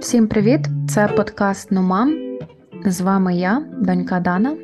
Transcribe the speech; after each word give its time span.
Всім 0.00 0.28
привіт! 0.28 0.60
Це 0.88 1.08
подкаст 1.08 1.72
Нумам. 1.72 2.14
З 2.86 3.00
вами 3.00 3.36
я, 3.36 3.66
донька 3.80 4.20
Дана. 4.20 4.56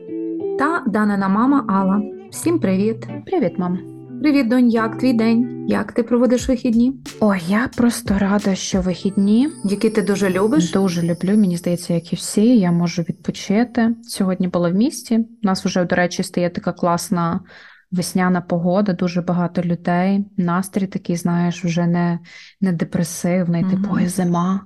Та 0.58 0.84
Данина 0.86 1.28
мама 1.28 1.64
Алла. 1.68 2.02
Всім 2.30 2.58
привіт. 2.58 3.06
Привіт, 3.26 3.58
мам. 3.58 3.78
Привіт, 4.20 4.48
донь, 4.48 4.68
як 4.68 4.98
твій 4.98 5.12
день? 5.12 5.66
Як 5.68 5.92
ти 5.92 6.02
проводиш 6.02 6.48
вихідні? 6.48 6.92
Ой, 7.20 7.40
я 7.48 7.70
просто 7.76 8.18
рада, 8.18 8.54
що 8.54 8.80
вихідні. 8.80 9.48
Які 9.64 9.90
ти 9.90 10.02
дуже 10.02 10.30
любиш? 10.30 10.72
Дуже 10.72 11.02
люблю. 11.02 11.36
Мені 11.36 11.56
здається, 11.56 11.94
як 11.94 12.12
і 12.12 12.16
всі. 12.16 12.58
Я 12.58 12.72
можу 12.72 13.02
відпочити. 13.02 13.94
Сьогодні 14.02 14.48
була 14.48 14.70
в 14.70 14.74
місті. 14.74 15.18
У 15.18 15.46
нас 15.46 15.64
вже, 15.64 15.84
до 15.84 15.96
речі, 15.96 16.22
стає 16.22 16.50
така 16.50 16.72
класна 16.72 17.40
весняна 17.92 18.40
погода, 18.40 18.92
дуже 18.92 19.22
багато 19.22 19.62
людей. 19.62 20.24
Настрій 20.36 20.86
такий, 20.86 21.16
знаєш, 21.16 21.64
вже 21.64 21.86
не, 21.86 22.18
не 22.60 22.72
депресивний, 22.72 23.64
Мгм. 23.64 23.70
типу 23.70 24.06
зима. 24.06 24.60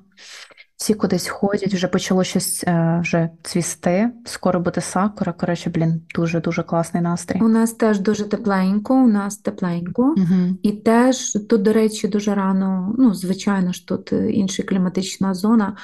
Всі 0.76 0.94
кудись 0.94 1.28
ходять, 1.28 1.74
вже 1.74 1.88
почало 1.88 2.24
щось 2.24 2.64
е, 2.66 2.98
вже 3.02 3.30
цвісти. 3.42 4.10
Скоро 4.26 4.60
буде 4.60 4.80
сакура. 4.80 5.32
Коротше, 5.32 5.70
блін, 5.70 6.02
дуже 6.14 6.40
дуже 6.40 6.62
класний 6.62 7.02
настрій. 7.02 7.40
У 7.40 7.48
нас 7.48 7.72
теж 7.72 8.00
дуже 8.00 8.24
тепленько, 8.24 8.94
у 8.94 9.06
нас 9.06 9.36
тепленько. 9.36 10.02
Угу. 10.02 10.58
І 10.62 10.72
теж 10.72 11.32
тут, 11.32 11.62
до 11.62 11.72
речі, 11.72 12.08
дуже 12.08 12.34
рано, 12.34 12.94
ну, 12.98 13.14
звичайно 13.14 13.72
ж, 13.72 13.86
тут 13.86 14.12
е, 14.12 14.30
інша 14.30 14.62
кліматична 14.62 15.34
зона, 15.34 15.76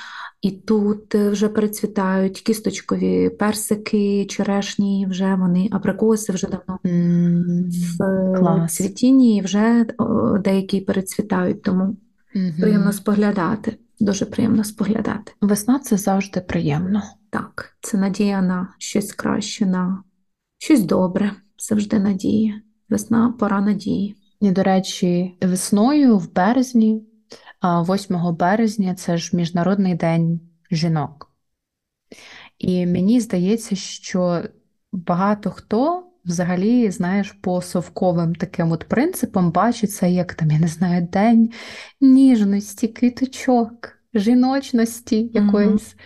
і 0.42 0.50
тут 0.50 1.14
е, 1.14 1.30
вже 1.30 1.48
перецвітають 1.48 2.40
кісточкові 2.40 3.30
персики, 3.30 4.26
черешні, 4.26 5.06
вже 5.10 5.34
вони, 5.34 5.68
абрикоси 5.70 6.32
вже 6.32 6.48
давно 6.48 6.78
в 6.84 8.02
е, 8.02 8.34
Клас. 8.38 8.74
цвітінні, 8.74 9.36
і 9.36 9.40
вже 9.42 9.86
деякі 10.44 10.80
перецвітають, 10.80 11.62
тому 11.62 11.96
приємно 12.60 12.92
споглядати. 12.92 13.76
Дуже 14.00 14.24
приємно 14.26 14.64
споглядати. 14.64 15.32
Весна 15.40 15.78
це 15.78 15.96
завжди 15.96 16.40
приємно. 16.40 17.02
Так, 17.30 17.76
це 17.80 17.98
надія 17.98 18.42
на 18.42 18.68
щось 18.78 19.12
краще, 19.12 19.66
на 19.66 20.02
щось 20.58 20.84
добре. 20.84 21.32
Завжди 21.58 21.98
надія. 21.98 22.60
Весна 22.88 23.34
пора 23.38 23.60
надії. 23.60 24.16
І, 24.40 24.50
до 24.50 24.62
речі, 24.62 25.36
весною 25.42 26.18
в 26.18 26.34
березні, 26.34 27.02
8 27.62 28.36
березня, 28.36 28.94
це 28.94 29.16
ж 29.16 29.36
Міжнародний 29.36 29.94
день 29.94 30.40
жінок. 30.70 31.30
І 32.58 32.86
мені 32.86 33.20
здається, 33.20 33.76
що 33.76 34.42
багато 34.92 35.50
хто 35.50 36.06
взагалі, 36.24 36.90
знаєш, 36.90 37.32
по 37.32 37.62
совковим 37.62 38.34
таким 38.34 38.72
от 38.72 38.84
принципам 38.84 39.50
бачить 39.50 39.92
це 39.92 40.10
як 40.10 40.34
там, 40.34 40.50
я 40.50 40.58
не 40.58 40.68
знаю, 40.68 41.08
день 41.12 41.50
ніжності, 42.00 42.88
квіточок, 42.88 43.98
жіночності 44.14 45.30
якоїсь. 45.34 45.96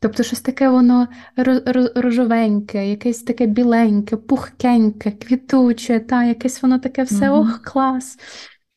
Тобто 0.00 0.22
щось 0.22 0.40
таке 0.40 0.68
воно 0.68 1.08
ро- 1.36 1.64
ро- 1.72 2.00
рожовеньке, 2.00 2.90
якесь 2.90 3.22
таке 3.22 3.46
біленьке, 3.46 4.16
пухкеньке, 4.16 5.10
квітуче, 5.10 6.00
та, 6.00 6.24
якесь 6.24 6.62
воно 6.62 6.78
таке 6.78 7.02
все, 7.02 7.30
Мгм. 7.30 7.40
ох, 7.40 7.62
клас. 7.62 8.18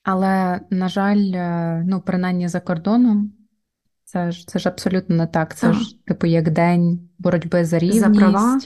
Але, 0.03 0.59
на 0.69 0.87
жаль, 0.89 1.31
е, 1.33 1.83
ну, 1.87 2.01
принаймні 2.05 2.47
за 2.47 2.59
кордоном, 2.59 3.31
це 4.03 4.31
ж, 4.31 4.47
це 4.47 4.59
ж 4.59 4.69
абсолютно 4.69 5.15
не 5.15 5.27
так. 5.27 5.55
Це 5.55 5.67
Так. 5.67 5.75
ж, 5.75 6.05
типу, 6.05 6.27
як 6.27 6.49
день 6.51 6.99
боротьби 7.19 7.65
за 7.65 7.79
рівність, 7.79 7.99
За 7.99 8.09
права. 8.09 8.59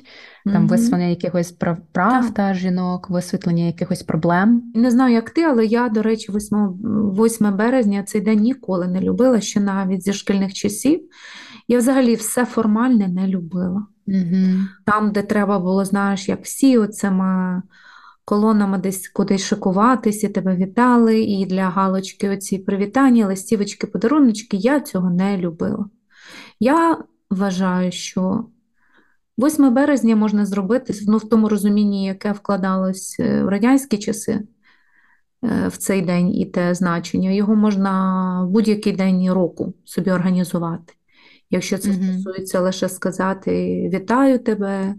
там 0.45 0.53
Мгм. 0.53 0.67
висвітлення 0.67 1.06
якихось 1.06 1.52
прав, 1.52 1.78
прав 1.91 2.33
та 2.33 2.53
жінок, 2.53 3.09
висвітлення 3.09 3.63
якихось 3.63 4.03
проблем. 4.03 4.63
Не 4.75 4.91
знаю, 4.91 5.13
як 5.13 5.30
ти, 5.30 5.44
але 5.44 5.66
я, 5.66 5.89
до 5.89 6.02
речі, 6.02 6.31
8, 6.31 6.58
8 7.13 7.52
березня 7.52 8.03
цей 8.03 8.22
день 8.22 8.39
ніколи 8.39 8.88
не 8.88 9.02
любила, 9.02 9.41
ще 9.41 9.59
навіть 9.59 10.03
зі 10.03 10.13
шкільних 10.13 10.53
часів. 10.53 11.02
Я 11.67 11.78
взагалі 11.78 12.16
все 12.16 12.45
формальне 12.45 13.08
не 13.08 13.28
любила. 13.28 13.88
Угу. 14.07 14.46
Там, 14.85 15.12
де 15.12 15.22
треба 15.22 15.59
було, 15.59 15.85
знаєш, 15.85 16.29
як 16.29 16.44
всі, 16.44 16.78
оцими 16.78 17.62
колонами 18.25 18.78
десь 18.78 19.08
кудись 19.08 19.46
шикуватись, 19.46 20.24
і 20.24 20.30
тебе 20.30 20.56
вітали, 20.56 21.22
і 21.22 21.46
для 21.46 21.69
галочки 21.69 22.30
оці 22.30 22.58
привітання, 22.58 23.28
листівочки, 23.28 23.88
подаруночки, 23.88 24.58
я 24.58 24.80
цього 24.80 25.09
не 25.09 25.38
любила. 25.38 25.86
Я 26.59 27.03
вважаю, 27.30 27.91
що 27.91 28.46
8 29.38 29.74
березня 29.74 30.16
можна 30.16 30.46
зробити 30.46 30.94
ну, 31.08 31.18
в 31.18 31.30
тому 31.30 31.50
розумінні, 31.50 32.06
яке 32.06 32.31
вкладалось 32.31 33.16
е, 33.19 33.44
в 33.44 33.47
радянські 33.50 33.97
часи 33.97 34.31
е, 35.44 35.68
в 35.68 35.78
цей 35.78 36.02
день 36.02 36.35
і 36.35 36.46
те 36.46 36.74
значення, 36.74 37.31
його 37.31 37.56
можна 37.56 38.44
в 38.44 38.50
будь-який 38.50 38.94
день 38.94 39.31
року 39.31 39.74
собі 39.85 40.12
організувати. 40.12 40.94
Якщо 41.50 41.78
це 41.78 41.90
Мгм. 41.90 42.03
стосується 42.03 42.59
лише 42.59 42.90
сказати 42.90 43.52
вітаю 43.94 44.40
тебе, 44.40 44.96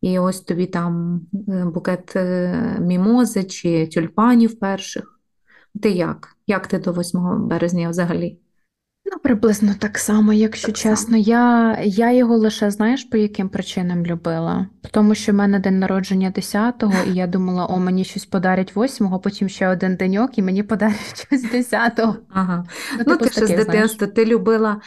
і 0.00 0.18
ось 0.18 0.40
тобі 0.40 0.66
там 0.66 1.20
е, 1.48 1.64
букет 1.64 2.16
е, 2.16 2.76
мімози 2.80 3.44
чи 3.44 3.86
тюльпанів 3.86 4.58
перших. 4.58 5.20
Ти 5.82 5.90
як? 5.90 6.36
Як 6.46 6.66
ти 6.66 6.78
до 6.78 6.92
8 6.92 7.48
березня 7.48 7.88
взагалі? 7.90 8.38
Ну, 9.12 9.18
приблизно 9.22 9.74
так 9.78 9.98
само, 9.98 10.32
якщо 10.32 10.66
Так 10.66 10.76
чесно. 10.76 11.16
Я, 11.16 11.78
я 11.84 12.12
його 12.12 12.36
лише, 12.36 12.70
знаєш, 12.70 13.04
по 13.04 13.16
яким 13.16 13.48
причинам 13.48 14.06
любила? 14.06 14.66
Тому 14.90 15.14
що 15.14 15.32
в 15.32 15.34
мене 15.34 15.58
день 15.58 15.78
народження 15.78 16.30
10-го, 16.36 16.94
і 17.12 17.14
я 17.14 17.26
думала, 17.26 17.66
о, 17.66 17.78
мені 17.78 18.04
щось 18.04 18.26
подарять 18.26 18.74
8-го, 18.74 19.18
потім 19.18 19.48
ще 19.48 19.68
один 19.68 19.96
деньок, 19.96 20.38
і 20.38 20.42
мені 20.42 20.62
подарять 20.62 21.26
щось 21.26 21.44
10-го. 21.52 22.16
Ага. 22.30 22.64
Ну, 22.98 23.04
Ну, 23.06 23.12
типу, 23.16 23.24
ти 23.24 23.30
ще 23.30 23.46
з 23.46 23.50
дитинства, 23.50 24.06
ти 24.06 24.24
любила, 24.24 24.80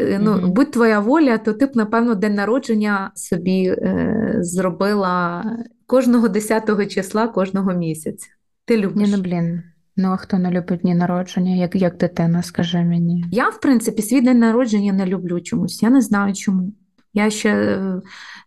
е, 0.00 0.18
ну, 0.22 0.32
Мгм. 0.32 0.52
будь 0.52 0.70
твоя 0.70 1.00
воля, 1.00 1.38
то 1.38 1.52
ти 1.52 1.66
б, 1.66 1.70
напевно, 1.74 2.14
день 2.14 2.34
народження 2.34 3.10
собі 3.14 3.66
е, 3.68 4.34
зробила 4.40 5.44
кожного 5.86 6.28
10-го 6.28 6.84
числа 6.84 7.28
кожного 7.28 7.72
місяця. 7.72 8.26
Ти 8.64 8.76
Ні, 8.94 9.06
ну 9.08 9.22
блін. 9.22 9.62
Ну, 9.96 10.08
а 10.12 10.16
хто 10.16 10.38
не 10.38 10.50
любить 10.50 10.80
дні 10.80 10.94
народження, 10.94 11.54
як, 11.56 11.76
як 11.76 11.96
дитина, 11.96 12.42
скажи 12.42 12.78
мені. 12.78 13.24
Я, 13.30 13.48
в 13.48 13.60
принципі, 13.60 14.02
свій 14.02 14.20
день 14.20 14.38
народження 14.38 14.92
не 14.92 15.06
люблю 15.06 15.40
чомусь. 15.40 15.82
Я 15.82 15.90
не 15.90 16.00
знаю 16.00 16.34
чому. 16.34 16.72
Я 17.14 17.30
ще 17.30 17.50
е, 17.50 18.00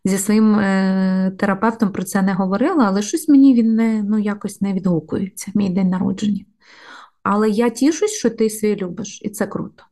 зі 0.05 0.17
своїм 0.17 0.55
е, 0.55 1.31
терапевтом 1.37 1.91
про 1.91 2.03
це 2.03 2.21
не 2.21 2.33
говорила, 2.33 2.85
але 2.87 3.01
щось 3.01 3.29
мені 3.29 3.53
він 3.53 3.75
не, 3.75 4.03
ну, 4.03 4.19
якось 4.19 4.61
не 4.61 4.73
відгукується, 4.73 5.51
мій 5.55 5.69
день 5.69 5.89
народження. 5.89 6.45
Але 7.23 7.49
я 7.49 7.69
тішусь, 7.69 8.11
що 8.11 8.29
ти 8.29 8.49
свій 8.49 8.75
любиш, 8.75 9.21
і 9.21 9.29
це 9.29 9.47
круто. 9.47 9.83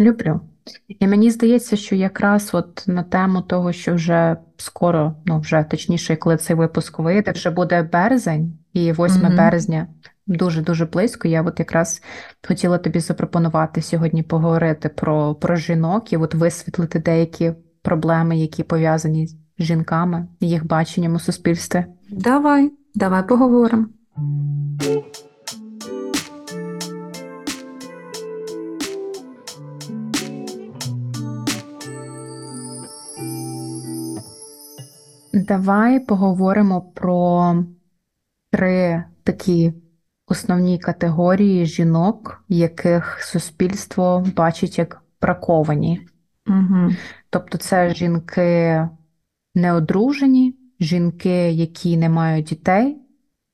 Люблю. 0.00 0.40
І 0.88 1.06
мені 1.06 1.30
здається, 1.30 1.76
що 1.76 1.94
якраз 1.94 2.50
от 2.52 2.84
на 2.86 3.02
тему 3.02 3.42
того, 3.42 3.72
що 3.72 3.94
вже 3.94 4.36
скоро, 4.56 5.14
ну 5.24 5.40
вже 5.40 5.64
точніше, 5.70 6.16
коли 6.16 6.36
цей 6.36 6.56
випуск 6.56 6.98
вийде, 6.98 7.32
вже 7.32 7.50
буде 7.50 7.82
березень, 7.82 8.58
і 8.72 8.92
8 8.92 9.22
Мгм. 9.22 9.36
березня 9.36 9.86
дуже-дуже 10.26 10.86
близько. 10.86 11.28
Я 11.28 11.42
от 11.42 11.58
якраз 11.58 12.02
хотіла 12.48 12.78
тобі 12.78 13.00
запропонувати 13.00 13.82
сьогодні 13.82 14.22
поговорити 14.22 14.88
про, 14.88 15.34
про 15.34 15.56
жінок 15.56 16.12
і 16.12 16.16
от 16.16 16.34
висвітлити 16.34 16.98
деякі 16.98 17.52
проблеми, 17.82 18.36
які 18.36 18.62
пов'язані 18.62 19.26
з 19.26 19.36
жінками 19.58 20.28
і 20.40 20.48
їх 20.48 20.66
баченням 20.66 21.14
у 21.14 21.18
суспільстві. 21.18 21.84
Давай, 22.10 22.72
давай 22.94 23.26
поговоримо. 23.26 23.86
Давай 35.32 36.00
поговоримо 36.00 36.80
про 36.80 37.54
три 38.50 39.04
такі 39.24 39.72
основні 40.26 40.78
категорії 40.78 41.66
жінок, 41.66 42.44
яких 42.48 43.18
суспільство 43.22 44.26
бачить 44.36 44.78
як 44.78 45.02
браковані. 45.22 46.06
Угу. 46.46 46.90
Тобто 47.30 47.58
це 47.58 47.94
жінки 47.94 48.88
неодружені, 49.54 50.56
жінки, 50.80 51.50
які 51.52 51.96
не 51.96 52.08
мають 52.08 52.46
дітей, 52.46 52.98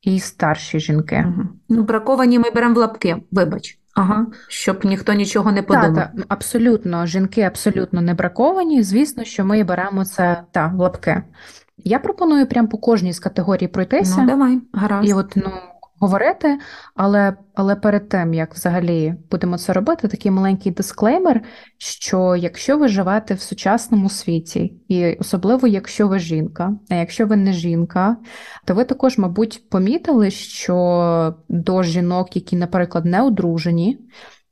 і 0.03 0.21
старші 0.21 0.81
жінки. 0.81 1.25
Угу. 1.29 1.49
Ну, 1.69 1.83
браковані 1.83 2.39
ми 2.39 2.51
беремо 2.51 2.75
в 2.75 2.79
лапки, 2.79 3.17
вибач. 3.31 3.77
Ага, 3.95 4.27
щоб 4.49 4.85
ніхто 4.85 5.13
нічого 5.13 5.53
не 5.53 5.63
подумав. 5.63 5.95
Та, 5.95 6.13
та, 6.17 6.25
абсолютно, 6.29 7.07
жінки 7.07 7.43
абсолютно 7.43 8.01
не 8.01 8.15
браковані. 8.15 8.83
Звісно, 8.83 9.25
що 9.25 9.45
ми 9.45 9.65
беремо 9.65 10.05
це 10.05 10.43
та, 10.51 10.67
в 10.67 10.75
лапки. 10.75 11.23
Я 11.77 11.99
пропоную 11.99 12.47
прямо 12.47 12.69
по 12.69 12.79
кожній 12.79 13.13
з 13.13 13.21
категорій 13.21 13.69
пройтися. 13.69 14.21
Ну, 14.21 14.27
давай, 14.27 14.61
гаразд. 14.73 15.09
І 15.09 15.13
от, 15.13 15.33
ну, 15.37 15.51
говорити, 16.01 16.59
але 16.95 17.37
але 17.55 17.77
перед 17.77 18.09
тим, 18.09 18.35
як 18.35 18.55
взагалі 18.55 19.15
будемо 19.31 19.59
це 19.59 19.73
робити, 19.73 20.09
такий 20.09 20.31
маленький 20.31 20.73
дисклеймер, 20.73 21.43
що 21.79 22.37
якщо 22.37 22.79
ви 22.79 22.89
живете 22.89 23.35
в 23.35 23.41
сучасному 23.41 24.09
світі, 24.09 24.75
і 24.89 25.15
особливо 25.15 25.69
якщо 25.69 26.09
ви 26.09 26.19
жінка, 26.19 26.73
а 26.91 26.95
якщо 26.95 27.27
ви 27.27 27.37
не 27.37 27.53
жінка, 27.53 28.17
то 28.65 28.75
ви 28.75 28.85
також, 28.85 29.19
мабуть, 29.19 29.71
помітили, 29.71 30.31
що 30.31 31.35
до 31.49 31.83
жінок, 31.83 32.37
які, 32.37 32.57
наприклад, 32.57 33.05
не 33.05 33.23
одружені, 33.23 33.99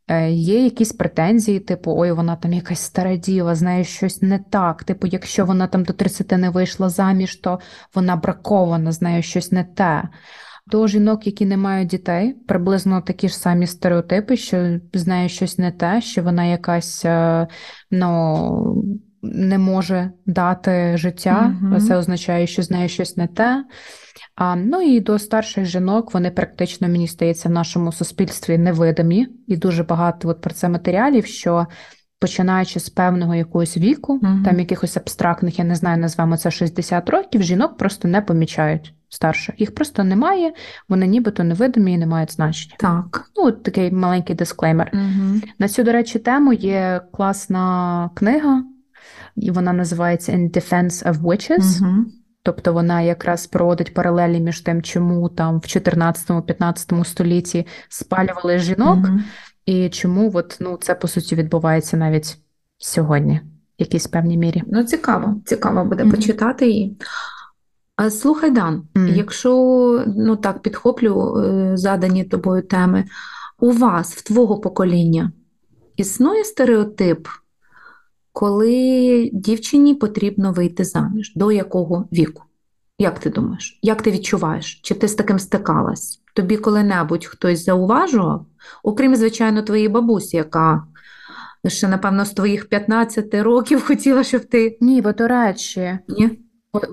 е, 0.08 0.30
Є 0.30 0.64
якісь 0.64 0.92
претензії, 0.92 1.60
типу, 1.60 1.94
ой, 1.96 2.12
вона 2.12 2.36
там 2.36 2.52
якась 2.52 2.80
стара 2.80 3.16
діва, 3.16 3.54
знає 3.54 3.84
щось 3.84 4.22
не 4.22 4.38
так. 4.38 4.84
Типу, 4.84 5.06
якщо 5.06 5.44
вона 5.44 5.66
там 5.66 5.84
до 5.84 5.92
30 5.92 6.32
не 6.32 6.50
вийшла 6.50 6.88
заміж, 6.88 7.36
то 7.36 7.60
вона 7.94 8.16
бракована, 8.16 8.92
знає 8.92 9.22
щось 9.22 9.52
не 9.52 9.64
те. 9.64 10.08
До 10.70 10.86
жінок, 10.86 11.26
які 11.26 11.46
не 11.46 11.56
мають 11.56 11.88
дітей, 11.88 12.32
приблизно 12.32 13.00
такі 13.00 13.28
ж 13.28 13.38
самі 13.38 13.66
стереотипи, 13.66 14.36
що 14.36 14.80
з 14.94 15.06
нею 15.06 15.28
щось 15.28 15.58
не 15.58 15.70
те, 15.70 16.00
що 16.00 16.22
вона 16.22 16.44
якась 16.44 17.04
е, 17.04 17.46
ну, 17.90 18.84
не 19.22 19.58
може 19.58 20.10
дати 20.26 20.96
життя, 20.96 21.56
mm 21.62 21.80
це 21.80 21.96
означає, 21.96 22.46
що 22.46 22.62
з 22.62 22.70
нею 22.70 22.88
щось 22.88 23.16
не 23.16 23.26
те. 23.26 23.64
А, 24.34 24.56
Ну 24.56 24.82
і 24.82 25.00
до 25.00 25.18
старших 25.18 25.64
жінок 25.64 26.14
вони 26.14 26.30
практично, 26.30 26.88
мені 26.88 27.06
здається, 27.06 27.48
в 27.48 27.52
нашому 27.52 27.92
суспільстві 27.92 28.58
невидимі, 28.58 29.28
і 29.46 29.56
дуже 29.56 29.82
багато 29.84 30.28
от 30.28 30.40
про 30.40 30.54
це 30.54 30.68
матеріалів, 30.68 31.26
що 31.26 31.66
починаючи 32.20 32.80
з 32.80 32.90
певного 32.90 33.34
якогось 33.34 33.76
віку, 33.76 34.20
mm 34.22 34.44
там 34.44 34.58
якихось 34.58 34.96
абстрактних, 34.96 35.58
я 35.58 35.64
не 35.64 35.74
знаю, 35.74 35.98
назвемо 36.00 36.36
це 36.36 36.50
60 36.50 37.10
років, 37.10 37.42
жінок 37.42 37.76
просто 37.76 38.08
не 38.08 38.20
помічають 38.20 38.94
старших. 39.08 39.60
Їх 39.60 39.74
просто 39.74 40.04
немає, 40.04 40.52
вони 40.88 41.06
нібито 41.06 41.44
невидимі 41.44 41.92
і 41.92 41.98
не 41.98 42.06
мають 42.06 42.32
значення. 42.32 42.74
Так. 42.78 43.30
Ну, 43.36 43.44
от 43.44 43.62
такий 43.62 43.92
маленький 43.92 44.36
дисклеймер. 44.36 44.90
Угу. 44.94 45.40
На 45.58 45.68
цю, 45.68 45.82
до 45.82 45.92
речі, 45.92 46.18
тему 46.18 46.52
є 46.52 47.00
класна 47.12 48.10
книга, 48.14 48.64
і 49.36 49.50
вона 49.50 49.72
називається 49.72 50.32
In 50.32 50.50
Defense 50.50 51.12
of 51.12 51.22
Witches. 51.22 51.82
Угу. 51.82 52.04
Тобто 52.42 52.72
вона 52.72 53.00
якраз 53.00 53.46
проводить 53.46 53.94
паралелі 53.94 54.40
між 54.40 54.60
тим, 54.60 54.82
чому 54.82 55.28
там 55.28 55.58
в 55.58 55.62
14-15 55.62 57.04
столітті 57.04 57.66
спалювали 57.88 58.58
жінок, 58.58 58.98
угу. 59.04 59.18
і 59.66 59.88
чому 59.88 60.30
от, 60.34 60.56
ну, 60.60 60.78
це 60.80 60.94
по 60.94 61.08
суті 61.08 61.34
відбувається 61.36 61.96
навіть 61.96 62.38
сьогодні, 62.78 63.40
в 63.78 63.82
якійсь 63.82 64.06
певній 64.06 64.38
мірі. 64.38 64.62
Ну, 64.66 64.84
цікаво, 64.84 65.40
цікаво 65.44 65.84
буде 65.84 66.04
mm 66.04 66.10
почитати 66.10 66.70
її. 66.70 66.96
Слухай, 68.10 68.50
Дан, 68.50 68.82
mm. 68.94 69.16
якщо 69.16 69.52
ну 70.16 70.36
так 70.36 70.62
підхоплю 70.62 71.36
е, 71.38 71.76
задані 71.76 72.24
тобою 72.24 72.62
теми, 72.62 73.04
у 73.60 73.70
вас, 73.70 74.14
в 74.14 74.22
твого 74.22 74.58
покоління, 74.58 75.32
існує 75.96 76.44
стереотип, 76.44 77.28
коли 78.32 79.30
дівчині 79.32 79.94
потрібно 79.94 80.52
вийти 80.52 80.84
заміж, 80.84 81.32
до 81.34 81.52
якого 81.52 82.08
віку? 82.12 82.42
Як 82.98 83.18
ти 83.18 83.30
думаєш? 83.30 83.78
Як 83.82 84.02
ти 84.02 84.10
відчуваєш? 84.10 84.80
Чи 84.82 84.94
ти 84.94 85.08
з 85.08 85.14
таким 85.14 85.38
стикалась? 85.38 86.22
Тобі 86.34 86.56
коли-небудь 86.56 87.26
хтось 87.26 87.64
зауважував, 87.64 88.46
окрім, 88.82 89.16
звичайно, 89.16 89.62
твоєї 89.62 89.88
бабусі, 89.88 90.36
яка 90.36 90.84
ще, 91.66 91.88
напевно, 91.88 92.24
з 92.24 92.30
твоїх 92.30 92.68
15 92.68 93.34
років 93.34 93.84
хотіла, 93.86 94.24
щоб 94.24 94.44
ти. 94.44 94.78
Ні, 94.80 95.02
бо 95.02 95.12
до 95.12 95.28
речі. 95.28 95.98
Ні? 96.08 96.38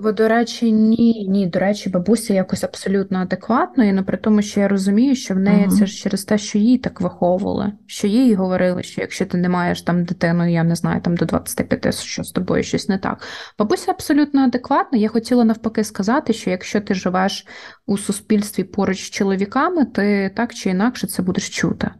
Бо, 0.02 0.12
до 0.12 0.28
речі, 0.28 0.72
ні, 0.72 1.26
ні, 1.28 1.46
до 1.46 1.58
речі, 1.58 1.90
бабуся 1.90 2.34
якось 2.34 2.64
абсолютно 2.64 3.18
адекватною, 3.18 3.94
ну 3.94 4.04
при 4.04 4.16
тому, 4.16 4.42
що 4.42 4.60
я 4.60 4.68
розумію, 4.68 5.16
що 5.16 5.34
в 5.34 5.38
неї 5.38 5.66
uh-huh. 5.66 5.78
це 5.78 5.86
ж 5.86 5.96
через 6.02 6.24
те, 6.24 6.38
що 6.38 6.58
її 6.58 6.78
так 6.78 7.00
виховували, 7.00 7.72
що 7.86 8.06
їй 8.06 8.34
говорили, 8.34 8.82
що 8.82 9.00
якщо 9.00 9.26
ти 9.26 9.38
не 9.38 9.48
маєш 9.48 9.82
там 9.82 10.04
дитину, 10.04 10.50
я 10.50 10.64
не 10.64 10.74
знаю, 10.74 11.00
там 11.00 11.16
до 11.16 11.24
25, 11.24 12.00
що 12.02 12.24
з 12.24 12.32
тобою 12.32 12.62
щось 12.62 12.88
не 12.88 12.98
так. 12.98 13.22
Бабуся 13.58 13.90
абсолютно 13.90 14.40
адекватна. 14.40 14.98
Я 14.98 15.08
хотіла 15.08 15.44
навпаки 15.44 15.84
сказати, 15.84 16.32
що 16.32 16.50
якщо 16.50 16.80
ти 16.80 16.94
живеш 16.94 17.46
у 17.86 17.98
суспільстві 17.98 18.64
поруч 18.64 19.04
з 19.04 19.10
чоловіками, 19.10 19.84
ти 19.84 20.30
так 20.36 20.54
чи 20.54 20.70
інакше 20.70 21.06
це 21.06 21.22
будеш 21.22 21.50
чути. 21.50 21.90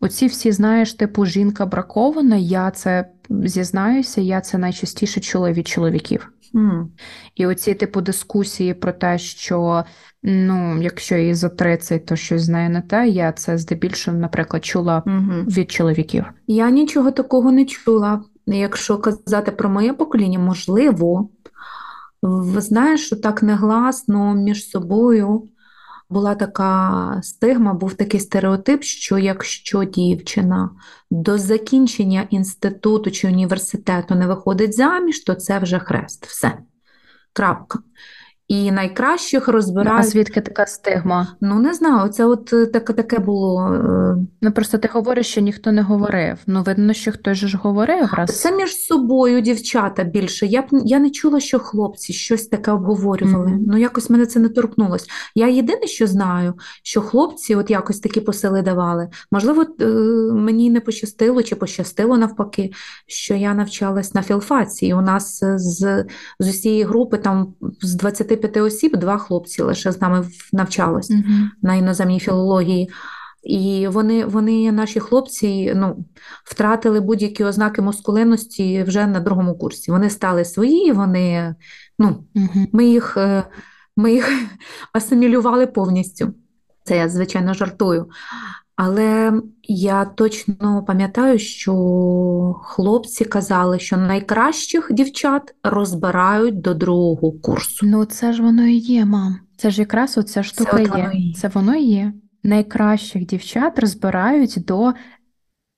Оці 0.00 0.26
всі, 0.26 0.52
знаєш, 0.52 0.94
типу 0.94 1.26
жінка 1.26 1.66
бракована, 1.66 2.36
я 2.36 2.70
це 2.70 3.08
зізнаюся, 3.30 4.20
я 4.20 4.40
це 4.40 4.58
найчастіше 4.58 5.20
чула 5.20 5.52
від 5.52 5.68
чоловіків. 5.68 6.33
Mm. 6.54 6.86
І 7.34 7.46
оці 7.46 7.74
типу 7.74 8.00
дискусії 8.00 8.74
про 8.74 8.92
те, 8.92 9.18
що 9.18 9.84
ну, 10.22 10.82
якщо 10.82 11.16
їй 11.16 11.34
за 11.34 11.48
30, 11.48 12.06
то 12.06 12.16
щось 12.16 12.42
знає 12.42 12.68
не 12.68 12.82
те, 12.82 13.08
я 13.08 13.32
це 13.32 13.58
здебільшого, 13.58 14.16
наприклад, 14.16 14.64
чула 14.64 15.02
mm-hmm. 15.06 15.44
від 15.44 15.70
чоловіків. 15.70 16.24
Я 16.46 16.70
нічого 16.70 17.10
такого 17.10 17.52
не 17.52 17.64
чула. 17.64 18.22
Якщо 18.46 18.98
казати 18.98 19.50
про 19.50 19.68
моє 19.68 19.92
покоління, 19.92 20.38
можливо, 20.38 21.28
знаєш, 22.56 23.06
що 23.06 23.16
так 23.16 23.42
негласно 23.42 24.34
між 24.34 24.68
собою 24.68 25.42
була 26.10 26.34
така 26.34 27.20
стигма, 27.22 27.74
був 27.74 27.94
такий 27.94 28.20
стереотип, 28.20 28.82
що 28.82 29.18
якщо 29.18 29.84
дівчина 29.84 30.70
до 31.10 31.38
закінчення 31.38 32.26
інституту 32.30 33.10
чи 33.10 33.28
університету 33.28 34.14
не 34.14 34.26
виходить 34.26 34.74
заміж, 34.74 35.20
то 35.20 35.34
це 35.34 35.58
вже 35.58 35.78
хрест. 35.78 36.26
Все. 36.26 36.58
Крапка 37.32 37.78
і 38.48 38.72
найкращих 38.72 39.48
розбирають. 39.48 40.00
А 40.00 40.02
звідки 40.02 40.40
така 40.40 40.66
стигма? 40.66 41.36
Ну 41.40 41.60
не 41.60 41.74
знаю, 41.74 42.08
це 42.08 42.24
от 42.24 42.52
е, 42.52 42.66
таке 42.66 42.92
таке 42.92 43.18
було. 43.18 43.74
Е, 43.74 44.16
ну 44.42 44.52
просто 44.52 44.78
ти 44.78 44.88
говориш, 44.92 45.26
що 45.26 45.40
ніхто 45.40 45.72
не 45.72 45.82
говорив. 45.82 46.38
Ну 46.46 46.62
видно, 46.62 46.92
що 46.92 47.12
хтось 47.12 47.38
ж 47.38 47.58
говорив. 47.62 48.08
раз. 48.12 48.40
Це 48.40 48.56
між 48.56 48.76
собою 48.76 49.40
дівчата 49.40 50.04
більше. 50.04 50.46
Я 50.46 50.62
б 50.62 50.66
я 50.70 50.98
не 50.98 51.10
чула, 51.10 51.40
що 51.40 51.58
хлопці 51.58 52.12
щось 52.12 52.46
таке 52.46 52.70
обговорювали. 52.70 53.46
Mm-hmm. 53.46 53.64
Ну 53.66 53.78
якось 53.78 54.10
мене 54.10 54.26
це 54.26 54.40
не 54.40 54.48
торкнулось. 54.48 55.06
Я 55.34 55.48
єдине, 55.48 55.86
що 55.86 56.06
знаю, 56.06 56.54
що 56.82 57.00
хлопці 57.00 57.54
от 57.54 57.70
якось 57.70 58.00
такі 58.00 58.20
посили 58.20 58.62
давали. 58.62 59.08
Можливо, 59.32 59.66
е, 59.80 59.86
мені 60.32 60.70
не 60.70 60.80
пощастило 60.80 61.42
чи 61.42 61.54
пощастило 61.54 62.16
навпаки, 62.18 62.70
що 63.06 63.34
я 63.34 63.54
навчалась 63.54 64.14
на 64.14 64.22
філфаці. 64.22 64.86
І 64.86 64.94
у 64.94 65.00
нас 65.00 65.44
з 65.56 66.04
з 66.38 66.48
усієї 66.48 66.84
групи 66.84 67.18
там 67.18 67.54
з 67.82 67.94
20 67.94 68.33
25 68.36 68.56
осіб, 68.56 68.96
два 68.96 69.18
хлопці 69.18 69.62
лише 69.62 69.92
з 69.92 70.00
нами 70.00 70.26
навчались 70.52 71.10
uh-huh. 71.10 71.48
на 71.62 71.74
іноземній 71.74 72.20
філології. 72.20 72.90
І 73.42 73.88
вони, 73.88 74.24
вони, 74.24 74.72
наші 74.72 75.00
хлопці, 75.00 75.72
ну, 75.76 76.04
втратили 76.44 77.00
будь-які 77.00 77.44
ознаки 77.44 77.82
мускулинності 77.82 78.82
вже 78.82 79.06
на 79.06 79.20
другому 79.20 79.58
курсі. 79.58 79.90
Вони 79.90 80.10
стали 80.10 80.44
свої, 80.44 80.92
вони, 80.92 81.54
ну, 81.98 82.24
uh-huh. 82.34 82.66
ми 82.72 82.84
їх 82.84 83.16
е, 83.16 83.44
ми 83.96 84.12
їх 84.12 84.30
асимілювали 84.92 85.66
повністю. 85.66 86.34
Це 86.84 86.96
я, 86.96 87.08
звичайно, 87.08 87.54
жартую. 87.54 88.08
Але 88.76 89.32
я 89.62 90.04
точно 90.04 90.84
пам'ятаю, 90.86 91.38
що 91.38 91.74
хлопці 92.62 93.24
казали, 93.24 93.78
що 93.78 93.96
найкращих 93.96 94.88
дівчат 94.92 95.54
розбирають 95.62 96.60
до 96.60 96.74
другого 96.74 97.32
курсу. 97.32 97.86
Ну, 97.86 98.04
це 98.04 98.32
ж 98.32 98.42
воно 98.42 98.66
і 98.66 98.76
є, 98.76 99.04
мам. 99.04 99.36
Це 99.56 99.70
ж 99.70 99.80
якраз 99.80 100.18
оця 100.18 100.42
штука 100.42 100.76
це 100.76 100.82
є. 100.82 100.88
Воно 100.88 101.12
це 101.36 101.48
воно 101.48 101.74
і 101.74 101.84
є. 101.84 102.12
Найкращих 102.42 103.26
дівчат 103.26 103.78
розбирають 103.78 104.64
до 104.66 104.92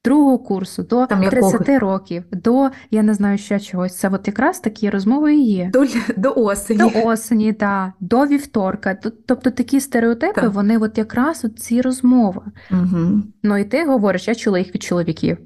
другого 0.07 0.39
курсу, 0.39 0.83
до 0.83 1.07
Там 1.07 1.21
30 1.21 1.69
якого? 1.69 1.79
років, 1.79 2.25
до 2.33 2.71
я 2.91 3.03
не 3.03 3.15
знаю 3.15 3.39
ще 3.39 3.61
чогось. 3.61 3.97
Це 3.97 4.09
от 4.09 4.27
якраз 4.27 4.61
такі 4.61 4.91
розмови 4.91 5.35
і 5.35 5.43
є. 5.43 5.71
До 5.73 5.87
до 6.17 6.33
осені. 6.37 6.79
До 6.79 7.09
осені, 7.09 7.53
так, 7.53 7.91
до 8.01 8.27
вівторка. 8.27 8.99
Тобто 9.27 9.51
такі 9.51 9.81
стереотипи, 9.81 10.41
так. 10.41 10.53
вони 10.53 10.79
от 10.79 10.99
якраз 10.99 11.45
от 11.45 11.59
ці 11.59 11.81
розмови. 11.81 12.43
Угу. 12.71 13.23
Ну 13.43 13.59
і 13.59 13.65
ти 13.65 13.85
говориш, 13.85 14.29
я 14.29 14.35
чула 14.35 14.59
їх 14.59 14.75
від 14.75 14.83
чоловіків. 14.83 15.39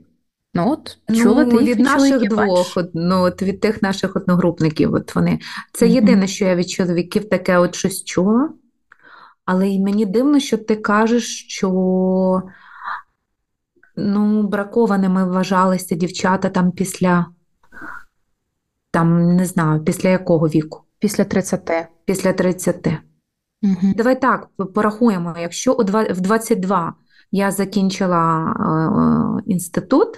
Ну 0.54 0.70
от 0.70 0.98
чула 1.16 1.44
ну, 1.44 1.50
ти 1.50 1.58
від, 1.58 1.68
від 1.68 1.80
наших 1.80 2.28
двох, 2.28 2.76
от, 2.76 2.90
ну 2.94 3.22
от 3.22 3.42
від 3.42 3.60
тих 3.60 3.82
наших 3.82 4.16
одногрупників. 4.16 4.94
От 4.94 5.14
вони 5.14 5.38
це 5.72 5.86
mm 5.86 5.90
єдине, 5.90 6.26
що 6.26 6.44
я 6.44 6.54
від 6.54 6.70
чоловіків 6.70 7.28
таке 7.28 7.58
от 7.58 7.74
щось 7.74 8.04
чула. 8.04 8.48
Але 9.44 9.68
й 9.68 9.80
мені 9.80 10.06
дивно, 10.06 10.40
що 10.40 10.58
ти 10.58 10.76
кажеш, 10.76 11.44
що 11.48 12.42
ну, 14.00 14.42
бракованими 14.42 15.24
вважалися 15.24 15.94
дівчата 15.94 16.48
там 16.48 16.72
після, 16.72 17.26
там, 18.90 19.36
не 19.36 19.46
знаю, 19.46 19.84
після 19.84 20.08
якого 20.08 20.48
віку? 20.48 20.82
Після 20.98 21.24
30. 21.24 21.70
Після 22.04 22.32
30. 22.32 22.86
Угу. 23.62 23.92
Давай 23.96 24.20
так 24.20 24.48
порахуємо, 24.74 25.36
якщо 25.40 25.72
в 26.10 26.20
22 26.20 26.94
я 27.32 27.50
закінчила 27.50 28.52
е, 29.46 29.50
інститут, 29.52 30.08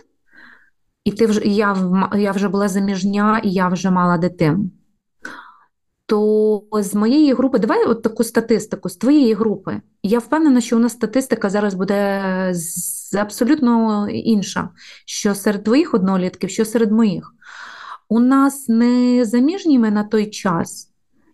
і 1.04 1.12
ти 1.12 1.26
вже 1.26 1.40
я 1.44 1.76
я 2.16 2.32
вже 2.32 2.48
була 2.48 2.68
заміжня, 2.68 3.40
і 3.44 3.50
я 3.50 3.68
вже 3.68 3.90
мала 3.90 4.18
дитину. 4.18 4.70
То 6.06 6.62
з 6.72 6.94
моєї 6.94 7.32
групи, 7.32 7.58
давай 7.58 7.84
от 7.84 8.02
таку 8.02 8.24
статистику 8.24 8.88
з 8.88 8.96
твоєї 8.96 9.34
групи. 9.34 9.80
Я 10.02 10.18
впевнена, 10.18 10.60
що 10.60 10.76
у 10.76 10.80
нас 10.80 10.92
статистика 10.92 11.50
зараз 11.50 11.74
буде 11.74 12.22
абсолютно 13.18 14.06
інша. 14.08 14.68
Що 15.06 15.34
серед 15.34 15.64
твоїх 15.64 15.94
однолітків, 15.94 16.50
що 16.50 16.64
серед 16.64 16.92
моїх. 16.92 17.34
У 18.08 18.20
нас 18.20 18.68
не 18.68 19.24
заміжніми 19.24 19.90
на 19.90 20.04
той 20.04 20.26
час 20.30 20.92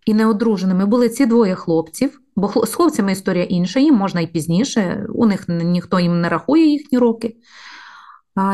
і 0.08 0.14
неодруженими 0.14 0.86
були 0.86 1.08
ці 1.08 1.26
двоє 1.26 1.54
хлопців, 1.54 2.20
бо 2.36 2.66
з 2.66 2.74
хлопцями 2.74 3.12
історія 3.12 3.44
інша, 3.44 3.80
їм 3.80 3.94
можна 3.94 4.20
і 4.20 4.26
пізніше, 4.26 5.06
у 5.14 5.26
них 5.26 5.44
ніхто 5.48 6.00
їм 6.00 6.20
не 6.20 6.28
рахує 6.28 6.66
їхні 6.66 6.98
роки, 6.98 7.36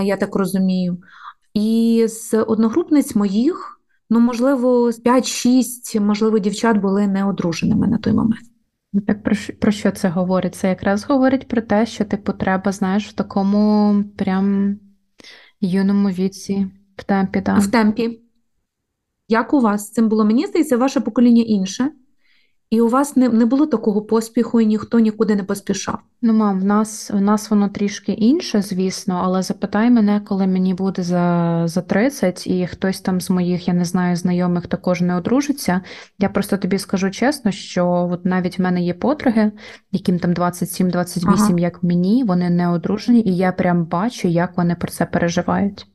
я 0.05 0.17
так 0.17 0.37
розумію. 0.37 0.99
І 1.55 2.05
з 2.09 2.43
одногрупниць 2.43 3.15
моїх, 3.15 3.81
ну, 4.11 4.21
можливо, 4.21 4.91
5-6, 4.91 6.01
можливо, 6.01 6.39
дівчат 6.39 6.77
були 6.77 7.07
неодруженими 7.07 7.87
на 7.87 7.99
той 7.99 8.13
момент. 8.13 8.45
Ну, 8.93 9.01
так 9.01 9.23
про, 9.23 9.35
про 9.61 9.73
що 9.73 9.91
це 9.91 10.09
говорить? 10.09 10.55
Це 10.55 10.69
якраз 10.69 11.05
говорить 11.05 11.49
про 11.49 11.63
те, 11.63 11.87
що 11.87 12.05
типу 12.05 12.33
треба, 12.33 12.73
знаєш, 12.73 13.09
в 13.09 13.13
такому 13.13 13.95
прям 14.17 14.77
юному 15.61 16.09
віці, 16.09 16.67
в 16.97 17.05
темпі. 17.05 17.41
Да. 17.41 17.59
В 17.59 17.67
темпі. 17.67 18.21
Як 19.29 19.55
у 19.55 19.61
вас 19.61 19.87
з 19.87 19.93
цим 19.93 20.09
було? 20.09 20.25
Мені 20.25 20.47
здається, 20.47 20.77
ваше 20.77 21.01
покоління 21.01 21.43
інше. 21.43 21.91
І 22.71 22.81
у 22.81 22.89
вас 22.89 23.17
не 23.17 23.29
не 23.29 23.45
було 23.45 23.67
такого 23.67 24.03
поспіху, 24.03 24.61
і 24.61 24.67
ніхто 24.67 24.99
нікуди 24.99 25.37
не 25.37 25.43
поспішав. 25.43 25.99
Ну, 26.23 26.33
мам, 26.33 26.61
в 26.61 26.65
нас 26.65 27.11
в 27.11 27.21
нас 27.21 27.51
воно 27.51 27.69
трішки 27.69 28.13
інше, 28.13 28.63
звісно, 28.63 29.21
але 29.25 29.43
запитай 29.43 29.91
мене, 29.91 30.21
коли 30.21 30.47
мені 30.47 30.75
буде 30.75 31.03
за 31.03 31.63
за 31.67 31.81
30, 31.81 32.47
і 32.47 32.67
хтось 32.67 33.01
там 33.01 33.21
з 33.21 33.31
моїх, 33.31 33.69
я 33.69 33.75
не 33.75 33.85
знаю, 33.85 34.17
знайомих 34.17 34.67
також 34.67 35.01
не 35.01 35.17
одружиться. 35.17 35.81
Я 36.19 36.29
просто 36.29 36.57
тобі 36.57 36.79
скажу 36.79 37.11
чесно, 37.11 37.51
що 37.51 38.09
от 38.13 38.25
навіть 38.25 38.59
в 38.59 38.63
мене 38.63 38.83
є 38.83 38.95
подруги, 38.95 39.53
яким 39.93 40.19
там 40.19 40.33
27-28, 40.33 41.25
ага. 41.27 41.59
як 41.59 41.83
мені, 41.83 42.25
вони 42.25 42.51
не 42.51 42.69
одружені, 42.69 43.23
і 43.27 43.37
я 43.37 43.53
прям 43.53 43.85
бачу, 43.85 44.29
як 44.29 44.57
вони 44.57 44.75
про 44.75 44.91
це 44.91 45.07
переживають. 45.07 45.87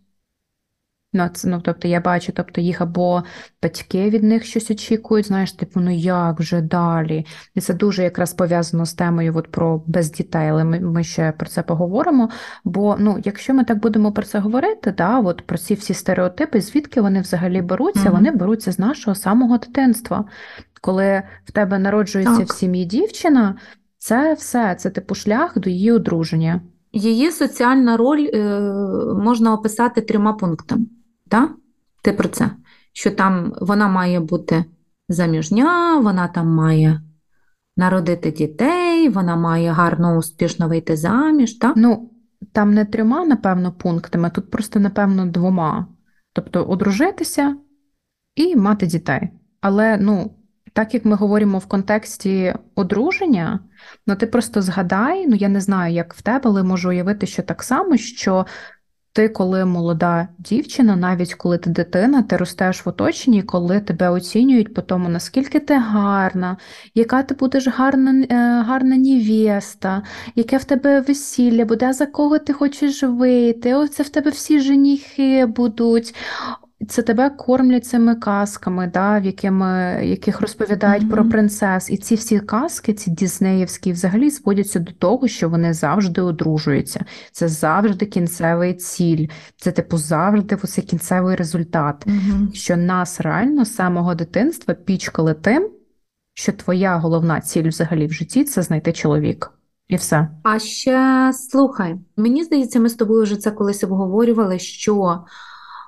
Ну, 1.13 1.29
це, 1.33 1.47
ну, 1.47 1.61
тобто 1.63 1.87
я 1.87 2.01
бачу, 2.01 2.31
тобто 2.35 2.61
їх 2.61 2.81
або 2.81 3.23
батьки 3.63 4.09
від 4.09 4.23
них 4.23 4.45
щось 4.45 4.71
очікують, 4.71 5.27
знаєш, 5.27 5.51
типу, 5.51 5.79
ну 5.79 5.91
як 5.95 6.39
вже 6.39 6.61
далі? 6.61 7.25
І 7.55 7.61
це 7.61 7.73
дуже 7.73 8.03
якраз 8.03 8.33
пов'язано 8.33 8.85
з 8.85 8.93
темою 8.93 9.33
от 9.35 9.51
про 9.51 9.83
без 9.87 10.11
дітей, 10.11 10.49
але 10.49 10.63
ми 10.63 10.79
ми 10.79 11.03
ще 11.03 11.31
про 11.31 11.49
це 11.49 11.63
поговоримо. 11.63 12.29
Бо 12.63 12.95
ну, 12.99 13.21
якщо 13.25 13.53
ми 13.53 13.63
так 13.63 13.79
будемо 13.79 14.11
про 14.11 14.23
це 14.23 14.39
говорити, 14.39 14.93
да, 14.97 15.19
от 15.19 15.41
про 15.41 15.57
ці 15.57 15.73
всі 15.73 15.93
стереотипи, 15.93 16.61
звідки 16.61 17.01
вони 17.01 17.21
взагалі 17.21 17.61
беруться? 17.61 18.09
Mm-hmm. 18.09 18.11
Вони 18.11 18.31
беруться 18.31 18.71
з 18.71 18.79
нашого 18.79 19.15
самого 19.15 19.57
дитинства. 19.57 20.25
Коли 20.81 21.23
в 21.45 21.51
тебе 21.51 21.79
народжується 21.79 22.37
так. 22.37 22.47
в 22.47 22.55
сім'ї 22.55 22.85
дівчина, 22.85 23.55
це 23.97 24.33
все, 24.33 24.75
це 24.75 24.89
типу 24.89 25.15
шлях 25.15 25.59
до 25.59 25.69
її 25.69 25.91
одруження. 25.91 26.61
Її 26.93 27.31
соціальна 27.31 27.97
роль 27.97 28.29
е, 28.33 28.59
можна 29.23 29.53
описати 29.53 30.01
трьома 30.01 30.33
пунктами. 30.33 30.85
Так? 31.29 31.51
Ти 32.01 32.13
про 32.13 32.29
це? 32.29 32.51
Що 32.93 33.11
там 33.11 33.53
вона 33.61 33.87
має 33.87 34.19
бути 34.19 34.65
заміжня, 35.09 35.99
вона 35.99 36.27
там 36.27 36.47
має 36.47 37.01
народити 37.77 38.31
дітей, 38.31 39.09
вона 39.09 39.35
має 39.35 39.71
гарно, 39.71 40.17
успішно 40.17 40.67
вийти 40.67 40.95
заміж. 40.95 41.53
так? 41.53 41.73
Ну, 41.75 42.11
там 42.51 42.73
не 42.73 42.85
трьома, 42.85 43.25
напевно, 43.25 43.71
пунктами, 43.71 44.29
тут 44.29 44.51
просто, 44.51 44.79
напевно, 44.79 45.25
двома. 45.25 45.87
Тобто 46.33 46.63
одружитися 46.63 47.55
і 48.35 48.55
мати 48.55 48.85
дітей. 48.85 49.29
Але, 49.61 49.97
ну, 49.97 50.35
так 50.73 50.93
як 50.93 51.05
ми 51.05 51.15
говоримо 51.15 51.57
в 51.57 51.65
контексті 51.65 52.53
одруження, 52.75 53.59
ну 54.07 54.15
ти 54.15 54.27
просто 54.27 54.61
згадай, 54.61 55.27
ну 55.27 55.35
я 55.35 55.49
не 55.49 55.61
знаю, 55.61 55.93
як 55.93 56.13
в 56.13 56.21
тебе, 56.21 56.41
але 56.43 56.63
можу 56.63 56.89
уявити, 56.89 57.27
що 57.27 57.43
так 57.43 57.63
само, 57.63 57.97
що 57.97 58.45
ти, 59.13 59.29
коли 59.29 59.65
молода 59.65 60.27
дівчина, 60.39 60.95
навіть 60.95 61.33
коли 61.33 61.57
ти 61.57 61.69
дитина, 61.69 62.21
ти 62.21 62.37
ростеш 62.37 62.85
в 62.85 62.89
оточенні, 62.89 63.43
коли 63.43 63.79
тебе 63.79 64.09
оцінюють 64.09 64.73
по 64.73 64.81
тому, 64.81 65.09
наскільки 65.09 65.59
ти 65.59 65.77
гарна, 65.77 66.57
яка 66.95 67.23
ти 67.23 67.35
будеш 67.35 67.67
гарна 67.67 68.25
е, 68.29 68.35
гарна 68.63 68.97
невеста, 68.97 70.03
яке 70.35 70.57
в 70.57 70.63
тебе 70.63 71.01
весілля 71.01 71.65
буде, 71.65 71.93
за 71.93 72.05
кого 72.05 72.39
ти 72.39 72.53
хочеш 72.53 73.03
вийти, 73.03 73.75
оце 73.75 74.03
в 74.03 74.09
тебе 74.09 74.31
всі 74.31 74.59
женіхи 74.59 75.45
будуть. 75.45 76.15
Це 76.87 77.01
тебе 77.01 77.29
кормлять 77.29 77.85
цими 77.85 78.15
казками, 78.15 78.91
да, 78.93 79.19
в 79.19 79.25
якими, 79.25 80.01
яких 80.03 80.41
розповідають 80.41 81.03
mm-hmm. 81.03 81.09
про 81.09 81.29
принцес. 81.29 81.89
І 81.89 81.97
ці 81.97 82.15
всі 82.15 82.39
казки, 82.39 82.93
ці 82.93 83.11
дізнеївські, 83.11 83.91
взагалі 83.91 84.29
зводяться 84.29 84.79
до 84.79 84.91
того, 84.91 85.27
що 85.27 85.49
вони 85.49 85.73
завжди 85.73 86.21
одружуються. 86.21 87.05
Це 87.31 87.47
завжди 87.47 88.05
кінцевий 88.05 88.73
ціль, 88.73 89.27
це 89.57 89.71
типу 89.71 89.97
завжди 89.97 90.55
оцей 90.55 90.83
кінцевий 90.83 91.35
результат. 91.35 92.07
Mm-hmm. 92.07 92.53
Що 92.53 92.77
нас 92.77 93.21
реально 93.21 93.65
з 93.65 93.75
самого 93.75 94.15
дитинства 94.15 94.73
пічкали 94.73 95.33
тим, 95.33 95.69
що 96.33 96.51
твоя 96.51 96.97
головна 96.97 97.41
ціль 97.41 97.67
взагалі 97.67 98.07
в 98.07 98.13
житті 98.13 98.43
це 98.43 98.61
знайти 98.61 98.93
чоловіка. 98.93 99.49
І 99.87 99.95
все. 99.95 100.27
А 100.43 100.59
ще 100.59 101.31
слухай, 101.33 101.95
мені 102.17 102.43
здається, 102.43 102.79
ми 102.79 102.89
з 102.89 102.95
тобою 102.95 103.23
вже 103.23 103.35
це 103.35 103.51
колись 103.51 103.83
обговорювали, 103.83 104.59
що. 104.59 105.23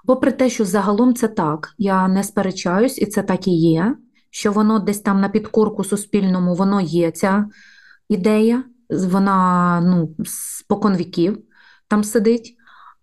Попри 0.06 0.32
те, 0.32 0.50
що 0.50 0.66
загалом 0.66 1.16
це 1.16 1.28
так, 1.28 1.74
я 1.78 2.08
не 2.08 2.24
сперечаюсь, 2.24 2.98
і 2.98 3.06
це 3.06 3.24
так 3.24 3.48
і 3.48 3.52
є, 3.52 3.96
що 4.30 4.52
воно 4.52 4.80
десь 4.80 5.00
там 5.00 5.22
на 5.22 5.30
підкорку 5.30 5.84
суспільному 5.84 6.56
воно 6.56 6.82
є 6.82 7.12
ця 7.12 7.46
ідея, 8.10 8.64
вона 8.90 9.82
ну, 9.82 10.16
спокон 10.26 10.96
віків 10.96 11.38
там 11.88 12.04
сидить. 12.04 12.58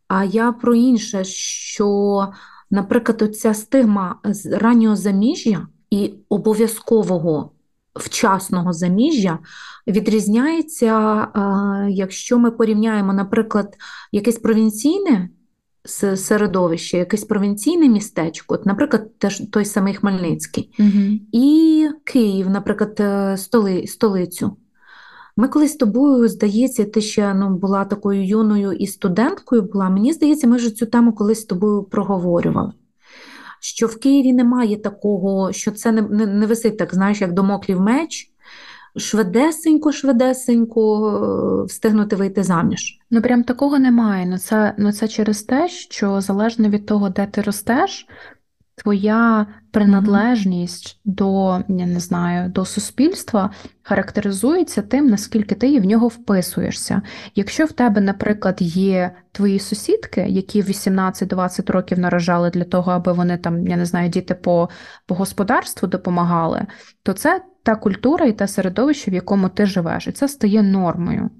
А 0.08 0.24
я 0.24 0.52
про 0.52 0.74
інше, 0.74 1.24
що, 1.24 2.28
наприклад, 2.70 3.36
ця 3.36 3.54
стигма 3.54 4.20
з 4.24 4.46
раннього 4.46 4.96
заміжжя 4.96 5.66
і 5.90 6.14
обов'язкового 6.28 7.50
вчасного 7.94 8.72
заміжжя 8.72 9.38
відрізняється, 9.86 11.26
якщо 11.88 12.38
ми 12.38 12.50
порівняємо, 12.50 13.12
наприклад, 13.12 13.76
якесь 14.12 14.38
провінційне 14.38 15.28
середовище, 16.16 16.98
якесь 16.98 17.24
провінційне 17.24 17.88
містечко, 17.88 18.54
от, 18.54 18.66
наприклад, 18.66 19.18
теж 19.18 19.42
той 19.52 19.64
самий 19.64 19.94
Хмельницький, 19.94 20.70
угу. 20.78 21.18
і 21.32 21.88
Київ, 22.04 22.50
наприклад, 22.50 22.96
е, 23.00 23.36
столи, 23.36 23.86
столицю. 23.86 24.56
Ми 25.36 25.48
колись 25.48 25.72
з 25.72 25.76
тобою, 25.76 26.28
здається, 26.28 26.84
ти 26.84 27.00
ще 27.00 27.34
ну, 27.34 27.50
була 27.50 27.84
такою 27.84 28.26
юною 28.26 28.72
і 28.72 28.86
студенткою 28.86 29.62
була. 29.62 29.90
Мені 29.90 30.12
здається, 30.12 30.46
ми 30.46 30.56
вже 30.56 30.70
цю 30.70 30.86
тему 30.86 31.12
колись 31.12 31.40
з 31.40 31.44
тобою 31.44 31.82
проговорювали. 31.82 32.72
Що 33.60 33.86
в 33.86 34.00
Києві 34.00 34.32
немає 34.32 34.76
такого, 34.76 35.52
що 35.52 35.70
це 35.70 35.92
не 35.92 36.02
не, 36.02 36.26
не 36.26 36.46
висить 36.46 36.78
так, 36.78 36.94
знаєш, 36.94 37.20
як 37.20 37.32
домоклів 37.32 37.80
меч, 37.80 38.30
швидесенько, 38.98 39.92
швидесенько 39.92 41.10
е, 41.62 41.64
встигнути 41.66 42.16
вийти 42.16 42.42
заміж. 42.42 42.98
Ну 43.10 43.22
прям 43.22 43.44
такого 43.44 43.78
немає. 43.78 44.26
Ну 44.26 44.38
це 44.38 44.74
ну 44.78 44.92
це 44.92 45.08
через 45.08 45.42
те, 45.42 45.68
що 45.68 46.20
залежно 46.20 46.68
від 46.68 46.86
того, 46.86 47.08
де 47.08 47.26
ти 47.26 47.42
ростеш, 47.42 48.06
твоя 48.78 49.46
приналежність 49.70 50.86
mm-hmm. 50.86 51.14
до 51.14 51.64
я 51.68 51.86
не 51.86 52.00
знаю, 52.00 52.50
до 52.50 52.64
суспільства 52.64 53.50
характеризується 53.82 54.82
тим, 54.82 55.06
наскільки 55.06 55.54
ти 55.54 55.80
в 55.80 55.84
нього 55.84 56.08
вписуєшся. 56.08 57.02
Якщо 57.34 57.64
в 57.64 57.72
тебе, 57.72 58.00
наприклад, 58.00 58.56
є 58.60 59.10
твої 59.32 59.58
сусідки, 59.58 60.20
які 60.28 60.62
18-20 60.62 61.72
років 61.72 61.98
наражали 61.98 62.50
для 62.50 62.64
того, 62.64 62.92
аби 62.92 63.12
вони 63.12 63.36
там, 63.36 63.66
я 63.66 63.76
не 63.76 63.84
знаю, 63.84 64.08
діти 64.08 64.34
по, 64.34 64.68
по 65.06 65.14
господарству 65.14 65.88
допомагали, 65.88 66.66
то 67.02 67.12
це 67.12 67.42
та 67.68 67.76
культура 67.76 68.26
і 68.26 68.32
те 68.32 68.48
середовище, 68.48 69.10
в 69.10 69.14
якому 69.14 69.48
ти 69.48 69.66
живеш, 69.66 70.06
і 70.06 70.12
це 70.12 70.28
стає 70.28 70.62
нормою. 70.62 71.30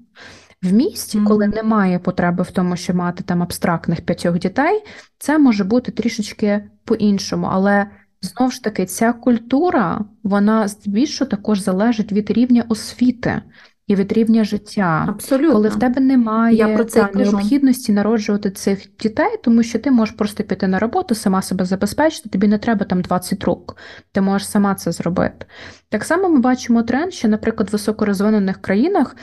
В 0.61 0.73
місті, 0.73 1.17
mm-hmm. 1.17 1.27
коли 1.27 1.47
немає 1.47 1.99
потреби 1.99 2.43
в 2.43 2.51
тому, 2.51 2.75
що 2.75 2.93
мати 2.93 3.23
там 3.23 3.43
абстрактних 3.43 4.01
п'ятьох 4.01 4.39
дітей, 4.39 4.83
це 5.17 5.37
може 5.37 5.63
бути 5.63 5.91
трішечки 5.91 6.63
по-іншому. 6.85 7.47
Але 7.51 7.87
знову 8.21 8.51
ж 8.51 8.63
таки, 8.63 8.85
ця 8.85 9.13
культура, 9.13 10.05
вона 10.23 10.67
здебільшого 10.67 11.29
також 11.29 11.59
залежить 11.59 12.11
від 12.11 12.31
рівня 12.31 12.65
освіти 12.69 13.41
і 13.89 13.95
від 13.95 14.13
рівня 14.13 14.43
життя. 14.43 15.05
Абсолютно. 15.09 15.53
Коли 15.53 15.69
в 15.69 15.79
тебе 15.79 16.01
немає 16.01 16.55
Я 16.55 16.75
про 16.75 16.83
це 16.85 17.03
та, 17.03 17.19
необхідності 17.19 17.91
народжувати 17.91 18.51
цих 18.51 18.87
дітей, 18.99 19.37
тому 19.43 19.63
що 19.63 19.79
ти 19.79 19.91
можеш 19.91 20.15
просто 20.15 20.43
піти 20.43 20.67
на 20.67 20.79
роботу, 20.79 21.15
сама 21.15 21.41
себе 21.41 21.65
забезпечити, 21.65 22.29
тобі 22.29 22.47
не 22.47 22.57
треба 22.57 22.85
там 22.85 23.01
20 23.01 23.43
рук, 23.43 23.77
ти 24.11 24.21
можеш 24.21 24.47
сама 24.47 24.75
це 24.75 24.91
зробити. 24.91 25.45
Так 25.89 26.03
само 26.03 26.29
ми 26.29 26.39
бачимо 26.39 26.83
тренд, 26.83 27.13
що, 27.13 27.27
наприклад, 27.27 27.69
в 27.69 27.71
високорозвинених 27.71 28.61
країнах 28.61 29.15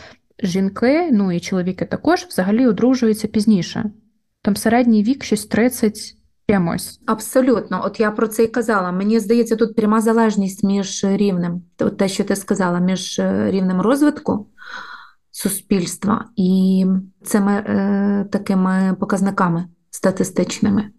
жінки, 0.43 1.11
ну 1.13 1.33
і 1.33 1.41
чоловіки 1.41 1.85
також 1.85 2.21
взагалі 2.21 2.67
одружуються 2.67 3.29
пізніше. 3.29 3.91
Там 4.43 4.57
середній 4.57 5.03
вік 5.03 5.25
щось 5.25 5.47
30. 5.47 6.17
Чимось. 6.51 7.01
Абсолютно, 7.07 7.81
от 7.85 8.01
я 8.01 8.11
про 8.11 8.29
це 8.29 8.45
і 8.45 8.49
казала. 8.49 8.93
Мені 8.93 9.21
здається, 9.21 9.57
тут 9.57 9.77
пряма 9.77 10.01
залежність 10.01 10.65
між 10.65 11.05
рівнем, 11.05 11.63
те, 11.99 12.09
що 12.09 12.25
ти 12.25 12.37
сказала, 12.37 12.79
між 12.79 13.19
е, 13.19 13.51
рівнем 13.51 13.81
розвитку 13.81 14.47
суспільства 15.31 16.25
і 16.37 16.87
цими 17.23 17.53
е, 17.53 18.29
такими 18.33 18.97
показниками 19.01 19.69
статистичними. 19.91 20.91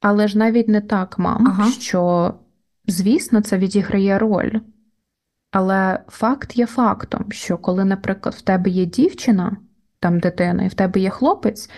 Але 0.00 0.28
ж 0.28 0.38
навіть 0.38 0.68
не 0.68 0.80
так, 0.80 1.18
мам, 1.18 1.46
ага. 1.48 1.70
що, 1.70 2.34
звісно, 2.86 3.40
це 3.40 3.58
відіграє 3.58 4.18
роль. 4.18 4.60
Але 5.52 6.04
факт 6.08 6.56
є 6.56 6.66
фактом, 6.66 7.24
що 7.32 7.58
коли, 7.58 7.84
наприклад, 7.84 8.34
в 8.34 8.40
тебе 8.42 8.70
є 8.70 8.84
дівчина, 8.84 9.56
там 10.00 10.20
дитина, 10.20 10.62
і 10.62 10.68
в 10.68 10.74
тебе 10.74 11.00
є 11.00 11.10
хлопець, 11.10 11.70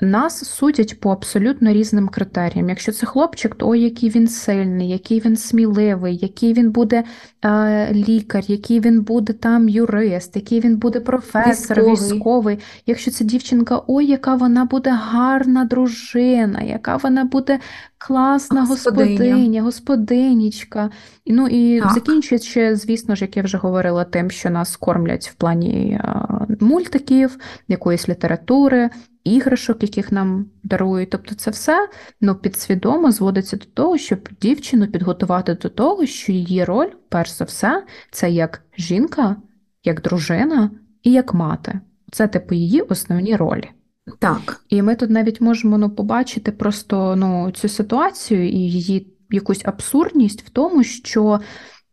нас 0.00 0.44
судять 0.44 1.00
по 1.00 1.10
абсолютно 1.10 1.72
різним 1.72 2.08
критеріям. 2.08 2.68
Якщо 2.68 2.92
це 2.92 3.06
хлопчик, 3.06 3.54
то 3.54 3.68
ой, 3.68 3.80
який 3.80 4.10
він 4.10 4.28
сильний, 4.28 4.88
який 4.88 5.20
він 5.20 5.36
сміливий, 5.36 6.16
який 6.16 6.52
він 6.52 6.70
буде 6.70 7.04
е, 7.44 7.92
лікар, 7.92 8.44
який 8.46 8.80
він 8.80 9.00
буде 9.02 9.32
там 9.32 9.68
юрист, 9.68 10.36
який 10.36 10.60
він 10.60 10.76
буде 10.76 11.00
професор, 11.00 11.78
військовий. 11.78 11.94
військовий. 11.94 12.58
Якщо 12.86 13.10
це 13.10 13.24
дівчинка, 13.24 13.82
ой, 13.86 14.06
яка 14.06 14.34
вона 14.34 14.64
буде 14.64 14.90
гарна 14.90 15.64
дружина, 15.64 16.62
яка 16.62 16.96
вона 16.96 17.24
буде 17.24 17.58
класна 17.98 18.64
господиня, 18.64 19.06
господиня 19.06 19.62
господинічка. 19.62 20.90
Ну 21.26 21.48
і 21.48 21.80
так. 21.80 21.92
закінчуючи, 21.92 22.76
звісно 22.76 23.14
ж, 23.14 23.24
як 23.24 23.36
я 23.36 23.42
вже 23.42 23.58
говорила, 23.58 24.04
тим, 24.04 24.30
що 24.30 24.50
нас 24.50 24.76
кормлять 24.76 25.28
в 25.28 25.34
плані 25.34 26.00
е, 26.04 26.26
мультиків, 26.60 27.38
якоїсь 27.68 28.08
літератури 28.08 28.90
іграшок, 29.24 29.82
яких 29.82 30.12
нам 30.12 30.46
дарують. 30.62 31.10
Тобто, 31.10 31.34
це 31.34 31.50
все 31.50 31.88
ну, 32.20 32.34
підсвідомо 32.34 33.10
зводиться 33.10 33.56
до 33.56 33.64
того, 33.64 33.98
щоб 33.98 34.28
дівчину 34.40 34.86
підготувати 34.86 35.54
до 35.54 35.68
того, 35.68 36.06
що 36.06 36.32
її 36.32 36.64
роль, 36.64 36.90
перш 37.08 37.30
за 37.30 37.44
все, 37.44 37.84
це 38.10 38.30
як 38.30 38.62
жінка, 38.78 39.36
як 39.84 40.02
дружина 40.02 40.70
і 41.02 41.12
як 41.12 41.34
мати. 41.34 41.80
Це 42.12 42.28
типу 42.28 42.54
її 42.54 42.80
основні 42.80 43.36
ролі. 43.36 43.70
Так. 44.18 44.64
І 44.68 44.82
ми 44.82 44.94
тут 44.94 45.10
навіть 45.10 45.40
можемо 45.40 45.78
ну, 45.78 45.90
побачити 45.90 46.52
просто 46.52 47.16
ну, 47.16 47.50
цю 47.50 47.68
ситуацію 47.68 48.48
і 48.48 48.56
її 48.56 49.14
якусь 49.30 49.62
абсурдність 49.64 50.42
в 50.42 50.50
тому, 50.50 50.84
що 50.84 51.40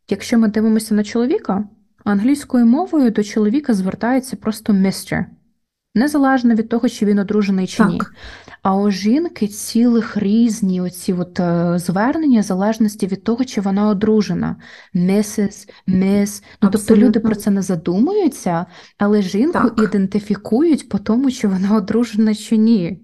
якщо 0.09 0.37
ми 0.37 0.47
дивимося 0.47 0.95
на 0.95 1.03
чоловіка, 1.03 1.63
англійською 2.03 2.65
мовою 2.65 3.11
до 3.11 3.23
чоловіка 3.23 3.73
звертається 3.73 4.35
просто 4.35 4.73
містер 4.73 5.25
незалежно 5.97 6.55
від 6.55 6.69
того, 6.69 6.89
чи 6.89 7.05
він 7.05 7.19
одружений 7.19 7.67
чи 7.67 7.77
так. 7.77 7.89
ні. 7.89 8.01
А 8.61 8.75
у 8.75 8.91
жінки 8.91 9.47
цілих 9.47 10.17
різні 10.17 10.81
оці 10.81 11.13
от 11.13 11.39
е, 11.39 11.79
звернення 11.79 12.39
в 12.39 12.43
залежності 12.43 13.07
від 13.07 13.23
того, 13.23 13.45
чи 13.45 13.61
вона 13.61 13.87
одружена. 13.87 14.55
Місіс, 14.93 15.69
міс. 15.87 16.43
Ну, 16.61 16.69
тобто 16.69 16.95
люди 16.95 17.19
про 17.19 17.35
це 17.35 17.51
не 17.51 17.61
задумуються, 17.61 18.65
але 18.97 19.21
жінку 19.21 19.69
так. 19.69 19.79
ідентифікують 19.83 20.89
по 20.89 20.97
тому, 20.97 21.31
чи 21.31 21.47
вона 21.47 21.75
одружена 21.75 22.35
чи 22.35 22.57
ні. 22.57 23.01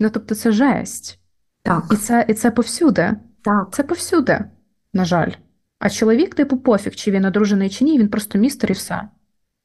Ну, 0.00 0.10
тобто, 0.10 0.34
це 0.34 0.52
жесть. 0.52 1.20
Так. 1.62 1.84
І 1.92 1.96
це 1.96 2.26
і 2.28 2.34
це 2.34 2.50
повсюди. 2.50 3.16
Так. 3.42 3.68
Це 3.72 3.82
повсюди, 3.82 4.44
на 4.92 5.04
жаль. 5.04 5.30
А 5.78 5.90
чоловік, 5.90 6.34
типу, 6.34 6.56
пофіг, 6.56 6.94
чи 6.94 7.10
він 7.10 7.24
одружений 7.24 7.70
чи 7.70 7.84
ні, 7.84 7.98
він 7.98 8.08
просто 8.08 8.38
містер 8.38 8.70
і 8.70 8.74
все. 8.74 9.08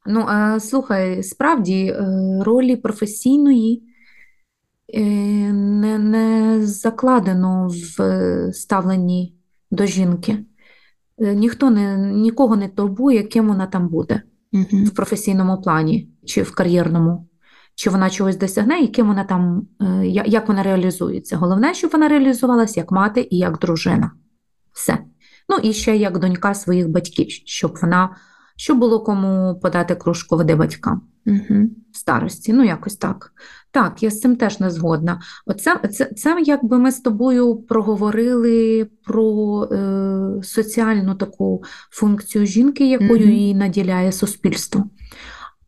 Ну, 0.05 0.25
а 0.27 0.59
слухай, 0.59 1.23
справді 1.23 1.85
е, 1.85 2.05
ролі 2.41 2.75
професійної 2.75 3.83
е, 4.93 5.01
не 5.53 5.97
не 5.97 6.59
закладено 6.65 7.67
в 7.67 8.53
ставленні 8.53 9.35
до 9.71 9.85
жінки. 9.85 10.37
Е, 11.17 11.35
ніхто 11.35 11.69
не, 11.69 11.97
нікого 11.97 12.55
не 12.55 12.67
турбує, 12.67 13.23
ким 13.23 13.47
вона 13.47 13.67
там 13.67 13.87
буде 13.87 14.21
угу. 14.53 14.83
в 14.85 14.89
професійному 14.89 15.61
плані 15.61 16.09
чи 16.25 16.41
в 16.41 16.55
кар'єрному, 16.55 17.27
чи 17.75 17.89
вона 17.89 18.09
чогось 18.09 18.37
досягне, 18.37 18.79
і 18.79 18.87
ким 18.87 19.07
вона 19.07 19.23
там, 19.23 19.67
як 20.25 20.47
вона 20.47 20.63
реалізується. 20.63 21.37
Головне, 21.37 21.73
щоб 21.73 21.91
вона 21.91 22.07
реалізувалася 22.07 22.79
як 22.79 22.91
мати 22.91 23.27
і 23.31 23.37
як 23.37 23.59
дружина. 23.59 24.11
Все. 24.73 24.97
Ну 25.49 25.57
і 25.63 25.73
ще 25.73 25.97
як 25.97 26.19
донька 26.19 26.53
своїх 26.53 26.89
батьків, 26.89 27.27
щоб 27.45 27.77
вона 27.81 28.15
щоб 28.55 28.77
було 28.77 28.99
кому 28.99 29.59
подати 29.61 29.95
кружку 29.95 30.37
води 30.37 30.55
батькам 30.55 31.01
угу. 31.25 31.69
в 31.91 31.97
старості. 31.97 32.53
Ну, 32.53 32.63
якось 32.63 32.95
так. 32.95 33.31
Так, 33.71 34.03
я 34.03 34.09
з 34.09 34.19
цим 34.19 34.35
теж 34.35 34.59
не 34.59 34.69
згодна. 34.69 35.21
Оце 35.45 35.79
це, 35.91 36.05
це 36.05 36.43
якби 36.45 36.79
ми 36.79 36.91
з 36.91 36.99
тобою 36.99 37.55
проговорили 37.55 38.87
про 39.03 39.63
е, 39.63 40.43
соціальну 40.43 41.15
таку 41.15 41.63
функцію 41.91 42.45
жінки, 42.45 42.89
якою 42.89 43.23
угу. 43.23 43.29
її 43.29 43.55
наділяє 43.55 44.11
суспільство. 44.11 44.83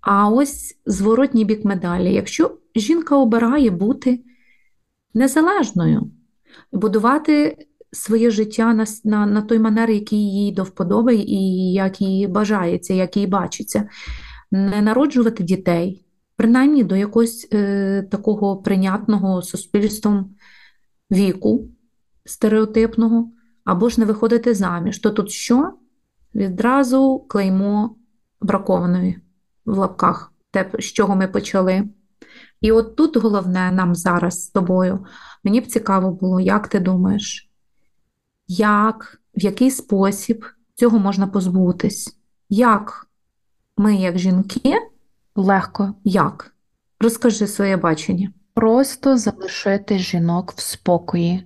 А 0.02 0.30
ось 0.30 0.78
зворотній 0.86 1.46
бік 1.46 1.66
медалі. 1.66 2.14
Якщо 2.14 2.58
жінка 2.76 3.16
обирає 3.16 3.70
бути 3.70 4.20
незалежною, 5.14 6.12
будувати 6.72 7.58
своє 7.92 8.32
життя 8.32 8.74
на 8.74 8.86
на, 9.04 9.26
на 9.26 9.42
той 9.42 9.60
манер, 9.60 9.90
який 9.90 10.20
їй 10.20 10.52
до 10.52 10.64
вподоби, 10.64 11.16
і 11.16 11.74
як 11.74 12.02
їй 12.02 12.28
бажається, 12.28 12.94
як 12.94 13.18
їй 13.18 13.28
бачиться, 13.28 13.90
не 14.52 14.82
народжувати 14.82 15.44
дітей, 15.44 16.06
принаймні 16.36 16.84
до 16.84 16.96
якогось 16.96 17.48
е, 17.54 18.08
такого 18.12 18.58
прийнятного 18.58 19.42
суспільством 19.42 20.36
віку 21.12 21.68
стереотипного, 22.26 23.32
або 23.66 23.90
ж 23.90 24.00
не 24.00 24.06
виходити 24.06 24.54
заміж. 24.54 25.00
То 25.00 25.10
тут 25.10 25.32
що? 25.32 25.74
Відразу 26.36 27.26
клеймо 27.30 27.96
бракованої 28.42 29.20
в 29.66 29.78
лапках, 29.78 30.34
те, 30.52 30.72
з 30.80 30.86
чого 30.86 31.16
ми 31.16 31.28
почали. 31.28 31.84
І 32.62 32.72
от 32.72 32.96
тут 32.96 33.18
головне 33.18 33.72
нам 33.72 33.96
зараз 33.96 34.44
з 34.44 34.50
тобою. 34.50 35.06
Мені 35.44 35.62
б 35.62 35.68
цікаво 35.68 36.12
було, 36.12 36.40
як 36.40 36.68
ти 36.68 36.80
думаєш, 36.80 37.47
як, 38.48 39.22
в 39.36 39.44
який 39.44 39.72
спосіб 39.72 40.46
цього 40.76 41.00
можна 41.00 41.28
позбутись? 41.28 42.18
Як 42.50 43.08
ми, 43.78 43.96
як 43.96 44.18
жінки, 44.18 44.74
легко. 45.36 45.94
Як? 46.04 46.54
Розкажи 47.00 47.48
своє 47.48 47.78
бачення. 47.78 48.34
Просто 48.54 49.18
залишити 49.18 50.00
жінок 50.00 50.54
в 50.56 50.62
спокої, 50.62 51.44